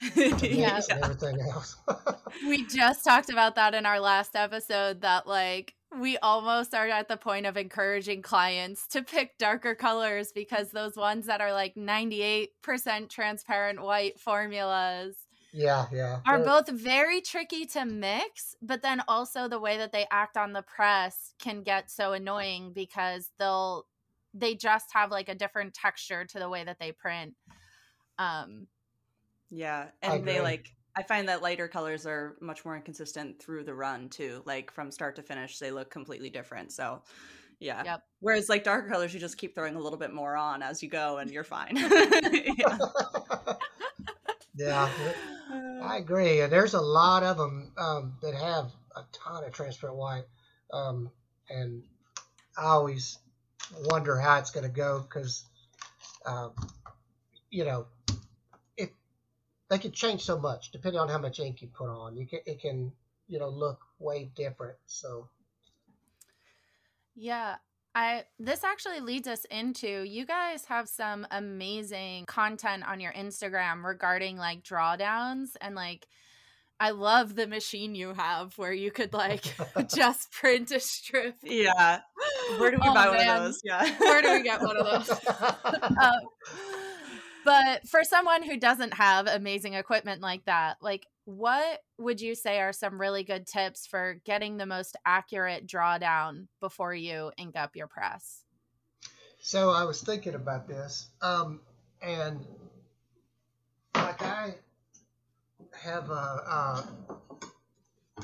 Yeah. 0.14 0.80
and 0.90 1.02
everything 1.02 1.40
else. 1.40 1.76
we 2.46 2.66
just 2.66 3.02
talked 3.04 3.30
about 3.30 3.54
that 3.54 3.74
in 3.74 3.86
our 3.86 4.00
last 4.00 4.36
episode 4.36 5.00
that 5.00 5.26
like 5.26 5.72
we 5.98 6.18
almost 6.18 6.74
are 6.74 6.88
at 6.88 7.08
the 7.08 7.16
point 7.16 7.46
of 7.46 7.56
encouraging 7.56 8.20
clients 8.20 8.86
to 8.88 9.02
pick 9.02 9.38
darker 9.38 9.74
colors 9.76 10.30
because 10.34 10.72
those 10.72 10.96
ones 10.96 11.26
that 11.26 11.40
are 11.40 11.52
like 11.52 11.74
98% 11.76 12.48
transparent 13.08 13.80
white 13.80 14.18
formulas 14.20 15.16
yeah, 15.54 15.86
yeah. 15.92 16.20
are 16.26 16.38
They're- 16.38 16.46
both 16.46 16.68
very 16.68 17.20
tricky 17.20 17.64
to 17.66 17.84
mix, 17.84 18.56
but 18.60 18.82
then 18.82 19.02
also 19.06 19.48
the 19.48 19.60
way 19.60 19.76
that 19.78 19.92
they 19.92 20.06
act 20.10 20.36
on 20.36 20.52
the 20.52 20.62
press 20.62 21.32
can 21.38 21.62
get 21.62 21.90
so 21.90 22.12
annoying 22.12 22.72
because 22.74 23.30
they'll 23.38 23.86
they 24.36 24.56
just 24.56 24.86
have 24.92 25.12
like 25.12 25.28
a 25.28 25.34
different 25.34 25.74
texture 25.74 26.24
to 26.24 26.38
the 26.40 26.48
way 26.48 26.64
that 26.64 26.78
they 26.80 26.90
print. 26.90 27.34
Um 28.18 28.66
Yeah, 29.50 29.86
and 30.02 30.24
they 30.24 30.40
like 30.40 30.74
I 30.96 31.02
find 31.02 31.28
that 31.28 31.42
lighter 31.42 31.68
colors 31.68 32.06
are 32.06 32.36
much 32.40 32.64
more 32.64 32.76
inconsistent 32.76 33.40
through 33.40 33.64
the 33.64 33.74
run 33.74 34.08
too. 34.08 34.42
Like 34.44 34.70
from 34.70 34.90
start 34.90 35.16
to 35.16 35.22
finish, 35.22 35.58
they 35.58 35.70
look 35.72 35.90
completely 35.90 36.30
different. 36.30 36.70
So, 36.70 37.02
yeah. 37.58 37.82
Yep. 37.84 38.02
Whereas 38.20 38.48
like 38.48 38.62
darker 38.62 38.88
colors, 38.88 39.12
you 39.12 39.18
just 39.18 39.36
keep 39.36 39.54
throwing 39.54 39.74
a 39.74 39.80
little 39.80 39.98
bit 39.98 40.12
more 40.12 40.36
on 40.36 40.62
as 40.62 40.82
you 40.82 40.88
go, 40.88 41.18
and 41.18 41.30
you're 41.30 41.44
fine. 41.44 41.76
yeah. 41.76 42.78
yeah, 44.54 44.88
I 45.84 45.98
agree. 45.98 46.40
There's 46.46 46.74
a 46.74 46.80
lot 46.80 47.22
of 47.22 47.36
them 47.36 47.72
um, 47.76 48.14
that 48.22 48.34
have 48.34 48.72
a 48.96 49.04
ton 49.12 49.44
of 49.44 49.52
transparent 49.52 49.98
white, 49.98 50.24
um, 50.72 51.10
and 51.50 51.82
I 52.56 52.66
always 52.66 53.18
wonder 53.84 54.18
how 54.18 54.38
it's 54.38 54.50
going 54.50 54.64
to 54.64 54.72
go 54.72 55.00
because, 55.00 55.44
um, 56.24 56.52
you 57.50 57.64
know, 57.64 57.86
it 58.76 58.92
they 59.68 59.78
can 59.78 59.92
change 59.92 60.22
so 60.22 60.38
much 60.38 60.70
depending 60.70 61.00
on 61.00 61.08
how 61.08 61.18
much 61.18 61.38
ink 61.38 61.60
you 61.60 61.68
put 61.68 61.90
on. 61.90 62.16
You 62.16 62.26
can 62.26 62.40
it 62.46 62.60
can 62.60 62.92
you 63.28 63.38
know 63.38 63.48
look 63.48 63.80
way 63.98 64.30
different. 64.34 64.78
So 64.86 65.28
Yeah. 67.14 67.56
I 67.94 68.24
this 68.38 68.64
actually 68.64 69.00
leads 69.00 69.28
us 69.28 69.44
into 69.50 70.02
you 70.02 70.26
guys 70.26 70.64
have 70.66 70.88
some 70.88 71.26
amazing 71.30 72.24
content 72.26 72.82
on 72.88 72.98
your 73.00 73.12
Instagram 73.12 73.84
regarding 73.84 74.36
like 74.36 74.62
drawdowns 74.64 75.50
and 75.60 75.74
like 75.76 76.08
I 76.80 76.90
love 76.90 77.36
the 77.36 77.46
machine 77.46 77.94
you 77.94 78.12
have 78.14 78.58
where 78.58 78.72
you 78.72 78.90
could 78.90 79.12
like 79.12 79.44
just 79.94 80.32
print 80.32 80.72
a 80.72 80.80
strip. 80.80 81.36
yeah. 81.42 82.00
Where 82.58 82.72
do 82.72 82.78
we 82.82 82.88
Oh, 82.88 82.94
buy 82.94 83.08
one 83.10 83.20
of 83.28 83.44
those? 83.44 83.60
Yeah. 83.64 83.96
Where 83.98 84.22
do 84.22 84.32
we 84.32 84.42
get 84.42 84.60
one 84.60 84.76
of 84.76 84.84
those? 84.84 85.10
Um, 85.96 86.20
but 87.44 87.86
for 87.88 88.02
someone 88.02 88.42
who 88.42 88.56
doesn't 88.58 88.94
have 88.94 89.26
amazing 89.28 89.74
equipment 89.74 90.20
like 90.20 90.44
that, 90.46 90.78
like 90.80 91.06
what 91.24 91.80
would 91.98 92.20
you 92.20 92.34
say 92.34 92.60
are 92.60 92.72
some 92.72 93.00
really 93.00 93.24
good 93.24 93.46
tips 93.46 93.86
for 93.86 94.20
getting 94.24 94.56
the 94.56 94.66
most 94.66 94.96
accurate 95.06 95.66
drawdown 95.66 96.48
before 96.60 96.94
you 96.94 97.32
ink 97.38 97.56
up 97.56 97.76
your 97.76 97.86
press? 97.86 98.42
So 99.40 99.70
I 99.70 99.84
was 99.84 100.00
thinking 100.02 100.34
about 100.34 100.68
this, 100.68 101.08
um, 101.20 101.60
and 102.00 102.40
like 103.94 104.22
I 104.22 104.54
have 105.72 106.08
a, 106.08 106.84
uh, 108.18 108.22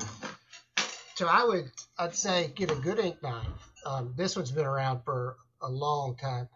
so 1.15 1.27
I 1.27 1.43
would 1.43 1.71
I'd 1.99 2.15
say 2.15 2.51
get 2.55 2.71
a 2.71 2.75
good 2.75 2.99
ink 2.99 3.21
knife. 3.21 3.45
Um, 3.85 4.13
this 4.15 4.35
one's 4.35 4.51
been 4.51 4.65
around 4.65 5.03
for 5.03 5.37
a 5.61 5.69
long 5.69 6.15
time, 6.15 6.49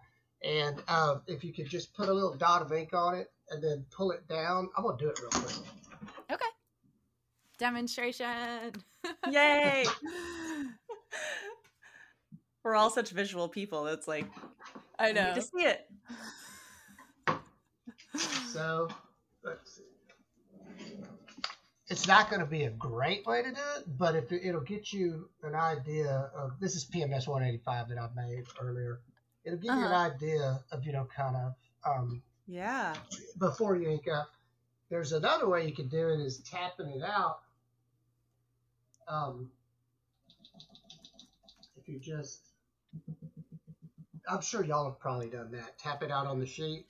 and 0.44 0.82
uh, 0.88 1.18
if 1.28 1.44
you 1.44 1.54
could 1.54 1.70
just 1.70 1.94
put 1.94 2.10
a 2.10 2.14
little 2.14 2.34
dot 2.34 2.64
of 2.64 2.74
ink 2.74 2.90
on 2.94 3.16
it 3.16 3.32
and 3.52 3.64
then 3.64 3.86
pull 3.92 4.12
it 4.12 4.28
down, 4.28 4.70
I'm 4.76 4.84
gonna 4.84 4.98
do 4.98 5.10
it 5.10 5.20
real 5.20 5.30
quick. 5.30 5.56
Okay. 7.60 7.66
Demonstration. 7.66 8.74
Yay. 9.32 9.86
We're 12.64 12.76
all 12.76 12.90
such 12.90 13.12
visual 13.12 13.48
people. 13.48 13.88
It's 13.88 14.08
like 14.08 14.26
I 15.00 15.10
I 15.10 15.12
know. 15.12 15.26
need 15.28 15.36
to 15.36 15.42
see 15.42 15.66
it. 15.66 15.88
So 18.52 18.88
let's 19.44 19.76
see. 19.76 19.84
It's 21.88 22.08
not 22.08 22.32
going 22.32 22.40
to 22.40 22.48
be 22.48 22.64
a 22.64 22.72
great 22.72 23.24
way 23.28 23.44
to 23.44 23.50
do 23.52 23.62
it, 23.78 23.84
but 24.00 24.16
if 24.16 24.32
it, 24.32 24.42
it'll 24.44 24.62
get 24.62 24.92
you 24.92 25.30
an 25.44 25.54
idea 25.54 26.32
of 26.36 26.60
this 26.60 26.76
is 26.76 26.84
PMS 26.86 27.28
185 27.28 27.90
that 27.90 28.00
I 28.00 28.08
made 28.16 28.46
earlier. 28.60 29.02
It'll 29.44 29.60
give 29.60 29.66
you 29.66 29.72
an 29.72 29.84
Uh-huh. 29.84 30.10
idea 30.16 30.60
of 30.72 30.84
you 30.84 30.94
know 30.94 31.08
kind 31.16 31.36
of 31.36 31.54
um, 31.86 32.24
Yeah. 32.48 32.96
before 33.38 33.76
you 33.76 33.88
ink 33.90 34.08
up. 34.08 34.30
There's 34.90 35.12
another 35.12 35.48
way 35.48 35.68
you 35.68 35.76
can 35.76 35.88
do 35.88 36.10
it 36.10 36.20
is 36.20 36.40
tapping 36.40 36.90
it 36.90 37.04
out. 37.04 37.42
Um, 39.08 39.50
if 41.78 41.88
you 41.88 42.00
just, 42.00 42.42
I'm 44.30 44.42
sure 44.42 44.64
y'all 44.64 44.86
have 44.90 45.00
probably 45.00 45.30
done 45.30 45.52
that. 45.52 45.78
Tap 45.78 46.04
it 46.04 46.12
out 46.12 46.26
on 46.26 46.40
the 46.40 46.46
sheet. 46.46 46.86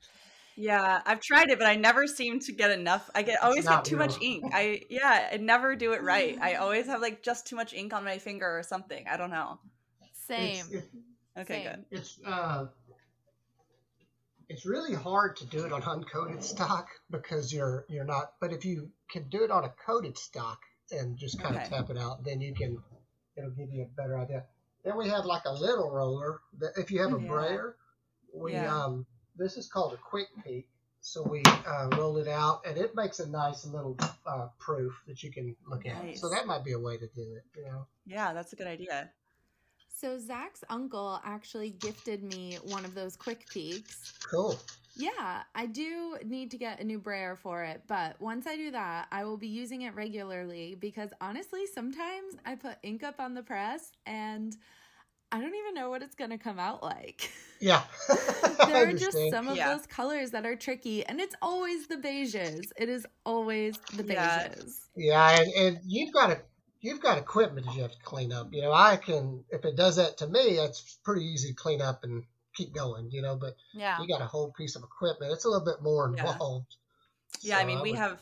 Yeah, 0.58 1.02
I've 1.06 1.20
tried 1.20 1.50
it, 1.50 1.60
but 1.60 1.68
I 1.68 1.76
never 1.76 2.08
seem 2.08 2.40
to 2.40 2.54
get 2.54 2.72
enough. 2.72 3.10
I 3.14 3.24
get 3.24 3.44
always 3.44 3.68
get 3.68 3.84
too 3.84 3.98
much 3.98 4.22
ink. 4.22 4.46
I 4.54 4.84
yeah, 4.90 5.30
I 5.34 5.38
never 5.38 5.76
do 5.76 5.92
it 5.92 6.02
right. 6.02 6.38
I 6.42 6.54
always 6.56 6.86
have 6.86 7.02
like 7.02 7.22
just 7.24 7.46
too 7.46 7.58
much 7.58 7.74
ink 7.74 7.94
on 7.94 8.06
my 8.06 8.20
finger 8.20 8.58
or 8.58 8.64
something. 8.64 9.06
I 9.12 9.18
don't 9.18 9.32
know. 9.32 9.60
Same. 10.14 10.56
It's, 10.56 10.70
it- 10.72 10.90
Okay, 11.38 11.64
Same. 11.64 11.64
good. 11.66 11.86
it's 11.92 12.18
uh 12.26 12.66
it's 14.48 14.66
really 14.66 14.94
hard 14.94 15.36
to 15.36 15.46
do 15.46 15.66
it 15.66 15.74
on 15.74 15.82
uncoated 15.82 16.42
stock 16.42 16.88
because 17.12 17.52
you're 17.52 17.86
you're 17.90 18.06
not 18.06 18.34
but 18.40 18.54
if 18.54 18.64
you 18.64 18.90
can 19.12 19.28
do 19.28 19.44
it 19.44 19.52
on 19.52 19.66
a 19.66 19.74
coated 19.86 20.18
stock 20.18 20.62
and 20.92 21.18
just 21.18 21.40
kind 21.40 21.56
Okay. 21.56 21.64
of 21.66 21.70
tap 21.70 21.90
it 21.90 21.98
out 21.98 22.24
then 22.24 22.42
you 22.42 22.54
can 22.54 22.82
it'll 23.36 23.50
give 23.52 23.72
you 23.72 23.84
a 23.84 23.86
better 23.86 24.18
idea 24.20 24.44
then 24.84 24.98
we 24.98 25.08
have 25.10 25.26
like 25.26 25.44
a 25.46 25.52
little 25.54 25.90
roller 25.92 26.40
that 26.60 26.72
if 26.78 26.92
you 26.92 27.02
have 27.02 27.14
a 27.14 27.20
Yeah. 27.20 27.28
brayer 27.28 27.76
we 28.34 28.54
Yeah. 28.54 28.74
um 28.74 29.06
this 29.36 29.58
is 29.58 29.68
called 29.68 29.94
a 29.94 29.98
Quick 29.98 30.28
Peek 30.44 30.68
so 31.02 31.22
we 31.24 31.44
uh, 31.46 31.90
roll 31.98 32.18
it 32.18 32.28
out 32.28 32.62
and 32.66 32.78
it 32.78 32.96
makes 32.96 33.20
a 33.20 33.30
nice 33.30 33.66
little 33.66 33.96
uh, 34.26 34.48
proof 34.60 34.94
that 35.08 35.22
you 35.22 35.32
can 35.32 35.56
look 35.68 35.86
at 35.86 36.18
so 36.18 36.30
that 36.30 36.48
might 36.48 36.64
be 36.64 36.72
a 36.72 36.80
way 36.80 36.98
to 36.98 37.08
do 37.08 37.36
it 37.36 37.44
you 37.56 37.64
know 37.66 37.86
Yeah, 38.06 38.34
that's 38.34 38.54
a 38.54 38.56
good 38.56 38.68
idea. 38.68 39.12
So 39.90 40.20
Zach's 40.20 40.64
uncle 40.70 41.20
actually 41.24 41.70
gifted 41.72 42.22
me 42.24 42.58
one 42.66 42.86
of 42.86 42.94
those 42.94 43.16
Quick 43.16 43.46
Peeks. 43.50 44.14
cool 44.30 44.60
Yeah, 44.96 45.44
I 45.54 45.66
do 45.66 46.18
need 46.24 46.52
to 46.52 46.58
get 46.58 46.80
a 46.80 46.84
new 46.84 47.00
brayer 47.00 47.36
for 47.36 47.64
it, 47.64 47.84
but 47.86 48.20
once 48.22 48.48
I 48.48 48.56
do 48.56 48.72
that, 48.72 49.08
I 49.12 49.26
will 49.26 49.38
be 49.38 49.48
using 49.48 49.82
it 49.82 49.94
regularly 49.94 50.76
because 50.76 51.10
honestly, 51.20 51.66
sometimes 51.68 52.36
I 52.46 52.56
put 52.56 52.78
ink 52.82 53.04
up 53.04 53.20
on 53.20 53.34
the 53.34 53.44
press 53.44 53.92
and 54.06 54.56
I 55.32 55.42
don't 55.42 55.56
even 55.56 55.74
know 55.74 55.90
what 55.90 56.02
it's 56.02 56.16
going 56.16 56.32
to 56.32 56.38
come 56.38 56.60
out 56.60 56.82
like. 56.84 57.30
yeah 57.60 57.84
there 58.66 58.88
are 58.88 58.94
just 58.94 59.30
some 59.30 59.48
of 59.48 59.58
Yeah. 59.58 59.70
those 59.78 59.86
colors 59.88 60.32
that 60.32 60.46
are 60.46 60.56
tricky, 60.56 61.06
and 61.06 61.20
it's 61.20 61.36
always 61.42 61.88
the 61.88 61.98
beiges. 61.98 62.72
It 62.78 62.90
is 62.90 63.06
always 63.26 63.80
the 63.94 64.04
beiges. 64.04 64.88
Yeah, 64.96 65.40
and, 65.42 65.52
and 65.54 65.80
you've 65.86 66.14
got 66.14 66.28
to 66.28 66.42
you've 66.82 67.02
got 67.02 67.18
equipment 67.18 67.66
that 67.66 67.76
you 67.76 67.82
have 67.82 67.92
to 67.92 68.04
clean 68.04 68.32
up. 68.32 68.54
You 68.54 68.62
know, 68.62 68.72
I 68.72 68.98
can 68.98 69.44
if 69.50 69.66
it 69.66 69.76
does 69.76 69.98
that 69.98 70.18
to 70.20 70.28
me, 70.28 70.56
that's 70.58 71.00
pretty 71.04 71.26
easy 71.26 71.50
to 71.50 71.56
clean 71.56 71.82
up 71.82 72.04
and 72.04 72.24
keep 72.56 72.74
going. 72.74 73.10
You 73.12 73.22
know, 73.22 73.36
but 73.36 73.56
Yeah. 73.74 74.02
you 74.02 74.08
got 74.08 74.22
a 74.22 74.26
whole 74.26 74.52
piece 74.54 74.76
of 74.76 74.84
equipment. 74.84 75.32
It's 75.34 75.46
a 75.46 75.50
little 75.50 75.66
bit 75.66 75.82
more 75.82 76.08
involved. 76.08 76.78
Yeah, 77.42 77.58
I 77.58 77.62
So 77.62 77.68
mean, 77.68 77.82
we 77.82 77.92
would- 77.92 78.00
have 78.00 78.22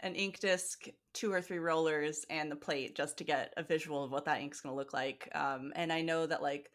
an 0.00 0.14
ink 0.14 0.38
disc, 0.40 0.86
two 1.12 1.32
or 1.32 1.40
three 1.42 1.58
rollers, 1.58 2.24
and 2.30 2.50
the 2.50 2.56
plate 2.56 2.94
just 2.94 3.18
to 3.18 3.24
get 3.24 3.52
a 3.56 3.62
visual 3.62 4.04
of 4.04 4.10
what 4.12 4.24
that 4.26 4.40
ink's 4.40 4.60
going 4.60 4.72
to 4.72 4.76
look 4.76 4.92
like. 4.92 5.28
Um, 5.34 5.72
and 5.74 5.92
I 5.92 6.02
know 6.02 6.26
that 6.26 6.42
like 6.42 6.70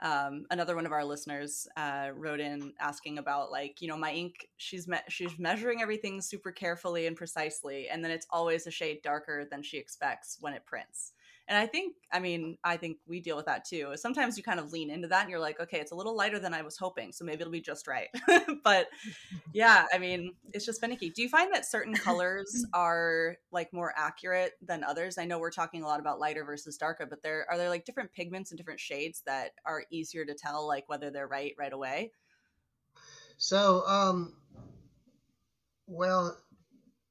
um, 0.00 0.46
another 0.52 0.76
one 0.76 0.86
of 0.86 0.92
our 0.92 1.04
listeners 1.04 1.66
uh, 1.76 2.10
wrote 2.14 2.38
in 2.38 2.72
asking 2.78 3.18
about 3.18 3.50
like 3.50 3.82
you 3.82 3.88
know 3.88 3.96
my 3.96 4.12
ink. 4.12 4.46
She's 4.56 4.86
me- 4.86 4.98
she's 5.08 5.36
measuring 5.40 5.82
everything 5.82 6.20
super 6.20 6.52
carefully 6.52 7.06
and 7.08 7.16
precisely, 7.16 7.88
and 7.88 8.04
then 8.04 8.12
it's 8.12 8.26
always 8.30 8.68
a 8.68 8.70
shade 8.70 9.02
darker 9.02 9.44
than 9.50 9.60
she 9.60 9.76
expects 9.76 10.36
when 10.40 10.52
it 10.52 10.64
prints. 10.66 11.14
And 11.48 11.56
I 11.56 11.66
think, 11.66 11.94
I 12.12 12.18
mean, 12.18 12.58
I 12.62 12.76
think 12.76 12.98
we 13.06 13.20
deal 13.20 13.34
with 13.34 13.46
that 13.46 13.64
too. 13.64 13.92
Sometimes 13.96 14.36
you 14.36 14.42
kind 14.42 14.60
of 14.60 14.70
lean 14.70 14.90
into 14.90 15.08
that 15.08 15.22
and 15.22 15.30
you're 15.30 15.40
like, 15.40 15.58
okay, 15.58 15.78
it's 15.78 15.92
a 15.92 15.94
little 15.94 16.14
lighter 16.14 16.38
than 16.38 16.52
I 16.52 16.60
was 16.60 16.76
hoping, 16.76 17.10
so 17.10 17.24
maybe 17.24 17.40
it'll 17.40 17.50
be 17.50 17.62
just 17.62 17.86
right. 17.86 18.08
but 18.64 18.88
yeah, 19.54 19.86
I 19.92 19.96
mean, 19.96 20.34
it's 20.52 20.66
just 20.66 20.78
finicky. 20.78 21.08
Do 21.08 21.22
you 21.22 21.28
find 21.30 21.52
that 21.54 21.64
certain 21.64 21.94
colors 21.94 22.66
are 22.74 23.36
like 23.50 23.72
more 23.72 23.94
accurate 23.96 24.52
than 24.60 24.84
others? 24.84 25.16
I 25.16 25.24
know 25.24 25.38
we're 25.38 25.50
talking 25.50 25.82
a 25.82 25.86
lot 25.86 26.00
about 26.00 26.20
lighter 26.20 26.44
versus 26.44 26.76
darker, 26.76 27.06
but 27.06 27.22
there 27.22 27.46
are 27.50 27.56
there 27.56 27.70
like 27.70 27.86
different 27.86 28.12
pigments 28.12 28.50
and 28.50 28.58
different 28.58 28.80
shades 28.80 29.22
that 29.24 29.52
are 29.64 29.84
easier 29.90 30.26
to 30.26 30.34
tell 30.34 30.66
like 30.66 30.84
whether 30.86 31.10
they're 31.10 31.26
right 31.26 31.54
right 31.58 31.72
away? 31.72 32.12
So, 33.38 33.86
um, 33.86 34.34
well, 35.86 36.36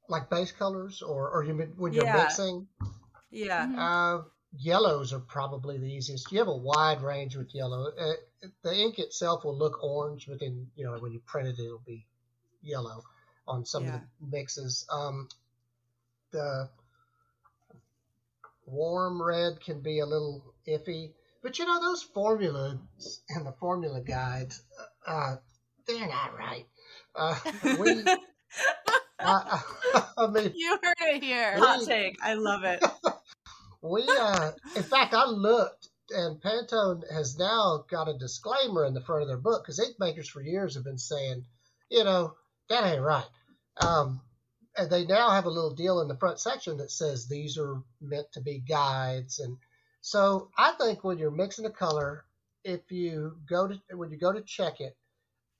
like 0.09 0.29
base 0.29 0.51
colors, 0.51 1.01
or 1.01 1.29
or 1.29 1.43
you 1.43 1.55
mi- 1.55 1.73
when 1.75 1.93
you're 1.93 2.05
Yeah. 2.05 2.23
mixing, 2.23 2.67
Yeah. 3.31 3.65
Mhm. 3.67 3.77
uh, 3.77 4.23
yellows 4.57 5.13
are 5.13 5.19
probably 5.19 5.77
the 5.77 5.85
easiest. 5.91 6.31
You 6.31 6.39
have 6.39 6.47
a 6.47 6.55
wide 6.55 7.01
range 7.01 7.35
with 7.35 7.53
yellow. 7.53 7.91
Uh, 7.91 8.13
the 8.63 8.73
ink 8.73 8.99
itself 8.99 9.43
will 9.43 9.57
look 9.57 9.83
orange, 9.83 10.27
but 10.27 10.39
then 10.39 10.71
you 10.75 10.85
know 10.85 10.97
when 10.99 11.11
you 11.11 11.19
print 11.19 11.47
it, 11.49 11.59
it'll 11.59 11.79
be 11.85 12.05
yellow. 12.61 13.03
on 13.49 13.65
some 13.65 13.85
Yeah. 13.85 13.95
of 13.95 14.01
the 14.01 14.27
mixes. 14.27 14.85
Um, 14.91 15.29
the 16.31 16.69
warm 18.65 19.21
red 19.21 19.61
can 19.61 19.79
be 19.81 19.99
a 19.99 20.05
little 20.05 20.53
iffy, 20.67 21.13
but 21.41 21.57
you 21.57 21.65
know 21.65 21.79
those 21.79 22.03
formulas 22.03 23.21
and 23.29 23.45
the 23.45 23.53
formula 23.53 24.01
guides, 24.01 24.61
uh, 25.05 25.37
they're 25.85 26.07
not 26.07 26.35
right. 26.37 26.65
Uh, 27.15 27.39
we, 27.79 28.03
I, 29.19 29.61
I 30.17 30.27
mean, 30.27 30.51
You 30.55 30.77
heard 30.83 31.15
it 31.15 31.23
here. 31.23 31.57
Hot 31.57 31.85
take. 31.85 32.17
I 32.21 32.33
love 32.33 32.63
it. 32.65 32.83
We, 33.81 34.03
uh, 34.07 34.51
in 34.75 34.83
fact, 34.83 35.13
I 35.13 35.25
looked, 35.25 35.89
and 36.09 36.41
Pantone 36.41 37.03
has 37.11 37.37
now 37.37 37.85
got 37.89 38.09
a 38.09 38.17
disclaimer 38.17 38.85
in 38.85 38.93
the 38.93 39.01
front 39.01 39.21
of 39.23 39.27
their 39.27 39.37
book 39.37 39.63
because 39.63 39.79
ink 39.79 39.95
makers 39.99 40.29
for 40.29 40.41
years 40.41 40.75
have 40.75 40.83
been 40.83 40.97
saying, 40.97 41.45
you 41.89 42.03
know, 42.03 42.33
that 42.69 42.85
ain't 42.85 43.01
right. 43.01 43.27
Um, 43.81 44.21
and 44.77 44.89
they 44.89 45.05
now 45.05 45.29
have 45.29 45.45
a 45.45 45.49
little 45.51 45.73
deal 45.73 46.01
in 46.01 46.07
the 46.07 46.17
front 46.17 46.39
section 46.39 46.77
that 46.77 46.91
says 46.91 47.27
these 47.27 47.57
are 47.57 47.81
meant 48.01 48.31
to 48.33 48.41
be 48.41 48.59
guides, 48.59 49.39
and 49.39 49.57
so 50.01 50.49
I 50.57 50.73
think 50.73 51.03
when 51.03 51.17
you're 51.17 51.31
mixing 51.31 51.65
a 51.65 51.71
color, 51.71 52.23
if 52.63 52.91
you 52.91 53.37
go 53.49 53.67
to 53.67 53.79
when 53.95 54.11
you 54.11 54.17
go 54.17 54.31
to 54.31 54.41
check 54.41 54.79
it, 54.79 54.95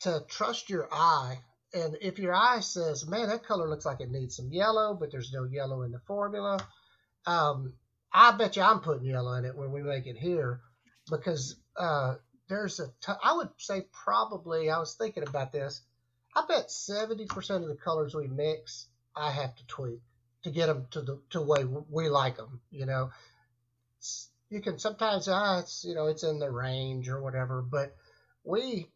to 0.02 0.24
trust 0.28 0.70
your 0.70 0.88
eye. 0.92 1.40
And 1.74 1.98
if 2.02 2.18
your 2.18 2.34
eye 2.34 2.62
says, 2.62 3.06
"Man, 3.06 3.28
that 3.28 3.44
color 3.46 3.68
looks 3.68 3.86
like 3.86 4.00
it 4.00 4.10
needs 4.12 4.38
some 4.38 4.52
yellow," 4.52 4.94
but 4.94 5.12
there's 5.12 5.34
no 5.34 5.44
yellow 5.44 5.82
in 5.82 5.92
the 5.92 6.00
formula, 6.00 6.60
um, 7.26 7.74
I 8.12 8.32
bet 8.32 8.56
you 8.56 8.62
I'm 8.62 8.80
putting 8.80 9.06
yellow 9.06 9.34
in 9.34 9.46
it 9.46 9.56
when 9.56 9.72
we 9.72 9.82
make 9.82 10.08
it 10.08 10.18
here, 10.18 10.62
because 11.10 11.56
uh, 11.78 12.16
there's 12.48 12.80
a. 12.80 12.88
T- 13.02 13.14
I 13.24 13.34
would 13.38 13.50
say 13.58 13.86
probably. 13.92 14.70
I 14.70 14.80
was 14.80 14.96
thinking 14.96 15.24
about 15.28 15.52
this. 15.52 15.82
I 16.36 16.44
bet 16.48 16.72
seventy 16.72 17.26
percent 17.26 17.64
of 17.64 17.70
the 17.70 17.76
colors 17.76 18.16
we 18.16 18.28
mix, 18.28 18.88
I 19.16 19.32
have 19.32 19.56
to 19.56 19.66
tweak 19.68 20.02
to 20.44 20.52
get 20.52 20.68
them 20.68 20.88
to 20.92 21.02
the 21.02 21.20
to 21.32 21.42
way 21.42 21.66
we 21.66 22.10
like 22.10 22.38
them. 22.38 22.62
You 22.72 22.86
know, 22.86 23.12
you 24.50 24.62
can 24.62 24.80
sometimes 24.80 25.28
ah, 25.28 25.60
it's 25.60 25.84
you 25.84 25.96
know 25.96 26.08
it's 26.08 26.24
in 26.24 26.40
the 26.40 26.50
range 26.52 27.10
or 27.10 27.22
whatever, 27.22 27.62
but 27.62 27.96
we 28.44 28.88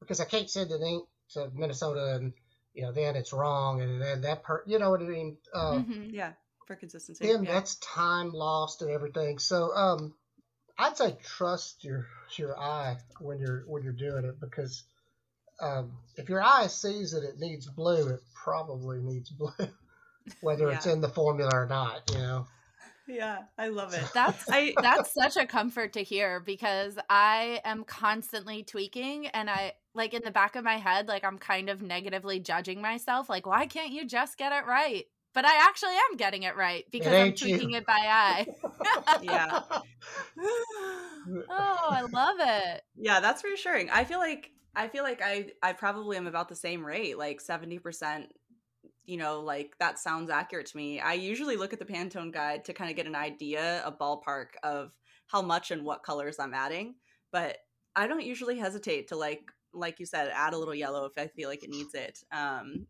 because 0.00 0.20
I 0.20 0.24
can't 0.24 0.50
send 0.50 0.70
an 0.70 0.82
ink 0.82 1.04
to 1.30 1.50
Minnesota 1.54 2.16
and 2.16 2.32
you 2.74 2.82
know 2.82 2.92
then 2.92 3.16
it's 3.16 3.32
wrong 3.32 3.80
and 3.80 4.00
then 4.00 4.22
that 4.22 4.42
per 4.42 4.62
you 4.66 4.78
know 4.78 4.90
what 4.90 5.00
I 5.00 5.04
mean. 5.04 5.36
Uh, 5.54 5.82
Mhm. 5.82 6.12
Yeah, 6.12 6.32
for 6.68 6.76
consistency. 6.76 7.26
then 7.26 7.42
yeah. 7.42 7.54
that's 7.54 7.76
time 7.76 8.30
lost 8.32 8.82
and 8.82 8.90
everything. 8.92 9.40
So 9.40 9.74
um, 9.74 10.14
I'd 10.78 10.96
say 10.96 11.16
trust 11.24 11.82
your 11.82 12.06
your 12.36 12.56
eye 12.56 12.98
when 13.18 13.40
you're 13.40 13.64
when 13.66 13.82
you're 13.82 13.92
doing 13.92 14.24
it 14.24 14.38
because 14.38 14.84
um, 15.60 15.92
if 16.16 16.28
your 16.28 16.40
eye 16.40 16.68
sees 16.68 17.10
that 17.12 17.24
it 17.24 17.40
needs 17.40 17.66
blue, 17.66 18.08
it 18.10 18.20
probably 18.32 19.00
needs 19.00 19.30
blue, 19.30 19.50
whether 20.40 20.70
it's 20.70 20.86
in 20.86 21.00
the 21.00 21.08
formula 21.08 21.50
or 21.52 21.66
not. 21.66 22.08
You 22.12 22.18
know. 22.18 22.46
yeah, 23.08 23.38
I 23.56 23.68
love 23.68 23.94
it. 23.94 24.04
That's 24.14 24.44
I 24.48 24.74
that's 24.80 25.12
such 25.12 25.36
a 25.36 25.46
comfort 25.46 25.94
to 25.94 26.02
hear 26.02 26.38
because 26.38 26.98
I 27.08 27.60
am 27.64 27.82
constantly 27.82 28.62
tweaking 28.62 29.26
and 29.28 29.48
I 29.50 29.72
like 29.94 30.14
in 30.14 30.22
the 30.22 30.30
back 30.30 30.54
of 30.54 30.62
my 30.62 30.76
head 30.76 31.08
like 31.08 31.24
I'm 31.24 31.38
kind 31.38 31.70
of 31.70 31.82
negatively 31.82 32.38
judging 32.38 32.80
myself 32.80 33.28
like 33.28 33.46
why 33.46 33.66
can't 33.66 33.90
you 33.90 34.06
just 34.06 34.36
get 34.36 34.52
it 34.52 34.64
right? 34.66 35.06
But 35.34 35.44
I 35.44 35.56
actually 35.64 35.94
am 36.10 36.16
getting 36.16 36.42
it 36.42 36.56
right 36.56 36.84
because 36.90 37.12
I'm 37.12 37.26
ain't 37.26 37.40
you. 37.42 37.48
tweaking 37.56 37.72
it 37.72 37.86
by 37.86 38.00
eye. 38.00 38.46
Yeah. 39.22 39.60
oh, 41.50 41.86
I 41.90 42.02
love 42.12 42.36
it. 42.40 42.82
yeah, 42.96 43.20
that's 43.20 43.44
reassuring. 43.44 43.90
I 43.90 44.04
feel 44.04 44.18
like 44.18 44.50
I 44.74 44.88
feel 44.88 45.02
like 45.02 45.20
I 45.22 45.50
I 45.62 45.72
probably 45.72 46.16
am 46.16 46.26
about 46.26 46.48
the 46.48 46.54
same 46.54 46.84
rate, 46.84 47.18
like 47.18 47.40
70%, 47.42 48.26
you 49.04 49.16
know, 49.16 49.40
like 49.40 49.74
that 49.80 49.98
sounds 49.98 50.30
accurate 50.30 50.66
to 50.66 50.76
me. 50.76 51.00
I 51.00 51.14
usually 51.14 51.56
look 51.56 51.72
at 51.72 51.78
the 51.78 51.84
Pantone 51.84 52.32
guide 52.32 52.64
to 52.66 52.72
kind 52.72 52.90
of 52.90 52.96
get 52.96 53.06
an 53.06 53.14
idea, 53.16 53.82
a 53.84 53.92
ballpark 53.92 54.50
of 54.62 54.92
how 55.26 55.42
much 55.42 55.70
and 55.70 55.84
what 55.84 56.02
colors 56.02 56.38
I'm 56.38 56.54
adding, 56.54 56.94
but 57.32 57.58
I 57.96 58.06
don't 58.06 58.24
usually 58.24 58.58
hesitate 58.58 59.08
to 59.08 59.16
like 59.16 59.42
like 59.74 60.00
you 60.00 60.06
said, 60.06 60.30
add 60.32 60.54
a 60.54 60.58
little 60.58 60.74
yellow 60.74 61.04
if 61.04 61.12
I 61.18 61.26
feel 61.26 61.48
like 61.48 61.62
it 61.62 61.70
needs 61.70 61.94
it. 61.94 62.18
Um 62.32 62.86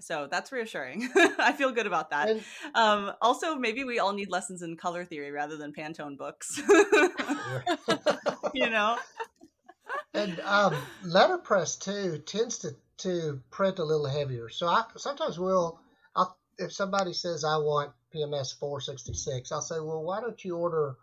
so 0.00 0.28
that's 0.30 0.52
reassuring. 0.52 1.08
I 1.38 1.52
feel 1.52 1.72
good 1.72 1.86
about 1.86 2.10
that. 2.10 2.28
And- 2.28 2.44
Um, 2.74 3.12
also, 3.22 3.56
maybe 3.56 3.84
we 3.84 3.98
all 3.98 4.12
need 4.12 4.28
lessons 4.30 4.62
in 4.62 4.76
color 4.76 5.04
theory 5.04 5.30
rather 5.30 5.56
than 5.56 5.72
Pantone 5.72 6.16
books. 6.18 6.60
you 8.54 8.68
know? 8.70 8.98
And 10.14 10.40
um, 10.40 10.74
letterpress 11.04 11.76
too 11.76 12.18
tends 12.18 12.58
to, 12.58 12.74
to 12.98 13.40
print 13.50 13.78
a 13.78 13.84
little 13.84 14.06
heavier. 14.06 14.48
So 14.48 14.66
I 14.66 14.84
sometimes 14.96 15.38
will, 15.38 15.80
I'll, 16.14 16.36
if 16.58 16.72
somebody 16.72 17.12
says 17.12 17.44
I 17.44 17.56
want 17.56 17.92
PMS 18.14 18.58
466, 18.58 19.52
I'll 19.52 19.60
say, 19.60 19.78
well, 19.80 20.02
why 20.02 20.20
don't 20.20 20.42
you 20.44 20.56
order 20.56 20.96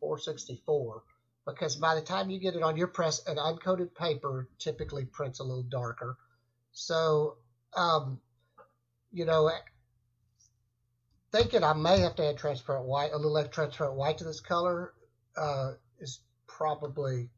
464? 0.00 1.02
Because 1.46 1.76
by 1.76 1.94
the 1.94 2.02
time 2.02 2.30
you 2.30 2.38
get 2.38 2.54
it 2.54 2.62
on 2.62 2.76
your 2.76 2.88
press, 2.88 3.26
an 3.26 3.36
uncoated 3.36 3.94
paper 3.94 4.48
typically 4.58 5.06
prints 5.06 5.40
a 5.40 5.44
little 5.44 5.62
darker. 5.62 6.16
So, 6.72 7.38
um, 7.74 8.20
you 9.12 9.24
know, 9.24 9.50
thinking 11.32 11.64
I 11.64 11.72
may 11.72 12.00
have 12.00 12.16
to 12.16 12.28
add 12.28 12.38
transparent 12.38 12.86
white, 12.86 13.12
a 13.12 13.16
little 13.16 13.38
extra 13.38 13.64
transparent 13.64 13.96
white 13.96 14.18
to 14.18 14.24
this 14.24 14.40
color 14.40 14.92
uh, 15.36 15.72
is 16.00 16.20
probably 16.46 17.30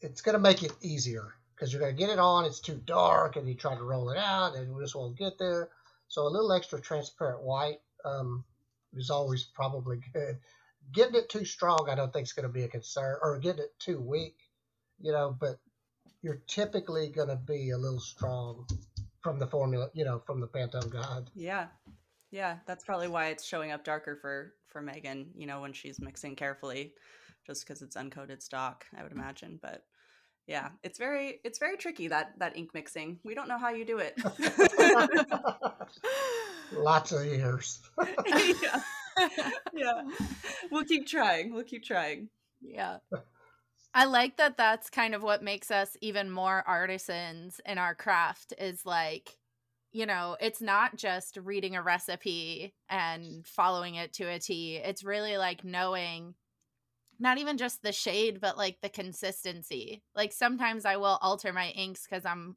it's 0.00 0.20
going 0.20 0.34
to 0.34 0.40
make 0.40 0.62
it 0.62 0.72
easier 0.82 1.34
because 1.54 1.72
you're 1.72 1.80
going 1.80 1.96
to 1.96 1.98
get 1.98 2.10
it 2.10 2.18
on. 2.18 2.44
It's 2.44 2.60
too 2.60 2.80
dark, 2.84 3.36
and 3.36 3.48
you 3.48 3.54
try 3.54 3.74
to 3.74 3.82
roll 3.82 4.10
it 4.10 4.18
out, 4.18 4.54
and 4.54 4.74
we 4.74 4.82
just 4.82 4.94
won't 4.94 5.16
get 5.16 5.38
there. 5.38 5.70
So 6.08 6.22
a 6.22 6.28
little 6.28 6.52
extra 6.52 6.80
transparent 6.80 7.42
white 7.42 7.80
um, 8.04 8.44
is 8.94 9.10
always 9.10 9.44
probably 9.44 10.00
good. 10.12 10.38
Getting 10.92 11.16
it 11.16 11.28
too 11.28 11.44
strong, 11.44 11.88
I 11.90 11.94
don't 11.94 12.12
think 12.12 12.26
is 12.26 12.32
going 12.32 12.46
to 12.46 12.52
be 12.52 12.64
a 12.64 12.68
concern, 12.68 13.16
or 13.22 13.38
getting 13.38 13.64
it 13.64 13.78
too 13.78 14.00
weak, 14.00 14.36
you 15.00 15.12
know. 15.12 15.36
But 15.38 15.58
you're 16.22 16.42
typically 16.46 17.08
going 17.08 17.28
to 17.28 17.36
be 17.36 17.70
a 17.70 17.78
little 17.78 18.00
strong 18.00 18.66
from 19.26 19.38
the 19.40 19.46
formula, 19.46 19.90
you 19.92 20.04
know, 20.04 20.22
from 20.24 20.40
the 20.40 20.46
Pantone 20.46 20.88
guide. 20.88 21.30
Yeah. 21.34 21.66
Yeah. 22.30 22.58
That's 22.64 22.84
probably 22.84 23.08
why 23.08 23.28
it's 23.28 23.44
showing 23.44 23.72
up 23.72 23.82
darker 23.82 24.16
for 24.20 24.54
for 24.68 24.80
Megan, 24.80 25.30
you 25.36 25.46
know, 25.46 25.60
when 25.60 25.72
she's 25.72 26.00
mixing 26.00 26.36
carefully, 26.36 26.92
just 27.44 27.66
because 27.66 27.82
it's 27.82 27.96
uncoated 27.96 28.40
stock, 28.40 28.84
I 28.96 29.02
would 29.02 29.10
imagine. 29.10 29.58
But 29.60 29.82
yeah, 30.46 30.68
it's 30.84 30.98
very 30.98 31.40
it's 31.42 31.58
very 31.58 31.76
tricky 31.76 32.06
that 32.08 32.38
that 32.38 32.56
ink 32.56 32.70
mixing. 32.72 33.18
We 33.24 33.34
don't 33.34 33.48
know 33.48 33.58
how 33.58 33.70
you 33.70 33.84
do 33.84 33.98
it. 33.98 34.16
Lots 36.72 37.10
of 37.10 37.24
years. 37.26 37.80
yeah. 38.26 38.80
yeah. 39.72 40.02
We'll 40.70 40.84
keep 40.84 41.08
trying. 41.08 41.52
We'll 41.52 41.64
keep 41.64 41.82
trying. 41.84 42.28
Yeah. 42.60 42.98
I 43.96 44.04
like 44.04 44.36
that 44.36 44.58
that's 44.58 44.90
kind 44.90 45.14
of 45.14 45.22
what 45.22 45.42
makes 45.42 45.70
us 45.70 45.96
even 46.02 46.30
more 46.30 46.62
artisans 46.66 47.62
in 47.64 47.78
our 47.78 47.94
craft 47.94 48.52
is 48.58 48.84
like, 48.84 49.38
you 49.90 50.04
know, 50.04 50.36
it's 50.38 50.60
not 50.60 50.96
just 50.96 51.38
reading 51.38 51.76
a 51.76 51.82
recipe 51.82 52.74
and 52.90 53.46
following 53.46 53.94
it 53.94 54.12
to 54.14 54.24
a 54.24 54.38
T. 54.38 54.76
It's 54.76 55.02
really 55.02 55.38
like 55.38 55.64
knowing 55.64 56.34
not 57.18 57.38
even 57.38 57.56
just 57.58 57.82
the 57.82 57.92
shade, 57.92 58.40
but 58.40 58.58
like 58.58 58.82
the 58.82 58.90
consistency. 58.90 60.02
Like 60.14 60.32
sometimes 60.34 60.84
I 60.84 60.98
will 60.98 61.18
alter 61.22 61.54
my 61.54 61.70
inks 61.70 62.06
because 62.08 62.26
I'm 62.26 62.56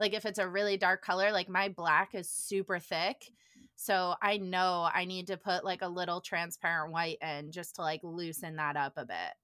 like, 0.00 0.14
if 0.14 0.26
it's 0.26 0.40
a 0.40 0.48
really 0.48 0.78
dark 0.78 1.02
color, 1.04 1.32
like 1.32 1.48
my 1.48 1.68
black 1.68 2.14
is 2.14 2.28
super 2.30 2.80
thick. 2.80 3.30
So 3.76 4.16
I 4.22 4.38
know 4.38 4.88
I 4.92 5.04
need 5.04 5.28
to 5.28 5.36
put 5.36 5.64
like 5.64 5.82
a 5.82 5.88
little 5.88 6.20
transparent 6.20 6.92
white 6.92 7.18
in 7.22 7.52
just 7.52 7.76
to 7.76 7.82
like 7.82 8.00
loosen 8.02 8.56
that 8.56 8.76
up 8.76 8.94
a 8.96 9.06
bit. 9.06 9.34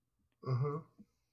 hmm 0.44 0.78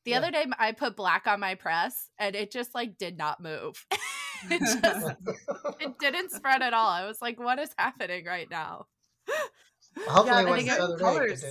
The 0.06 0.12
Yeah. 0.12 0.18
other 0.20 0.32
day 0.32 0.46
I 0.58 0.72
put 0.72 0.96
black 0.96 1.28
on 1.28 1.40
my 1.40 1.56
press 1.56 2.10
and 2.18 2.36
it 2.36 2.52
just 2.52 2.74
like 2.76 2.98
did 2.98 3.18
not 3.18 3.42
move. 3.42 3.86
it 4.52 4.60
just 4.60 5.18
it 5.82 6.00
didn't 6.00 6.32
spread 6.32 6.62
at 6.62 6.74
all. 6.74 6.88
I 6.90 7.06
was 7.06 7.22
like, 7.22 7.40
what 7.40 7.60
is 7.60 7.70
happening 7.78 8.26
right 8.26 8.50
now? 8.50 8.86
Hopefully, 10.08 10.28
Yeah, 10.28 10.42
it 10.42 10.48
I 10.48 10.50
wasn't 10.50 10.70
think 10.78 10.90
it- 10.92 11.00
colors. 11.00 11.46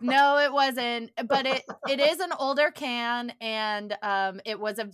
No, 0.00 0.38
it 0.38 0.52
wasn't. 0.52 1.10
But 1.28 1.46
it 1.46 1.62
it 1.88 2.00
is 2.00 2.20
an 2.20 2.32
older 2.38 2.70
can 2.70 3.32
and 3.40 3.96
um 4.02 4.40
it 4.44 4.58
was 4.58 4.78
a 4.78 4.88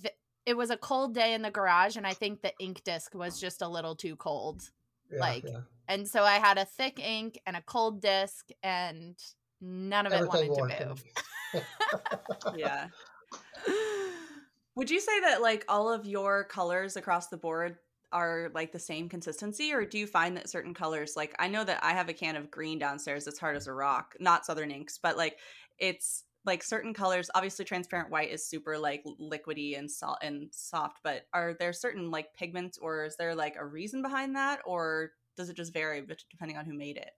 it 0.47 0.57
was 0.57 0.71
a 0.71 0.77
cold 0.79 1.15
day 1.15 1.35
in 1.35 1.43
the 1.43 1.51
garage 1.51 1.97
and 1.97 2.07
I 2.07 2.15
think 2.15 2.41
the 2.41 2.53
ink 2.59 2.83
disc 2.85 3.15
was 3.15 3.39
just 3.41 3.61
a 3.63 3.69
little 3.69 3.95
too 3.97 4.17
cold. 4.17 4.63
Yeah, 5.11 5.21
like, 5.21 5.45
yeah. 5.47 5.61
And 5.89 6.07
so 6.09 6.23
I 6.23 6.35
had 6.35 6.57
a 6.59 6.65
thick 6.65 6.99
ink 7.01 7.39
and 7.47 7.57
a 7.57 7.63
cold 7.63 8.01
disc 8.03 8.49
and 8.63 9.15
none 9.61 10.07
of 10.07 10.13
it 10.13 10.27
wanted 10.27 10.79
to 10.79 10.87
move. 10.89 11.05
Yeah. 12.57 12.89
Would 14.75 14.91
you 14.91 15.01
say 15.01 15.21
that 15.21 15.43
like 15.43 15.65
all 15.69 15.93
of 15.93 16.07
your 16.07 16.45
colors 16.45 16.97
across 16.97 17.29
the 17.29 17.37
board 17.37 17.77
are 18.13 18.51
like 18.55 18.73
the 18.73 18.79
same 18.79 19.09
consistency 19.09 19.73
or 19.73 19.85
do 19.85 19.99
you 19.99 20.07
find 20.07 20.37
that 20.37 20.49
certain 20.49 20.73
colors 20.73 21.13
like 21.15 21.35
I 21.39 21.49
know 21.49 21.63
that 21.63 21.85
I 21.85 21.93
have 21.93 22.09
a 22.09 22.15
can 22.15 22.37
of 22.37 22.51
green 22.51 22.79
downstairs 22.79 23.25
that's 23.25 23.39
hard 23.39 23.57
as 23.57 23.67
a 23.67 23.73
rock, 23.73 24.15
not 24.19 24.47
southern 24.47 24.71
inks, 24.71 24.99
but 24.99 25.17
like 25.17 25.39
it's 25.79 26.25
like 26.45 26.63
certain 26.63 26.95
colors 26.95 27.31
obviously 27.35 27.65
transparent 27.65 28.11
white 28.11 28.31
is 28.31 28.47
super 28.47 28.79
like 28.79 29.05
liquidy 29.21 29.79
and 29.79 29.91
salt 29.91 30.19
and 30.23 30.49
soft 30.51 30.99
but 31.05 31.27
are 31.35 31.55
there 31.59 31.73
certain 31.73 32.11
like 32.11 32.35
pigments 32.35 32.79
or 32.79 33.05
is 33.05 33.17
there 33.17 33.35
like 33.35 33.57
a 33.59 33.67
reason 33.67 34.01
behind 34.01 34.35
that 34.35 34.61
or 34.65 35.11
does 35.37 35.51
it 35.51 35.57
just 35.57 35.75
vary 35.75 36.03
depending 36.31 36.57
on 36.57 36.65
who 36.65 36.73
made 36.73 36.97
it 36.97 37.11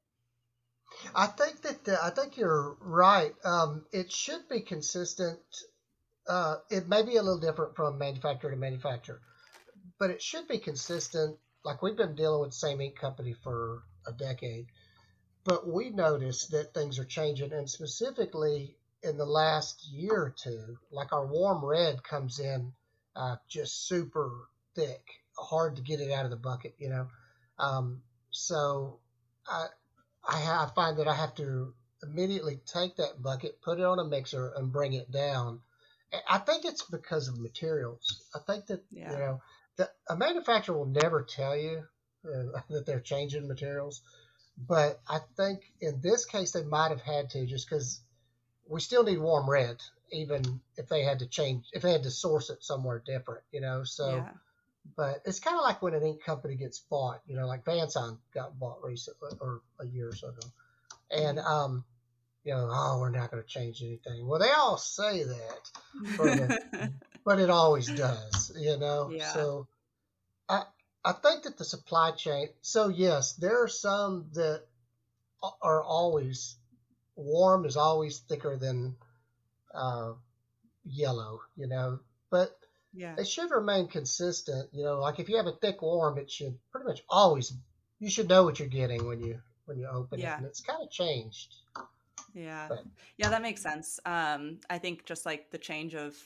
i 1.15 1.27
think 1.27 1.61
that 1.63 1.85
the, 1.85 1.99
i 2.03 2.11
think 2.11 2.37
you're 2.37 2.77
right 2.81 3.35
um, 3.45 3.85
it 3.93 4.13
should 4.13 4.49
be 4.49 4.61
consistent 4.61 5.41
uh, 6.29 6.57
it 6.71 6.89
may 6.89 7.03
be 7.03 7.17
a 7.17 7.23
little 7.23 7.41
different 7.41 7.75
from 7.75 7.99
manufacturer 7.99 8.51
to 8.51 8.57
manufacturer 8.57 9.21
but 9.99 10.11
it 10.11 10.23
should 10.23 10.47
be 10.49 10.59
consistent 10.59 11.37
like 11.65 11.83
we've 11.83 11.97
been 11.97 12.15
dealing 12.15 12.41
with 12.41 12.51
the 12.51 12.57
same 12.57 12.81
ink 12.81 12.97
company 12.97 13.35
for 13.43 13.83
a 14.07 14.13
decade 14.13 14.67
but 15.45 15.67
we 15.67 15.91
noticed 15.91 16.51
that 16.51 16.75
things 16.75 16.99
are 16.99 17.05
changing 17.05 17.53
and 17.53 17.69
specifically 17.69 18.77
in 19.03 19.17
the 19.17 19.27
last 19.27 19.89
year 19.89 20.13
or 20.13 20.35
two, 20.37 20.79
like 20.91 21.13
our 21.13 21.27
warm 21.27 21.65
red 21.65 22.03
comes 22.03 22.39
in 22.39 22.73
uh, 23.17 23.37
just 23.49 23.89
super 23.89 24.31
thick, 24.75 25.03
hard 25.39 25.77
to 25.77 25.83
get 25.83 26.01
it 26.01 26.13
out 26.13 26.25
of 26.25 26.31
the 26.31 26.37
bucket, 26.37 26.75
you 26.79 26.89
know. 26.89 27.09
Um, 27.59 28.03
so 28.31 29.01
I, 29.47 29.67
I, 30.27 30.67
I 30.67 30.71
find 30.75 30.99
that 30.99 31.09
I 31.09 31.15
have 31.15 31.35
to 31.37 31.75
immediately 32.03 32.61
take 32.67 32.97
that 32.97 33.23
bucket, 33.23 33.61
put 33.63 33.79
it 33.79 33.85
on 33.85 33.99
a 33.99 34.05
mixer, 34.05 34.53
and 34.57 34.73
bring 34.73 34.95
it 34.95 35.11
down. 35.11 35.61
I 36.29 36.39
think 36.39 36.65
it's 36.65 36.83
because 36.83 37.29
of 37.29 37.39
materials. 37.39 38.23
I 38.35 38.41
think 38.41 38.67
that 38.67 38.83
yeah. 38.91 39.13
you 39.13 39.19
know 39.19 39.43
the, 39.77 39.91
a 40.09 40.17
manufacturer 40.17 40.77
will 40.77 40.87
never 40.87 41.23
tell 41.23 41.57
you 41.57 41.85
uh, 42.25 42.61
that 42.71 42.87
they're 42.87 43.01
changing 43.01 43.47
materials, 43.47 44.03
but 44.57 45.01
I 45.09 45.21
think 45.37 45.61
in 45.81 46.01
this 46.01 46.25
case 46.25 46.53
they 46.53 46.65
might 46.65 46.91
have 46.91 47.03
had 47.03 47.31
to 47.31 47.47
just 47.47 47.69
because 47.69 48.01
we 48.69 48.81
still 48.81 49.05
need 49.05 49.19
warm 49.19 49.49
red, 49.49 49.77
even 50.13 50.61
if 50.77 50.89
they 50.89 51.03
had 51.03 51.21
to 51.21 51.27
change, 51.27 51.67
if 51.73 51.83
they 51.83 51.93
had 51.93 52.05
to 52.05 52.11
source 52.11 52.51
it 52.51 52.63
somewhere 52.63 53.03
different, 53.05 53.43
you 53.53 53.61
know. 53.61 53.85
So, 53.85 54.17
yeah. 54.17 54.29
But 54.97 55.23
it's 55.25 55.41
kind 55.41 55.57
of 55.57 55.63
like 55.63 55.83
when 55.83 55.95
an 55.95 56.03
ink 56.03 56.23
company 56.25 56.57
gets 56.57 56.79
bought, 56.79 57.21
you 57.27 57.37
know, 57.37 57.47
like 57.47 57.65
Van 57.65 57.89
Son 57.89 58.19
got 58.35 58.59
bought 58.59 58.83
recently 58.83 59.31
or 59.41 59.61
a 59.79 59.87
year 59.87 60.09
or 60.09 60.15
so 60.15 60.29
ago, 60.29 60.47
and 61.11 61.39
mm-hmm. 61.39 61.47
um, 61.47 61.85
you 62.45 62.53
know, 62.53 62.69
oh, 62.71 62.99
we're 63.01 63.11
not 63.11 63.31
going 63.31 63.43
to 63.43 63.49
change 63.49 63.83
anything. 63.83 64.27
Well, 64.27 64.41
they 64.41 64.51
all 64.51 64.79
say 64.79 65.25
that, 65.25 65.71
but, 66.17 66.91
but 67.25 67.39
it 67.39 67.51
always 67.51 67.87
does, 67.87 68.53
you 68.59 68.79
know. 68.79 69.11
Yeah. 69.13 69.33
So, 69.33 69.69
I 70.49 70.63
I 71.05 71.13
think 71.13 71.45
that 71.45 71.57
the 71.57 71.65
supply 71.65 72.13
chain. 72.13 72.49
So 72.63 72.89
yes, 72.89 73.35
there 73.35 73.63
are 73.63 73.69
some 73.69 74.27
that 74.35 74.65
are 75.63 75.83
always 75.83 76.57
warm 77.17 77.65
is 77.65 77.77
always 77.77 78.19
thicker 78.19 78.57
than 78.57 78.97
uh, 79.75 80.13
yellow, 80.85 81.41
you 81.57 81.67
know, 81.67 82.01
but 82.31 82.59
yeah. 82.93 83.15
it 83.19 83.27
should 83.27 83.51
remain 83.51 83.89
consistent. 83.89 84.69
You 84.73 84.85
know, 84.85 85.01
like 85.01 85.19
if 85.19 85.29
you 85.29 85.37
have 85.37 85.47
a 85.47 85.57
thick 85.61 85.83
warm, 85.83 86.19
it 86.19 86.31
should 86.31 86.57
pretty 86.71 86.87
much 86.87 87.03
always 87.09 87.53
you 87.99 88.11
should 88.11 88.29
know 88.29 88.45
what 88.45 88.59
you're 88.59 88.69
getting 88.69 89.07
when 89.07 89.21
you 89.21 89.41
when 89.67 89.79
you 89.79 89.87
open 89.87 90.19
yeah. 90.19 90.35
it, 90.35 90.39
and 90.39 90.47
it's 90.47 90.61
kind 90.61 90.83
of 90.83 90.91
changed. 90.91 91.55
Yeah, 92.35 92.67
but, 92.69 92.85
yeah, 93.17 93.29
that 93.29 93.43
makes 93.43 93.63
sense. 93.63 94.01
Um, 94.07 94.59
I 94.69 94.79
think 94.79 95.05
just 95.05 95.27
like 95.27 95.51
the 95.51 95.59
change 95.59 95.95
of 95.95 96.17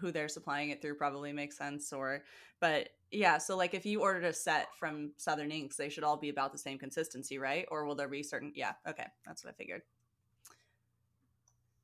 who 0.00 0.10
they're 0.10 0.28
supplying 0.28 0.70
it 0.70 0.82
through 0.82 0.96
probably 0.96 1.32
makes 1.32 1.56
sense. 1.56 1.92
Or, 1.92 2.24
but 2.60 2.88
yeah, 3.12 3.38
so 3.38 3.56
like 3.56 3.74
if 3.74 3.86
you 3.86 4.00
ordered 4.02 4.24
a 4.24 4.32
set 4.32 4.68
from 4.78 5.12
Southern 5.16 5.52
Inks, 5.52 5.76
they 5.76 5.88
should 5.88 6.04
all 6.04 6.16
be 6.16 6.28
about 6.28 6.52
the 6.52 6.58
same 6.58 6.78
consistency, 6.78 7.38
right? 7.38 7.66
Or 7.70 7.84
will 7.84 7.94
there 7.94 8.08
be 8.08 8.22
certain? 8.22 8.52
Yeah, 8.54 8.72
okay, 8.88 9.06
that's 9.24 9.44
what 9.44 9.54
I 9.54 9.56
figured 9.56 9.82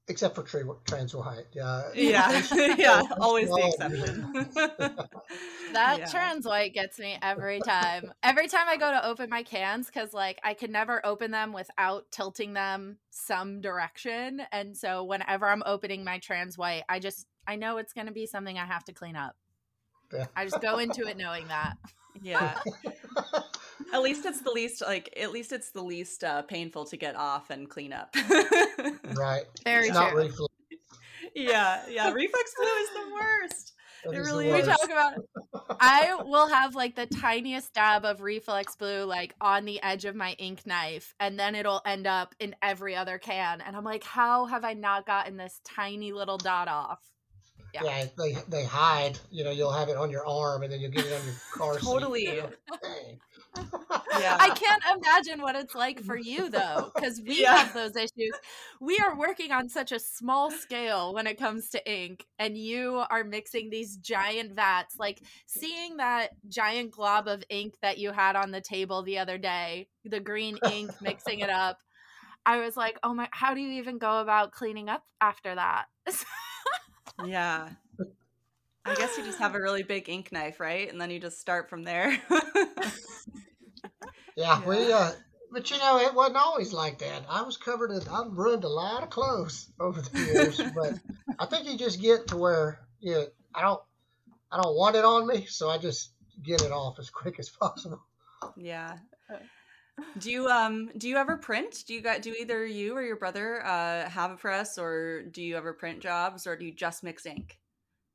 except 0.08 0.34
for 0.34 0.42
trans 0.84 1.14
white. 1.14 1.46
Yeah. 1.52 1.82
Yeah. 1.94 2.42
yeah. 2.78 3.02
Always 3.20 3.48
the 3.48 3.66
exception. 3.66 4.48
that 5.72 5.98
yeah. 5.98 6.06
trans 6.06 6.46
white 6.46 6.74
gets 6.74 6.98
me 6.98 7.16
every 7.22 7.60
time. 7.60 8.12
Every 8.22 8.48
time 8.48 8.66
I 8.68 8.76
go 8.76 8.90
to 8.90 9.06
open 9.06 9.30
my 9.30 9.42
cans, 9.42 9.86
because 9.86 10.12
like 10.12 10.40
I 10.44 10.54
can 10.54 10.72
never 10.72 11.04
open 11.04 11.30
them 11.30 11.52
without 11.52 12.10
tilting 12.10 12.52
them 12.52 12.98
some 13.10 13.60
direction. 13.60 14.42
And 14.52 14.76
so 14.76 15.04
whenever 15.04 15.48
I'm 15.48 15.62
opening 15.64 16.04
my 16.04 16.18
trans 16.18 16.58
white, 16.58 16.84
I 16.88 16.98
just 16.98 17.26
I 17.46 17.56
know 17.56 17.78
it's 17.78 17.92
gonna 17.92 18.12
be 18.12 18.26
something 18.26 18.58
I 18.58 18.66
have 18.66 18.84
to 18.84 18.92
clean 18.92 19.16
up. 19.16 19.36
Yeah. 20.12 20.26
I 20.36 20.44
just 20.44 20.60
go 20.60 20.78
into 20.78 21.06
it 21.06 21.16
knowing 21.16 21.48
that. 21.48 21.76
Yeah 22.22 22.54
at 23.92 24.02
least 24.02 24.24
it's 24.24 24.40
the 24.40 24.50
least 24.50 24.82
like 24.82 25.12
at 25.20 25.32
least 25.32 25.52
it's 25.52 25.70
the 25.70 25.82
least 25.82 26.24
uh, 26.24 26.42
painful 26.42 26.84
to 26.87 26.96
get 26.96 27.16
off 27.16 27.50
and 27.50 27.68
clean 27.68 27.92
up. 27.92 28.14
right. 29.14 29.44
Very 29.64 29.88
it's 29.88 29.96
true. 29.96 30.00
Not 30.00 30.14
reflex. 30.14 30.54
Yeah, 31.34 31.82
yeah. 31.88 32.12
Reflex 32.12 32.54
blue 32.56 32.66
is 32.66 32.88
the 32.90 33.14
worst. 33.14 33.72
It, 34.04 34.14
it 34.14 34.18
really 34.18 34.52
we 34.52 34.62
talk 34.62 34.84
about 34.84 35.14
I 35.80 36.14
will 36.24 36.46
have 36.48 36.74
like 36.74 36.94
the 36.94 37.06
tiniest 37.06 37.72
dab 37.72 38.04
of 38.04 38.20
reflex 38.20 38.76
blue 38.76 39.04
like 39.04 39.34
on 39.40 39.64
the 39.64 39.82
edge 39.82 40.04
of 40.04 40.14
my 40.14 40.32
ink 40.32 40.66
knife 40.66 41.14
and 41.18 41.38
then 41.38 41.54
it'll 41.54 41.80
end 41.87 42.06
up 42.06 42.34
in 42.38 42.54
every 42.60 42.94
other 42.94 43.16
can 43.16 43.62
and 43.62 43.74
I'm 43.74 43.84
like 43.84 44.04
how 44.04 44.44
have 44.44 44.62
I 44.62 44.74
not 44.74 45.06
gotten 45.06 45.38
this 45.38 45.60
tiny 45.64 46.12
little 46.12 46.37
dot 46.37 46.68
off? 46.68 47.00
Yeah. 47.74 47.80
yeah. 47.84 48.04
they 48.16 48.37
they 48.48 48.64
hide. 48.64 49.18
You 49.30 49.42
know, 49.42 49.50
you'll 49.50 49.72
have 49.72 49.88
it 49.88 49.96
on 49.96 50.10
your 50.10 50.24
arm, 50.26 50.62
and 50.62 50.72
then 50.72 50.80
you'll 50.80 50.92
get 50.92 51.06
it 51.06 51.12
on 51.12 51.24
your 51.24 51.34
car. 51.52 51.76
totally. 51.78 52.26
Seat, 52.26 52.34
you 52.34 52.42
know? 52.42 53.18
Yeah. 54.18 54.36
I 54.40 54.50
can't 54.50 54.82
imagine 54.96 55.42
what 55.42 55.56
it's 55.56 55.74
like 55.74 56.00
for 56.00 56.16
you 56.16 56.48
though, 56.48 56.90
because 56.94 57.20
we 57.20 57.42
yeah. 57.42 57.56
have 57.56 57.74
those 57.74 57.96
issues. 57.96 58.32
We 58.80 58.98
are 58.98 59.16
working 59.16 59.52
on 59.52 59.68
such 59.68 59.92
a 59.92 59.98
small 59.98 60.50
scale 60.50 61.14
when 61.14 61.26
it 61.26 61.38
comes 61.38 61.68
to 61.70 61.90
ink, 61.90 62.26
and 62.38 62.56
you 62.56 63.02
are 63.10 63.24
mixing 63.24 63.70
these 63.70 63.96
giant 63.96 64.52
vats. 64.52 64.96
Like 64.98 65.22
seeing 65.46 65.98
that 65.98 66.30
giant 66.48 66.90
glob 66.90 67.28
of 67.28 67.44
ink 67.48 67.74
that 67.82 67.98
you 67.98 68.12
had 68.12 68.36
on 68.36 68.50
the 68.50 68.60
table 68.60 69.02
the 69.02 69.18
other 69.18 69.38
day, 69.38 69.88
the 70.04 70.20
green 70.20 70.58
ink, 70.70 70.90
mixing 71.00 71.40
it 71.40 71.50
up. 71.50 71.78
I 72.46 72.58
was 72.58 72.76
like, 72.76 72.98
oh 73.02 73.14
my, 73.14 73.28
how 73.30 73.54
do 73.54 73.60
you 73.60 73.80
even 73.80 73.98
go 73.98 74.20
about 74.20 74.52
cleaning 74.52 74.88
up 74.88 75.04
after 75.20 75.54
that? 75.54 75.86
yeah. 77.24 77.70
I 78.86 78.94
guess 78.96 79.16
you 79.16 79.24
just 79.24 79.38
have 79.38 79.54
a 79.54 79.60
really 79.60 79.82
big 79.82 80.08
ink 80.10 80.30
knife, 80.30 80.60
right? 80.60 80.90
And 80.90 81.00
then 81.00 81.10
you 81.10 81.18
just 81.18 81.40
start 81.40 81.70
from 81.70 81.84
there. 81.84 82.20
yeah, 84.36 84.60
yeah, 84.60 84.68
we 84.68 84.92
uh 84.92 85.12
but 85.52 85.70
you 85.70 85.78
know, 85.78 85.98
it 85.98 86.12
wasn't 86.14 86.36
always 86.36 86.72
like 86.72 86.98
that. 86.98 87.22
I 87.28 87.42
was 87.42 87.56
covered 87.56 87.92
in 87.92 88.02
I've 88.08 88.32
ruined 88.32 88.64
a 88.64 88.68
lot 88.68 89.02
of 89.02 89.10
clothes 89.10 89.70
over 89.80 90.00
the 90.00 90.18
years, 90.20 90.60
but 90.74 90.98
I 91.38 91.46
think 91.46 91.66
you 91.66 91.78
just 91.78 92.00
get 92.00 92.28
to 92.28 92.36
where 92.36 92.80
you 93.00 93.12
know, 93.12 93.26
I 93.54 93.62
don't 93.62 93.82
I 94.50 94.60
don't 94.62 94.76
want 94.76 94.96
it 94.96 95.04
on 95.04 95.26
me, 95.26 95.46
so 95.46 95.70
I 95.70 95.78
just 95.78 96.10
get 96.42 96.62
it 96.62 96.72
off 96.72 96.98
as 96.98 97.10
quick 97.10 97.38
as 97.38 97.48
possible. 97.48 98.02
Yeah. 98.56 98.98
Do 100.18 100.30
you 100.30 100.48
um 100.48 100.90
do 100.98 101.08
you 101.08 101.16
ever 101.16 101.36
print? 101.36 101.84
Do 101.86 101.94
you 101.94 102.00
got 102.00 102.22
do 102.22 102.34
either 102.38 102.66
you 102.66 102.96
or 102.96 103.02
your 103.02 103.16
brother 103.16 103.64
uh 103.64 104.08
have 104.08 104.32
a 104.32 104.36
press 104.36 104.76
or 104.76 105.22
do 105.22 105.40
you 105.40 105.56
ever 105.56 105.72
print 105.72 106.00
jobs 106.00 106.46
or 106.46 106.56
do 106.56 106.64
you 106.64 106.74
just 106.74 107.04
mix 107.04 107.26
ink? 107.26 107.58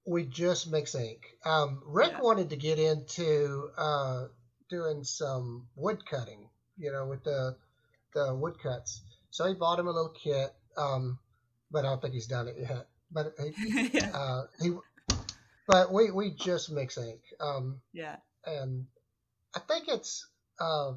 we 0.10 0.26
just 0.26 0.72
mix 0.72 0.96
ink. 0.96 1.22
Um, 1.46 1.84
Rick 1.86 2.14
yeah. 2.14 2.22
wanted 2.22 2.50
to 2.50 2.56
get 2.56 2.80
into 2.80 3.70
uh, 3.78 4.26
doing 4.70 5.04
some 5.04 5.68
wood 5.76 6.06
cutting, 6.06 6.50
you 6.78 6.92
know, 6.92 7.08
with 7.08 7.24
the 7.24 7.56
the 8.14 8.36
wood 8.36 8.56
cuts. 8.62 9.02
So 9.30 9.48
he 9.48 9.54
bought 9.54 9.80
him 9.80 9.88
a 9.88 9.92
little 9.92 10.14
kit, 10.24 10.54
um, 10.78 11.20
but 11.72 11.86
I 11.86 11.90
don't 11.90 12.02
think 12.02 12.14
he's 12.14 12.28
done 12.28 12.48
it 12.48 12.56
yet. 12.60 12.88
But 13.12 13.34
he, 13.40 13.90
yeah. 13.94 14.12
uh, 14.14 14.44
he 14.62 14.72
but 15.68 15.94
we 15.94 16.12
we 16.12 16.32
just 16.32 16.72
mix 16.72 16.98
ink. 16.98 17.22
Um, 17.40 17.82
yeah, 17.94 18.18
and 18.46 18.88
I 19.56 19.60
think 19.60 19.88
it's 19.88 20.28
uh, 20.60 20.94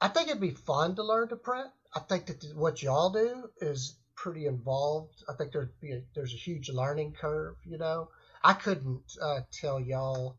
I 0.00 0.08
think 0.08 0.28
it'd 0.28 0.40
be 0.40 0.50
fun 0.50 0.94
to 0.96 1.02
learn 1.02 1.28
to 1.28 1.36
print. 1.36 1.68
I 1.94 2.00
think 2.00 2.26
that 2.26 2.44
what 2.54 2.82
y'all 2.82 3.10
do 3.10 3.50
is 3.60 3.96
pretty 4.16 4.46
involved. 4.46 5.24
I 5.28 5.34
think 5.34 5.52
there'd 5.52 5.78
be 5.80 5.92
a, 5.92 6.02
there's 6.14 6.32
a 6.32 6.36
huge 6.36 6.70
learning 6.70 7.14
curve. 7.20 7.56
You 7.64 7.78
know, 7.78 8.08
I 8.42 8.52
couldn't 8.52 9.12
uh, 9.20 9.40
tell 9.52 9.80
y'all. 9.80 10.36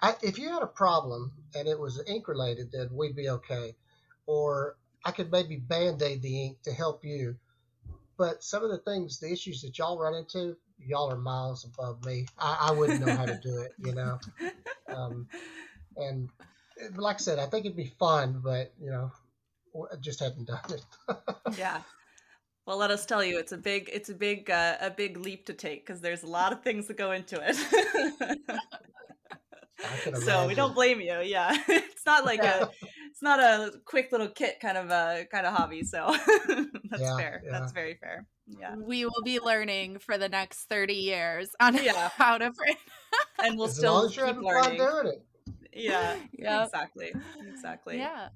I, 0.00 0.14
if 0.22 0.38
you 0.38 0.48
had 0.48 0.62
a 0.62 0.66
problem 0.66 1.32
and 1.54 1.68
it 1.68 1.78
was 1.78 2.02
ink 2.06 2.28
related, 2.28 2.70
then 2.72 2.88
we'd 2.92 3.16
be 3.16 3.28
okay. 3.30 3.74
Or 4.26 4.76
I 5.04 5.12
could 5.12 5.30
maybe 5.30 5.56
band 5.56 6.02
aid 6.02 6.22
the 6.22 6.44
ink 6.44 6.62
to 6.62 6.72
help 6.72 7.04
you. 7.04 7.36
But 8.18 8.42
some 8.42 8.64
of 8.64 8.70
the 8.70 8.78
things, 8.78 9.20
the 9.20 9.30
issues 9.30 9.62
that 9.62 9.78
y'all 9.78 9.98
run 9.98 10.14
into, 10.14 10.56
y'all 10.78 11.10
are 11.10 11.18
miles 11.18 11.64
above 11.64 12.04
me. 12.04 12.26
I, 12.38 12.68
I 12.68 12.72
wouldn't 12.72 13.04
know 13.04 13.14
how 13.14 13.26
to 13.26 13.38
do 13.42 13.58
it, 13.58 13.72
you 13.78 13.94
know. 13.94 14.18
Um, 14.88 15.26
and 15.96 16.28
like 16.94 17.16
I 17.16 17.18
said, 17.18 17.40
I 17.40 17.46
think 17.46 17.66
it'd 17.66 17.76
be 17.76 17.92
fun, 17.98 18.40
but 18.42 18.72
you 18.80 18.90
know, 18.90 19.10
I 19.92 19.96
just 19.96 20.20
hadn't 20.20 20.46
done 20.46 20.60
it. 20.70 20.84
yeah. 21.58 21.80
Well, 22.66 22.78
let 22.78 22.90
us 22.90 23.04
tell 23.04 23.22
you, 23.24 23.38
it's 23.38 23.52
a 23.52 23.58
big, 23.58 23.90
it's 23.92 24.08
a 24.08 24.14
big, 24.14 24.50
uh, 24.50 24.76
a 24.80 24.90
big 24.90 25.16
leap 25.16 25.46
to 25.46 25.54
take 25.54 25.86
because 25.86 26.00
there's 26.00 26.22
a 26.22 26.28
lot 26.28 26.52
of 26.52 26.62
things 26.62 26.86
that 26.86 26.96
go 26.96 27.12
into 27.12 27.40
it. 27.42 28.38
so 30.24 30.46
we 30.46 30.54
don't 30.54 30.74
blame 30.74 31.00
you. 31.00 31.20
Yeah, 31.22 31.56
it's 31.68 32.04
not 32.06 32.24
like 32.24 32.42
a, 32.42 32.70
it's 33.10 33.22
not 33.22 33.40
a 33.40 33.72
quick 33.84 34.12
little 34.12 34.28
kit 34.28 34.60
kind 34.60 34.76
of 34.78 34.90
a 34.90 35.26
kind 35.30 35.46
of 35.46 35.54
hobby. 35.54 35.82
So 35.82 36.14
that's 36.90 37.02
yeah, 37.02 37.16
fair. 37.16 37.42
Yeah. 37.44 37.50
That's 37.52 37.72
very 37.72 37.94
fair. 37.94 38.26
yeah. 38.46 38.76
we 38.76 39.04
will 39.04 39.22
be 39.24 39.40
learning 39.40 39.98
for 39.98 40.18
the 40.18 40.28
next 40.28 40.64
30 40.68 40.94
years 40.94 41.50
on 41.60 41.74
yeah. 41.82 42.10
how 42.16 42.38
to 42.38 42.52
print. 42.52 42.78
and 43.42 43.56
we'll 43.58 43.66
as 43.68 43.76
still 43.76 43.94
long 43.94 44.06
as 44.06 44.16
you're 44.16 44.26
keep 44.26 44.36
having 44.36 44.50
fun 44.50 44.76
learning. 44.76 44.78
doing 44.78 45.06
it. 45.14 45.22
Yeah, 45.72 46.16
Yep. 46.32 46.64
exactly. 46.66 47.12
Exactly. 47.52 47.98
Yeah. 47.98 48.28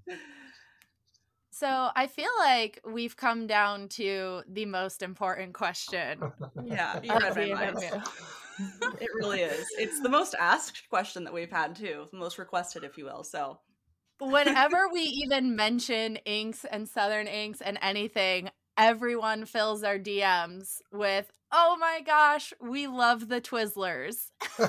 So 1.52 1.90
I 1.94 2.06
feel 2.06 2.30
like 2.38 2.80
we've 2.90 3.16
come 3.16 3.46
down 3.46 3.88
to 3.90 4.42
the 4.48 4.64
most 4.66 5.02
important 5.02 5.52
question. 5.54 6.20
Yeah, 6.64 7.00
you 7.02 7.12
of 7.12 7.36
read 7.36 7.52
my 7.54 7.70
mind. 7.72 8.02
It 9.00 9.08
really 9.14 9.40
is. 9.40 9.66
It's 9.78 10.00
the 10.00 10.08
most 10.08 10.34
asked 10.38 10.88
question 10.88 11.24
that 11.24 11.32
we've 11.32 11.50
had 11.50 11.76
too, 11.76 12.06
the 12.10 12.18
most 12.18 12.38
requested, 12.38 12.84
if 12.84 12.98
you 12.98 13.04
will. 13.04 13.24
So 13.24 13.58
Whenever 14.20 14.88
we 14.92 15.00
even 15.00 15.56
mention 15.56 16.16
inks 16.26 16.66
and 16.66 16.86
Southern 16.86 17.26
inks 17.26 17.62
and 17.62 17.78
anything, 17.80 18.50
everyone 18.76 19.46
fills 19.46 19.80
their 19.80 19.98
DMs 19.98 20.82
with, 20.92 21.32
"Oh 21.50 21.78
my 21.80 22.02
gosh, 22.04 22.52
we 22.60 22.86
love 22.86 23.28
the 23.28 23.40
Twizzlers." 23.40 24.30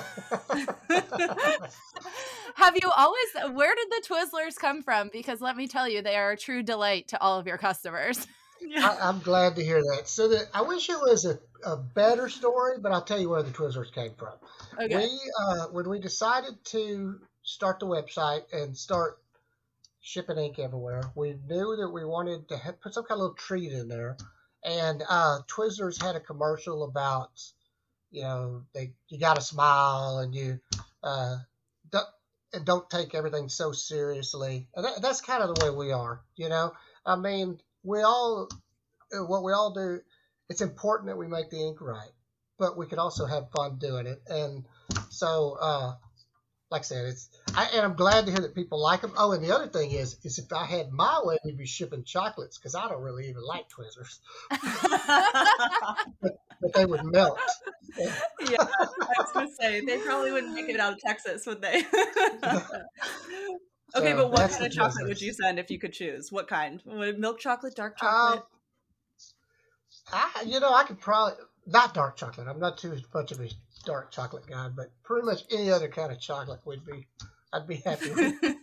Have 2.54 2.76
you 2.80 2.90
always? 2.96 3.28
Where 3.52 3.74
did 3.74 3.90
the 3.90 4.02
Twizzlers 4.08 4.56
come 4.56 4.82
from? 4.82 5.10
Because 5.12 5.42
let 5.42 5.56
me 5.56 5.68
tell 5.68 5.86
you, 5.86 6.00
they 6.00 6.16
are 6.16 6.30
a 6.32 6.36
true 6.36 6.62
delight 6.62 7.08
to 7.08 7.20
all 7.20 7.38
of 7.38 7.46
your 7.46 7.58
customers. 7.58 8.26
Yeah, 8.62 8.96
I, 9.00 9.08
I'm 9.08 9.20
glad 9.20 9.56
to 9.56 9.64
hear 9.64 9.80
that. 9.80 10.08
So 10.08 10.28
that 10.28 10.48
I 10.54 10.62
wish 10.62 10.88
it 10.88 10.98
was 11.00 11.24
a, 11.24 11.38
a 11.64 11.76
better 11.76 12.28
story, 12.28 12.78
but 12.80 12.92
I'll 12.92 13.02
tell 13.02 13.20
you 13.20 13.28
where 13.28 13.42
the 13.42 13.50
Twizzlers 13.50 13.92
came 13.92 14.12
from. 14.18 14.34
Okay. 14.80 14.96
We 14.96 15.20
uh, 15.40 15.66
when 15.66 15.88
we 15.88 16.00
decided 16.00 16.64
to 16.66 17.20
start 17.42 17.80
the 17.80 17.86
website 17.86 18.42
and 18.52 18.76
start 18.76 19.18
shipping 20.00 20.38
ink 20.38 20.58
everywhere, 20.58 21.02
we 21.14 21.36
knew 21.48 21.76
that 21.76 21.90
we 21.92 22.04
wanted 22.04 22.48
to 22.48 22.56
have, 22.56 22.80
put 22.80 22.94
some 22.94 23.04
kind 23.04 23.18
of 23.18 23.22
little 23.22 23.34
treat 23.34 23.72
in 23.72 23.88
there. 23.88 24.16
And 24.64 25.02
uh, 25.08 25.40
Twizzlers 25.48 26.00
had 26.00 26.16
a 26.16 26.20
commercial 26.20 26.84
about, 26.84 27.30
you 28.10 28.22
know, 28.22 28.62
they 28.74 28.92
you 29.08 29.18
got 29.18 29.36
to 29.36 29.42
smile 29.42 30.18
and 30.18 30.34
you 30.34 30.60
uh, 31.02 31.36
don't, 31.90 32.06
and 32.52 32.64
don't 32.64 32.88
take 32.88 33.14
everything 33.14 33.48
so 33.48 33.72
seriously. 33.72 34.68
And 34.74 34.84
that, 34.84 35.02
that's 35.02 35.20
kind 35.20 35.42
of 35.42 35.54
the 35.54 35.64
way 35.64 35.70
we 35.70 35.92
are, 35.92 36.20
you 36.36 36.48
know. 36.48 36.72
I 37.04 37.16
mean, 37.16 37.60
we 37.82 38.02
all 38.02 38.48
uh, 39.12 39.24
what 39.24 39.42
we 39.42 39.52
all 39.52 39.72
do. 39.72 40.00
It's 40.48 40.60
important 40.60 41.08
that 41.08 41.16
we 41.16 41.28
make 41.28 41.50
the 41.50 41.60
ink 41.60 41.80
right, 41.80 42.10
but 42.58 42.76
we 42.76 42.86
could 42.86 42.98
also 42.98 43.26
have 43.26 43.50
fun 43.56 43.78
doing 43.78 44.06
it. 44.06 44.22
And 44.28 44.64
so, 45.08 45.56
uh, 45.60 45.94
like 46.70 46.80
I 46.80 46.84
said, 46.84 47.06
it's 47.06 47.28
I, 47.54 47.68
and 47.74 47.84
I'm 47.84 47.94
glad 47.94 48.26
to 48.26 48.32
hear 48.32 48.40
that 48.40 48.54
people 48.54 48.80
like 48.82 49.02
them. 49.02 49.12
Oh, 49.16 49.32
and 49.32 49.44
the 49.44 49.54
other 49.54 49.68
thing 49.68 49.92
is, 49.92 50.16
is 50.24 50.38
if 50.38 50.52
I 50.52 50.64
had 50.64 50.90
my 50.90 51.20
way, 51.24 51.38
we'd 51.44 51.58
be 51.58 51.66
shipping 51.66 52.04
chocolates 52.04 52.58
because 52.58 52.74
I 52.74 52.88
don't 52.88 53.02
really 53.02 53.28
even 53.28 53.42
like 53.42 53.66
Twizzlers, 53.68 54.18
but 56.60 56.72
they 56.74 56.84
would 56.84 57.04
melt. 57.04 57.38
yeah. 57.98 58.66
I 58.80 58.86
was 59.18 59.32
gonna 59.32 59.48
say 59.60 59.80
they 59.80 59.98
probably 59.98 60.32
wouldn't 60.32 60.54
make 60.54 60.68
it 60.68 60.80
out 60.80 60.94
of 60.94 60.98
Texas, 61.00 61.46
would 61.46 61.60
they? 61.60 61.84
okay, 63.96 64.10
So 64.12 64.16
but 64.16 64.30
what 64.30 64.50
kind 64.50 64.52
of 64.54 64.58
the 64.58 64.68
chocolate 64.70 65.06
would 65.06 65.20
you 65.20 65.32
send 65.32 65.58
if 65.58 65.70
you 65.70 65.78
could 65.78 65.92
choose? 65.92 66.30
What 66.32 66.48
kind? 66.48 66.80
Would 66.84 67.18
milk 67.18 67.38
chocolate, 67.38 67.74
dark 67.74 68.02
Um, 68.02 68.08
chocolate? 68.08 68.44
I, 70.12 70.44
you 70.46 70.60
know, 70.60 70.72
I 70.72 70.84
could 70.84 71.00
probably 71.00 71.34
not 71.66 71.94
dark 71.94 72.16
chocolate. 72.16 72.48
I'm 72.48 72.58
not 72.58 72.78
too 72.78 72.98
much 73.14 73.32
of 73.32 73.40
a 73.40 73.48
dark 73.84 74.10
chocolate 74.10 74.46
guy, 74.46 74.68
but 74.68 74.90
pretty 75.04 75.24
much 75.26 75.44
any 75.52 75.70
other 75.70 75.88
kind 75.88 76.10
of 76.12 76.20
chocolate 76.20 76.60
would 76.64 76.84
be. 76.84 77.06
I'd 77.52 77.66
be 77.66 77.76
happy 77.76 78.10
with. 78.10 78.34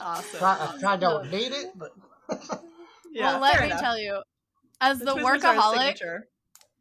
awesome. 0.00 0.38
Try, 0.38 0.52
I 0.52 0.76
probably 0.80 1.00
don't 1.06 1.30
need 1.30 1.52
it, 1.52 1.72
but 1.76 1.92
Yeah, 3.12 3.32
well, 3.32 3.40
let 3.40 3.60
me 3.60 3.66
enough. 3.66 3.80
tell 3.80 3.98
you, 3.98 4.22
as 4.80 4.98
the, 5.00 5.06
Twizzlers 5.06 5.24
are 5.24 5.34
a 5.34 5.38
workaholic, 5.38 5.78
signature. 5.78 6.28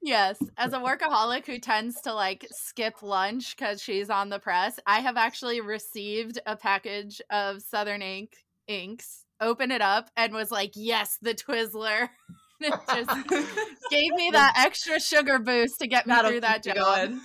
Yes, 0.02 0.38
as 0.58 0.74
a 0.74 0.78
workaholic 0.80 1.46
who 1.46 1.60
tends 1.60 2.00
to 2.02 2.14
like 2.14 2.48
skip 2.52 3.02
lunch 3.02 3.56
because 3.56 3.82
she's 3.82 4.10
on 4.10 4.30
the 4.30 4.40
press, 4.40 4.80
I 4.86 5.00
have 5.00 5.18
actually 5.18 5.62
received 5.62 6.40
a 6.46 6.56
package 6.56 7.22
of 7.30 7.62
Southern 7.62 8.02
Ink 8.02 8.32
inks, 8.68 9.26
opened 9.42 9.72
it 9.72 9.82
up, 9.82 10.10
and 10.16 10.34
was 10.34 10.52
like, 10.52 10.72
"Yes, 10.76 11.18
the 11.22 11.34
Twizzler." 11.34 12.10
it 12.62 12.74
just 12.88 13.30
gave 13.92 14.14
me 14.14 14.30
that 14.32 14.54
extra 14.58 15.00
sugar 15.00 15.40
boost 15.40 15.80
to 15.80 15.88
get 15.88 16.08
me 16.08 16.14
That'll 16.14 16.32
through 16.32 16.42
that 16.42 16.64
keep 16.64 16.76
job. 16.76 16.86
going. 17.10 17.22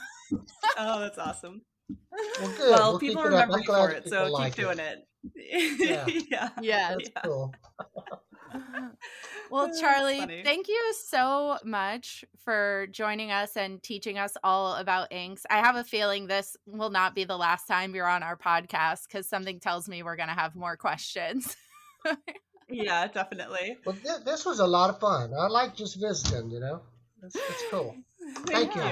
oh, 0.79 1.01
that's 1.01 1.19
awesome. 1.19 1.63
well, 2.11 2.51
good. 2.57 2.71
Well, 2.71 2.91
We'll 2.93 2.99
people 2.99 3.23
keep 3.23 3.33
it 3.33 3.35
up. 3.35 3.49
remember 3.49 3.59
you 3.61 3.65
for 3.65 3.91
it, 3.93 4.09
so 4.09 4.25
keep 4.27 4.33
like 4.33 4.55
doing 4.57 4.79
it. 4.81 5.07
it. 5.37 5.89
Yeah. 5.89 6.07
yeah. 6.31 6.49
Yes. 6.61 6.97
That's 7.15 7.27
cool. 7.27 7.53
Well, 9.51 9.69
Charley, 9.81 10.21
thank 10.45 10.69
you 10.69 10.95
so 11.05 11.59
much 11.65 12.25
for 12.45 12.87
joining 12.93 13.33
us 13.33 13.57
and 13.57 13.83
teaching 13.83 14.17
us 14.17 14.37
all 14.45 14.77
about 14.77 15.13
inks. 15.13 15.45
I 15.51 15.59
have 15.59 15.75
a 15.75 15.83
feeling 15.83 16.29
this 16.29 16.57
will 16.67 16.91
not 16.91 17.17
be 17.17 17.25
the 17.25 17.37
last 17.37 17.67
time 17.67 17.93
you're 17.93 18.07
on 18.07 18.23
our 18.23 18.37
podcast 18.37 19.09
because 19.09 19.29
something 19.29 19.59
tells 19.59 19.89
me 19.89 20.05
we're 20.05 20.15
going 20.15 20.29
to 20.29 20.37
have 20.37 20.55
more 20.55 20.77
questions. 20.77 21.57
Yeah, 22.71 23.09
definitely. 23.09 23.79
Well, 23.85 23.97
th- 23.97 24.25
this 24.25 24.47
was 24.47 24.61
a 24.61 24.67
lot 24.67 24.91
of 24.91 25.01
fun. 25.01 25.33
I 25.37 25.49
like 25.49 25.75
just 25.75 26.01
visiting. 26.01 26.51
You 26.51 26.61
know, 26.61 26.83
it's, 27.23 27.35
it's 27.35 27.65
cool. 27.71 27.97
Thank 28.47 28.75
you. 28.77 28.83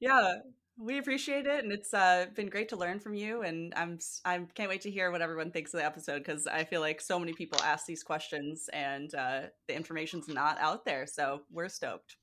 Yeah. 0.00 0.34
Yeah. 0.80 0.86
We 0.86 0.98
appreciate 0.98 1.46
it, 1.46 1.62
and 1.62 1.72
it's 1.72 1.92
uh, 1.92 2.26
been 2.34 2.48
great 2.48 2.68
to 2.70 2.76
learn 2.76 3.00
from 3.00 3.14
you. 3.14 3.42
And 3.42 3.72
I'm 3.76 3.94
s- 3.94 4.20
I 4.24 4.40
can't 4.54 4.68
wait 4.70 4.80
to 4.82 4.90
hear 4.90 5.10
what 5.10 5.20
everyone 5.22 5.50
thinks 5.50 5.74
of 5.74 5.80
the 5.80 5.86
episode 5.86 6.18
because 6.18 6.46
I 6.46 6.64
feel 6.64 6.80
like 6.80 7.00
so 7.00 7.18
many 7.18 7.32
people 7.32 7.60
ask 7.62 7.86
these 7.86 8.02
questions, 8.02 8.68
and 8.72 9.14
uh, 9.14 9.40
the 9.68 9.76
information's 9.76 10.28
not 10.28 10.58
out 10.58 10.84
there. 10.84 11.06
So 11.06 11.42
we're 11.50 11.68
stoked. 11.68 12.16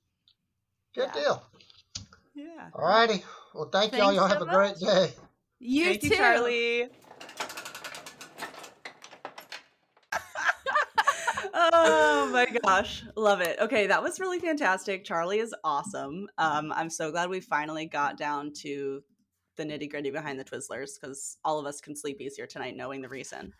Good 0.95 1.10
Yeah. 1.16 1.22
deal. 1.22 1.43
Yeah. 2.36 2.70
All 2.74 2.86
righty. 2.86 3.24
Well, 3.53 3.70
thank 3.72 3.93
y'all. 3.93 4.12
Y'all 4.14 4.28
so 4.30 4.34
have 4.36 4.41
a 4.41 4.45
great 4.45 4.76
day. 4.78 5.14
You 5.60 5.86
Thank 5.86 6.01
too. 6.01 6.08
you, 6.10 6.16
Charley. 6.16 6.88
Oh 11.84 12.28
my 12.32 12.45
gosh 12.65 13.03
love 13.15 13.39
it 13.41 13.59
okay 13.59 13.88
that 13.88 14.01
was 14.01 14.19
really 14.19 14.39
fantastic 14.39 15.05
charley 15.05 15.39
is 15.39 15.53
awesome 15.63 16.28
um 16.38 16.71
i'm 16.73 16.89
so 16.89 17.11
glad 17.11 17.30
we 17.30 17.39
finally 17.39 17.86
got 17.86 18.17
down 18.17 18.51
to 18.51 19.03
the 19.55 19.63
nitty 19.63 19.89
gritty 19.89 20.09
behind 20.11 20.39
the 20.39 20.43
twizzlers 20.45 20.99
because 20.99 21.38
all 21.45 21.59
of 21.59 21.65
us 21.65 21.80
can 21.80 21.95
sleep 21.95 22.19
easier 22.19 22.47
tonight 22.47 22.75
knowing 22.75 23.01
the 23.01 23.09
reason 23.09 23.53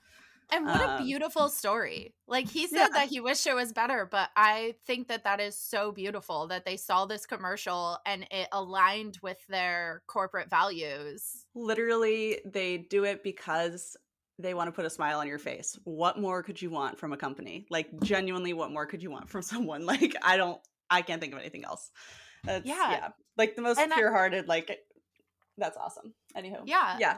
And 0.50 0.70
what 0.70 0.80
a 0.80 0.94
Um, 0.94 0.96
beautiful 0.96 1.50
story. 1.50 2.16
Like 2.26 2.48
he 2.48 2.68
said 2.68 2.88
Yeah. 2.88 2.94
that 2.94 3.10
he 3.10 3.20
wished 3.20 3.46
it 3.48 3.54
was 3.54 3.74
better, 3.74 4.06
but 4.06 4.30
I 4.36 4.76
think 4.86 5.10
that 5.10 5.26
that 5.26 5.42
is 5.42 5.58
so 5.58 5.92
beautiful 5.92 6.48
that 6.48 6.64
they 6.64 6.78
saw 6.78 7.06
this 7.06 7.26
commercial 7.26 8.00
and 8.06 8.26
it 8.32 8.48
aligned 8.54 9.20
with 9.22 9.46
their 9.48 10.04
corporate 10.08 10.50
values. 10.50 11.46
literally 11.56 12.40
they 12.46 12.78
do 12.78 13.04
it 13.04 13.24
because 13.24 13.98
they 14.40 14.54
want 14.54 14.68
to 14.68 14.72
put 14.72 14.86
a 14.86 14.90
smile 14.90 15.20
on 15.20 15.28
your 15.28 15.40
face. 15.40 15.78
What 15.84 16.20
more 16.20 16.44
could 16.44 16.62
you 16.62 16.70
want 16.70 17.00
from 17.00 17.14
a 17.14 17.18
company? 17.18 17.66
Like 17.70 17.90
genuinely 18.04 18.54
what 18.54 18.72
more 18.72 18.86
could 18.86 19.02
you 19.02 19.10
want 19.12 19.30
from 19.30 19.42
someone? 19.54 19.86
Like 19.86 20.16
i 20.22 20.38
don't 20.38 20.60
i 20.90 21.02
can't 21.02 21.20
think 21.22 21.34
of 21.34 21.40
anything 21.40 21.66
else. 21.66 21.90
That's, 22.44 22.66
Yeah. 22.66 22.92
yeah. 22.92 23.10
Like 23.38 23.56
the 23.56 23.62
most 23.62 23.80
And 23.80 23.92
pure-hearted 23.92 24.48
like 24.48 24.78
that's 25.58 25.78
awesome. 25.78 26.14
Anywho 26.36 26.62
Yeah. 26.66 26.98
yeah. 27.00 27.18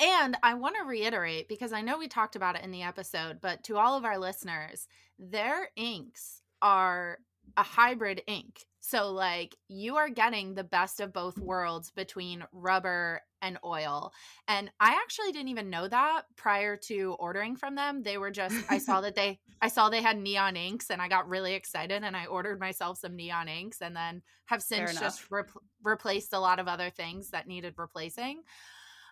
And 0.00 0.36
I 0.42 0.54
want 0.54 0.76
to 0.76 0.84
reiterate 0.84 1.48
because 1.48 1.72
I 1.72 1.80
know 1.80 1.98
we 1.98 2.06
talked 2.06 2.36
about 2.36 2.54
it 2.56 2.62
in 2.62 2.70
the 2.70 2.82
episode, 2.82 3.40
but 3.40 3.64
to 3.64 3.78
all 3.78 3.96
of 3.96 4.04
our 4.04 4.16
listeners, 4.18 4.86
their 5.18 5.70
inks 5.74 6.42
are 6.62 7.18
a 7.56 7.62
hybrid 7.64 8.22
ink. 8.28 8.60
So, 8.90 9.10
like, 9.10 9.54
you 9.68 9.96
are 9.96 10.08
getting 10.08 10.54
the 10.54 10.64
best 10.64 11.00
of 11.00 11.12
both 11.12 11.36
worlds 11.36 11.90
between 11.90 12.42
rubber 12.52 13.20
and 13.42 13.58
oil. 13.62 14.14
And 14.46 14.70
I 14.80 14.94
actually 15.02 15.30
didn't 15.32 15.48
even 15.48 15.68
know 15.68 15.88
that 15.88 16.22
prior 16.36 16.74
to 16.84 17.14
ordering 17.18 17.54
from 17.54 17.74
them. 17.74 18.02
They 18.02 18.16
were 18.16 18.30
just, 18.30 18.56
I 18.70 18.78
saw 18.78 19.02
that 19.02 19.14
they, 19.14 19.40
I 19.60 19.68
saw 19.68 19.90
they 19.90 20.00
had 20.00 20.16
neon 20.16 20.56
inks 20.56 20.88
and 20.88 21.02
I 21.02 21.08
got 21.08 21.28
really 21.28 21.52
excited 21.52 22.02
and 22.02 22.16
I 22.16 22.24
ordered 22.24 22.60
myself 22.60 22.96
some 22.96 23.14
neon 23.14 23.46
inks 23.46 23.82
and 23.82 23.94
then 23.94 24.22
have 24.46 24.62
since 24.62 24.98
just 24.98 25.30
rep- 25.30 25.50
replaced 25.82 26.32
a 26.32 26.40
lot 26.40 26.58
of 26.58 26.66
other 26.66 26.88
things 26.88 27.28
that 27.32 27.46
needed 27.46 27.74
replacing. 27.76 28.40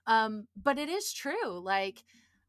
Um, 0.07 0.47
but 0.57 0.79
it 0.79 0.89
is 0.89 1.13
true. 1.13 1.61
Like 1.61 2.03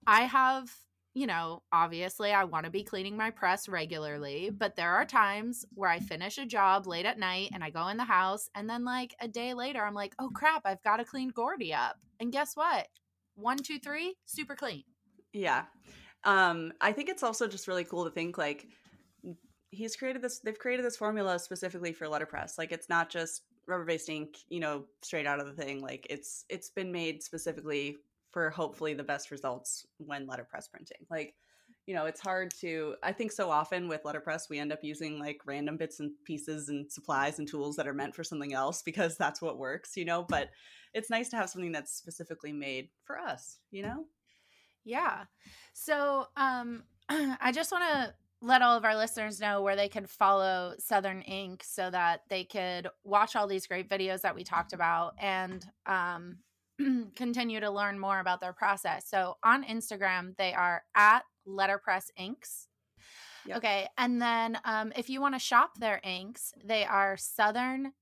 I 0.05 0.21
have, 0.21 0.73
you 1.17 1.25
know, 1.25 1.63
obviously 1.71 2.31
I 2.31 2.43
want 2.43 2.65
to 2.65 2.71
be 2.71 2.83
cleaning 2.83 3.17
my 3.17 3.31
press 3.31 3.67
regularly, 3.67 4.51
but 4.51 4.75
there 4.75 4.93
are 4.93 5.03
times 5.05 5.65
where 5.73 5.89
I 5.89 5.99
finish 5.99 6.37
a 6.37 6.45
job 6.45 6.85
late 6.85 7.07
at 7.07 7.17
night 7.17 7.49
and 7.53 7.63
I 7.63 7.71
go 7.71 7.87
in 7.87 7.97
the 7.97 8.03
house 8.03 8.49
and 8.53 8.69
then 8.69 8.85
like 8.85 9.15
a 9.19 9.27
day 9.27 9.55
later 9.55 9.81
I'm 9.83 9.95
like, 9.95 10.13
oh 10.19 10.29
crap, 10.29 10.61
I've 10.65 10.83
got 10.83 10.97
to 10.97 11.05
clean 11.05 11.29
Gordy 11.29 11.73
up. 11.73 11.97
And 12.19 12.31
guess 12.31 12.55
what? 12.55 12.87
One, 13.35 13.57
two, 13.57 13.79
three, 13.79 14.15
super 14.25 14.55
clean. 14.55 14.83
yeah 15.33 15.63
um 16.23 16.71
i 16.81 16.91
think 16.91 17.09
it's 17.09 17.23
also 17.23 17.47
just 17.47 17.67
really 17.67 17.83
cool 17.83 18.03
to 18.03 18.11
think 18.11 18.37
like 18.37 18.67
he's 19.71 19.95
created 19.95 20.21
this 20.21 20.39
they've 20.39 20.57
created 20.57 20.85
this 20.85 20.97
formula 20.97 21.37
specifically 21.37 21.93
for 21.93 22.07
letterpress 22.07 22.57
like 22.57 22.71
it's 22.71 22.89
not 22.89 23.09
just 23.09 23.43
rubber 23.67 23.85
based 23.85 24.09
ink 24.09 24.37
you 24.49 24.59
know 24.59 24.85
straight 25.01 25.27
out 25.27 25.39
of 25.39 25.45
the 25.45 25.53
thing 25.63 25.81
like 25.81 26.07
it's 26.09 26.45
it's 26.49 26.69
been 26.69 26.91
made 26.91 27.21
specifically 27.21 27.97
for 28.37 28.51
hopefully 28.51 28.93
the 28.93 29.03
best 29.03 29.31
results 29.31 29.87
when 29.97 30.27
letterpress 30.27 30.67
printing 30.67 31.07
like 31.09 31.33
you 31.87 31.95
know, 31.95 32.05
it's 32.05 32.19
hard 32.19 32.53
to, 32.59 32.95
I 33.01 33.13
think 33.13 33.31
so 33.31 33.49
often 33.49 33.87
with 33.87 34.03
letterpress, 34.03 34.49
we 34.49 34.59
end 34.59 34.73
up 34.73 34.79
using 34.83 35.19
like 35.19 35.39
random 35.45 35.77
bits 35.77 36.01
and 36.01 36.11
pieces 36.25 36.67
and 36.67 36.91
supplies 36.91 37.39
and 37.39 37.47
tools 37.47 37.77
that 37.77 37.87
are 37.87 37.93
meant 37.93 38.13
for 38.13 38.25
something 38.25 38.53
else 38.53 38.81
because 38.81 39.15
that's 39.15 39.41
what 39.41 39.57
works, 39.57 39.95
you 39.95 40.03
know, 40.03 40.25
but 40.27 40.49
it's 40.93 41.09
nice 41.09 41.29
to 41.29 41.37
have 41.37 41.49
something 41.49 41.71
that's 41.71 41.93
specifically 41.93 42.51
made 42.51 42.89
for 43.05 43.17
us, 43.17 43.59
you 43.71 43.83
know? 43.83 44.03
Yeah. 44.83 45.23
So, 45.71 46.27
um, 46.35 46.83
I 47.09 47.53
just 47.53 47.71
want 47.71 47.85
to 47.85 48.13
let 48.41 48.61
all 48.61 48.75
of 48.75 48.83
our 48.83 48.97
listeners 48.97 49.39
know 49.39 49.61
where 49.61 49.77
they 49.77 49.87
can 49.87 50.07
follow 50.07 50.73
Southern 50.79 51.21
Ink 51.21 51.63
so 51.65 51.89
that 51.89 52.23
they 52.29 52.43
could 52.43 52.89
watch 53.05 53.37
all 53.37 53.47
these 53.47 53.65
great 53.65 53.89
videos 53.89 54.21
that 54.21 54.35
we 54.35 54.43
talked 54.43 54.73
about 54.73 55.13
and 55.19 55.65
um, 55.85 56.39
continue 57.15 57.59
to 57.59 57.71
learn 57.71 57.99
more 57.99 58.19
about 58.19 58.41
their 58.41 58.53
process. 58.53 59.09
So 59.09 59.37
on 59.43 59.63
Instagram, 59.63 60.35
they 60.37 60.53
are 60.53 60.83
at 60.95 61.23
Letterpress 61.45 62.11
Inks. 62.17 62.67
Yep. 63.47 63.57
Okay. 63.57 63.87
And 63.97 64.21
then 64.21 64.59
um, 64.65 64.91
if 64.95 65.09
you 65.09 65.21
want 65.21 65.35
to 65.35 65.39
shop 65.39 65.71
their 65.79 66.01
inks, 66.03 66.53
they 66.63 66.85
are 66.85 67.15
southern 67.17 67.93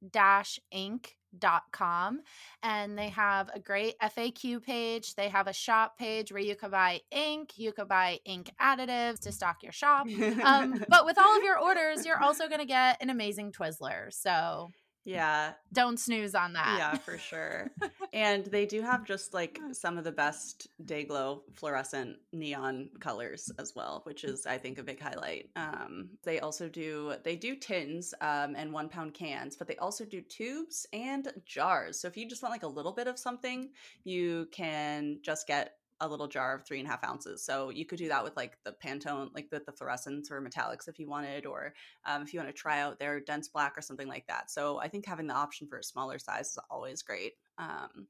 ink 0.71 1.15
dot 1.38 1.63
com 1.71 2.21
and 2.63 2.97
they 2.97 3.09
have 3.09 3.49
a 3.53 3.59
great 3.59 3.95
FAQ 4.01 4.63
page. 4.63 5.15
They 5.15 5.30
have 5.30 5.47
a 5.47 5.53
shop 5.53 5.97
page 5.97 6.32
where 6.32 6.41
you 6.41 6.55
could 6.55 6.71
buy 6.71 7.01
ink, 7.11 7.57
you 7.57 7.71
could 7.73 7.88
buy 7.88 8.19
ink 8.26 8.51
additives 8.61 9.19
to 9.21 9.32
stock 9.32 9.57
your 9.61 9.71
shop. 9.71 10.07
Um, 10.43 10.84
but 10.89 11.05
with 11.05 11.17
all 11.19 11.38
of 11.38 11.43
your 11.43 11.59
orders, 11.59 12.05
you're 12.05 12.21
also 12.21 12.47
going 12.47 12.61
to 12.61 12.65
get 12.65 12.97
an 13.01 13.09
amazing 13.09 13.51
Twizzler. 13.51 14.13
So 14.13 14.71
yeah. 15.06 15.53
Don't 15.72 15.99
snooze 15.99 16.34
on 16.36 16.53
that. 16.53 16.76
Yeah, 16.78 16.97
for 16.97 17.18
sure. 17.18 17.72
and 18.14 18.45
they 18.47 18.66
do 18.66 18.82
have 18.82 19.06
just 19.06 19.34
like 19.34 19.60
some 19.72 19.97
of 19.97 20.03
the 20.03 20.12
best 20.12 20.68
Day-Glo 20.84 21.43
fluorescent 21.53 22.18
neon 22.34 22.89
colors 22.99 23.51
as 23.60 23.74
well, 23.76 24.01
which 24.03 24.24
is 24.24 24.45
I 24.45 24.58
think 24.58 24.80
a 24.80 24.84
big 24.84 24.99
highlight. 24.99 25.49
Um, 25.56 26.10
they 26.24 26.39
also 26.39 26.68
do 26.68 27.14
they 27.24 27.36
do 27.36 27.56
tins 27.56 28.14
um, 28.20 28.56
and 28.58 28.74
one 28.74 28.89
pound 28.89 29.14
cans, 29.14 29.56
but 29.56 29.68
they 29.68 29.78
also 29.78 30.06
do 30.06 30.22
tubes 30.22 30.88
and 30.91 31.32
jars. 31.45 31.99
So 31.99 32.08
if 32.08 32.18
you 32.18 32.28
just 32.28 32.41
want 32.41 32.53
like 32.53 32.64
a 32.64 32.68
little 32.68 32.93
bit 32.93 33.08
of 33.08 33.20
something, 33.20 33.70
you 34.03 34.47
can 34.51 35.20
just 35.22 35.47
get 35.47 35.78
a 36.01 36.07
little 36.07 36.27
jar 36.27 36.55
of 36.55 36.65
three 36.65 36.79
and 36.79 36.87
a 36.87 36.91
half 36.91 37.03
ounces. 37.03 37.43
So 37.43 37.69
you 37.69 37.85
could 37.85 37.99
do 37.99 38.09
that 38.09 38.23
with 38.23 38.35
like 38.35 38.57
the 38.63 38.75
Pantone, 38.83 39.29
like 39.33 39.47
with 39.51 39.65
the 39.65 39.71
fluorescents 39.71 40.29
or 40.29 40.41
metallics 40.41 40.87
if 40.87 40.99
you 40.99 41.07
wanted, 41.07 41.45
or 41.45 41.73
um, 42.05 42.21
if 42.21 42.33
you 42.33 42.39
want 42.39 42.49
to 42.49 42.61
try 42.61 42.81
out 42.81 42.99
their 42.99 43.19
dense 43.19 43.47
black 43.47 43.77
or 43.77 43.81
something 43.81 44.07
like 44.07 44.27
that. 44.27 44.51
So 44.51 44.79
I 44.79 44.87
think 44.87 45.05
having 45.05 45.27
the 45.27 45.33
option 45.33 45.67
for 45.67 45.77
a 45.77 45.83
smaller 45.83 46.19
size 46.19 46.47
is 46.47 46.59
always 46.69 47.01
great. 47.01 47.33
Um, 47.57 48.07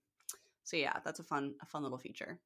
so 0.63 0.77
yeah, 0.77 0.97
that's 1.03 1.19
a 1.19 1.23
fun, 1.23 1.53
a 1.61 1.65
fun 1.65 1.83
little 1.83 1.97
feature. 1.97 2.39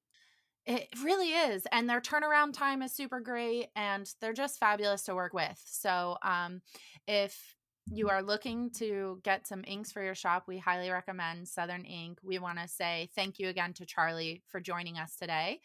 It 0.66 0.90
really 1.02 1.30
is. 1.30 1.66
And 1.72 1.90
their 1.90 2.02
turnaround 2.02 2.54
time 2.54 2.82
is 2.82 2.92
super 2.92 3.22
great 3.22 3.70
and 3.76 4.12
they're 4.20 4.34
just 4.34 4.60
fabulous 4.60 5.04
to 5.04 5.16
work 5.16 5.34
with. 5.34 5.60
So, 5.66 6.18
um, 6.22 6.62
if 7.08 7.56
you 7.92 8.10
are 8.10 8.22
looking 8.22 8.70
to 8.72 9.20
get 9.24 9.48
some 9.48 9.64
inks 9.68 9.92
for 9.92 10.04
your 10.04 10.16
shop, 10.16 10.44
we 10.48 10.58
highly 10.58 10.90
recommend 10.90 11.48
Southern 11.48 11.86
Ink. 11.86 12.20
We 12.24 12.40
want 12.40 12.60
to 12.60 12.68
say 12.68 13.10
thank 13.16 13.40
you 13.40 13.50
again 13.50 13.74
to 13.74 13.86
Charley 13.86 14.42
for 14.48 14.60
joining 14.60 14.98
us 14.98 15.16
today. 15.16 15.60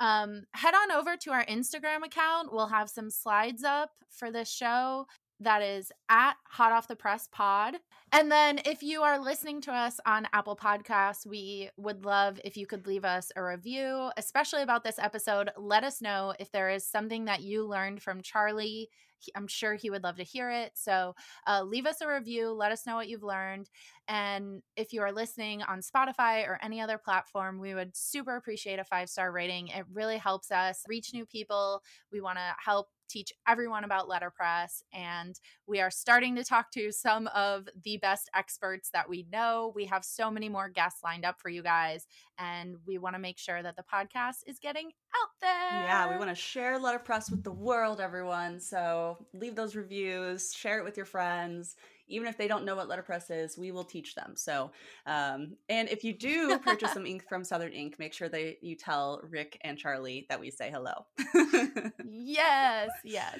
Um, 0.00 0.44
head 0.52 0.74
on 0.74 0.92
over 0.92 1.16
to 1.16 1.32
our 1.32 1.44
Instagram 1.46 2.04
account. 2.04 2.52
We'll 2.52 2.68
have 2.68 2.88
some 2.88 3.10
slides 3.10 3.64
up 3.64 3.90
for 4.10 4.30
this 4.30 4.50
show 4.50 5.06
that 5.40 5.62
is 5.62 5.92
at 6.08 6.34
hot 6.44 6.72
off 6.72 6.88
the 6.88 6.96
press 6.96 7.28
pod. 7.30 7.76
And 8.12 8.32
then 8.32 8.60
if 8.64 8.82
you 8.82 9.02
are 9.02 9.18
listening 9.18 9.60
to 9.62 9.72
us 9.72 10.00
on 10.06 10.26
apple 10.32 10.56
podcasts 10.56 11.26
we 11.26 11.70
would 11.76 12.04
love 12.04 12.40
if 12.44 12.56
you 12.56 12.66
could 12.66 12.86
leave 12.86 13.04
us 13.04 13.30
a 13.36 13.42
review 13.42 14.10
especially 14.16 14.62
about 14.62 14.82
this 14.84 14.98
episode. 14.98 15.50
Let 15.56 15.84
us 15.84 16.00
know 16.00 16.34
if 16.38 16.50
there 16.50 16.70
is 16.70 16.86
something 16.86 17.26
that 17.26 17.42
you 17.42 17.66
learned 17.66 18.02
from 18.02 18.22
charley. 18.22 18.88
I'm 19.34 19.48
sure 19.48 19.74
he 19.74 19.90
would 19.90 20.04
love 20.04 20.16
to 20.16 20.22
hear 20.22 20.48
it. 20.48 20.72
So 20.74 21.14
uh, 21.46 21.62
leave 21.64 21.86
us 21.86 22.00
a 22.00 22.08
review 22.08 22.50
let 22.50 22.72
us 22.72 22.86
know 22.86 22.96
what 22.96 23.08
you've 23.08 23.22
learned. 23.22 23.68
And 24.08 24.62
if 24.76 24.92
you 24.92 25.02
are 25.02 25.12
listening 25.12 25.62
on 25.62 25.80
spotify 25.80 26.46
or 26.46 26.58
any 26.62 26.80
other 26.80 26.98
platform 26.98 27.58
we 27.60 27.74
would 27.74 27.96
super 27.96 28.36
appreciate 28.36 28.78
a 28.78 28.84
five 28.84 29.08
star 29.08 29.30
rating. 29.30 29.68
It 29.68 29.84
really 29.92 30.18
helps 30.18 30.50
us 30.50 30.82
reach 30.88 31.12
new 31.12 31.26
people. 31.26 31.82
We 32.10 32.20
want 32.20 32.38
to 32.38 32.54
help 32.64 32.88
teach 33.08 33.32
everyone 33.46 33.84
about 33.84 34.08
letterpress. 34.08 34.82
And 34.92 35.38
we 35.66 35.80
are 35.80 35.90
starting 35.90 36.36
to 36.36 36.44
talk 36.44 36.70
to 36.72 36.92
some 36.92 37.26
of 37.28 37.68
the 37.84 37.96
best 37.98 38.30
experts 38.34 38.90
that 38.92 39.08
we 39.08 39.26
know. 39.32 39.72
We 39.74 39.86
have 39.86 40.04
so 40.04 40.30
many 40.30 40.48
more 40.48 40.68
guests 40.68 41.00
lined 41.02 41.24
up 41.24 41.40
for 41.40 41.48
you 41.48 41.62
guys, 41.62 42.06
and 42.38 42.76
we 42.86 42.98
want 42.98 43.14
to 43.14 43.20
make 43.20 43.38
sure 43.38 43.62
that 43.62 43.76
the 43.76 43.82
podcast 43.82 44.38
is 44.46 44.58
getting 44.58 44.86
out 44.86 45.28
there. 45.40 45.82
Yeah, 45.84 46.10
we 46.10 46.18
want 46.18 46.30
to 46.30 46.34
share 46.34 46.78
letterpress 46.78 47.30
with 47.30 47.44
the 47.44 47.52
world, 47.52 48.00
everyone. 48.00 48.60
So 48.60 49.18
leave 49.32 49.54
those 49.54 49.74
reviews, 49.74 50.52
share 50.54 50.78
it 50.78 50.84
with 50.84 50.96
your 50.96 51.06
friends 51.06 51.76
even 52.08 52.26
if 52.28 52.36
they 52.36 52.48
don't 52.48 52.64
know 52.64 52.76
what 52.76 52.88
letterpress 52.88 53.30
is, 53.30 53.56
we 53.56 53.70
will 53.70 53.84
teach 53.84 54.14
them. 54.14 54.32
So, 54.34 54.70
um, 55.06 55.56
and 55.68 55.88
if 55.88 56.04
you 56.04 56.12
do 56.12 56.58
purchase 56.58 56.92
some 56.92 57.06
ink 57.06 57.24
from 57.28 57.44
Southern 57.44 57.72
Ink, 57.72 57.96
make 57.98 58.12
sure 58.12 58.28
that 58.28 58.62
you 58.62 58.74
tell 58.74 59.20
Rick 59.28 59.58
and 59.62 59.78
Charley 59.78 60.26
that 60.28 60.40
we 60.40 60.50
say 60.50 60.70
hello. 60.70 61.06
yes, 62.04 62.90
yes. 63.04 63.38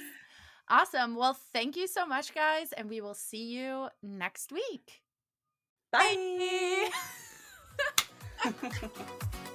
Awesome. 0.69 1.17
Well, 1.17 1.37
thank 1.53 1.77
you 1.77 1.87
so 1.87 2.07
much, 2.07 2.35
guys, 2.35 2.73
and 2.73 2.89
we 2.89 3.01
will 3.01 3.15
see 3.15 3.45
you 3.45 3.89
next 4.03 4.53
week. 4.53 5.01
Bye. 5.91 6.91
Bye. 8.45 8.53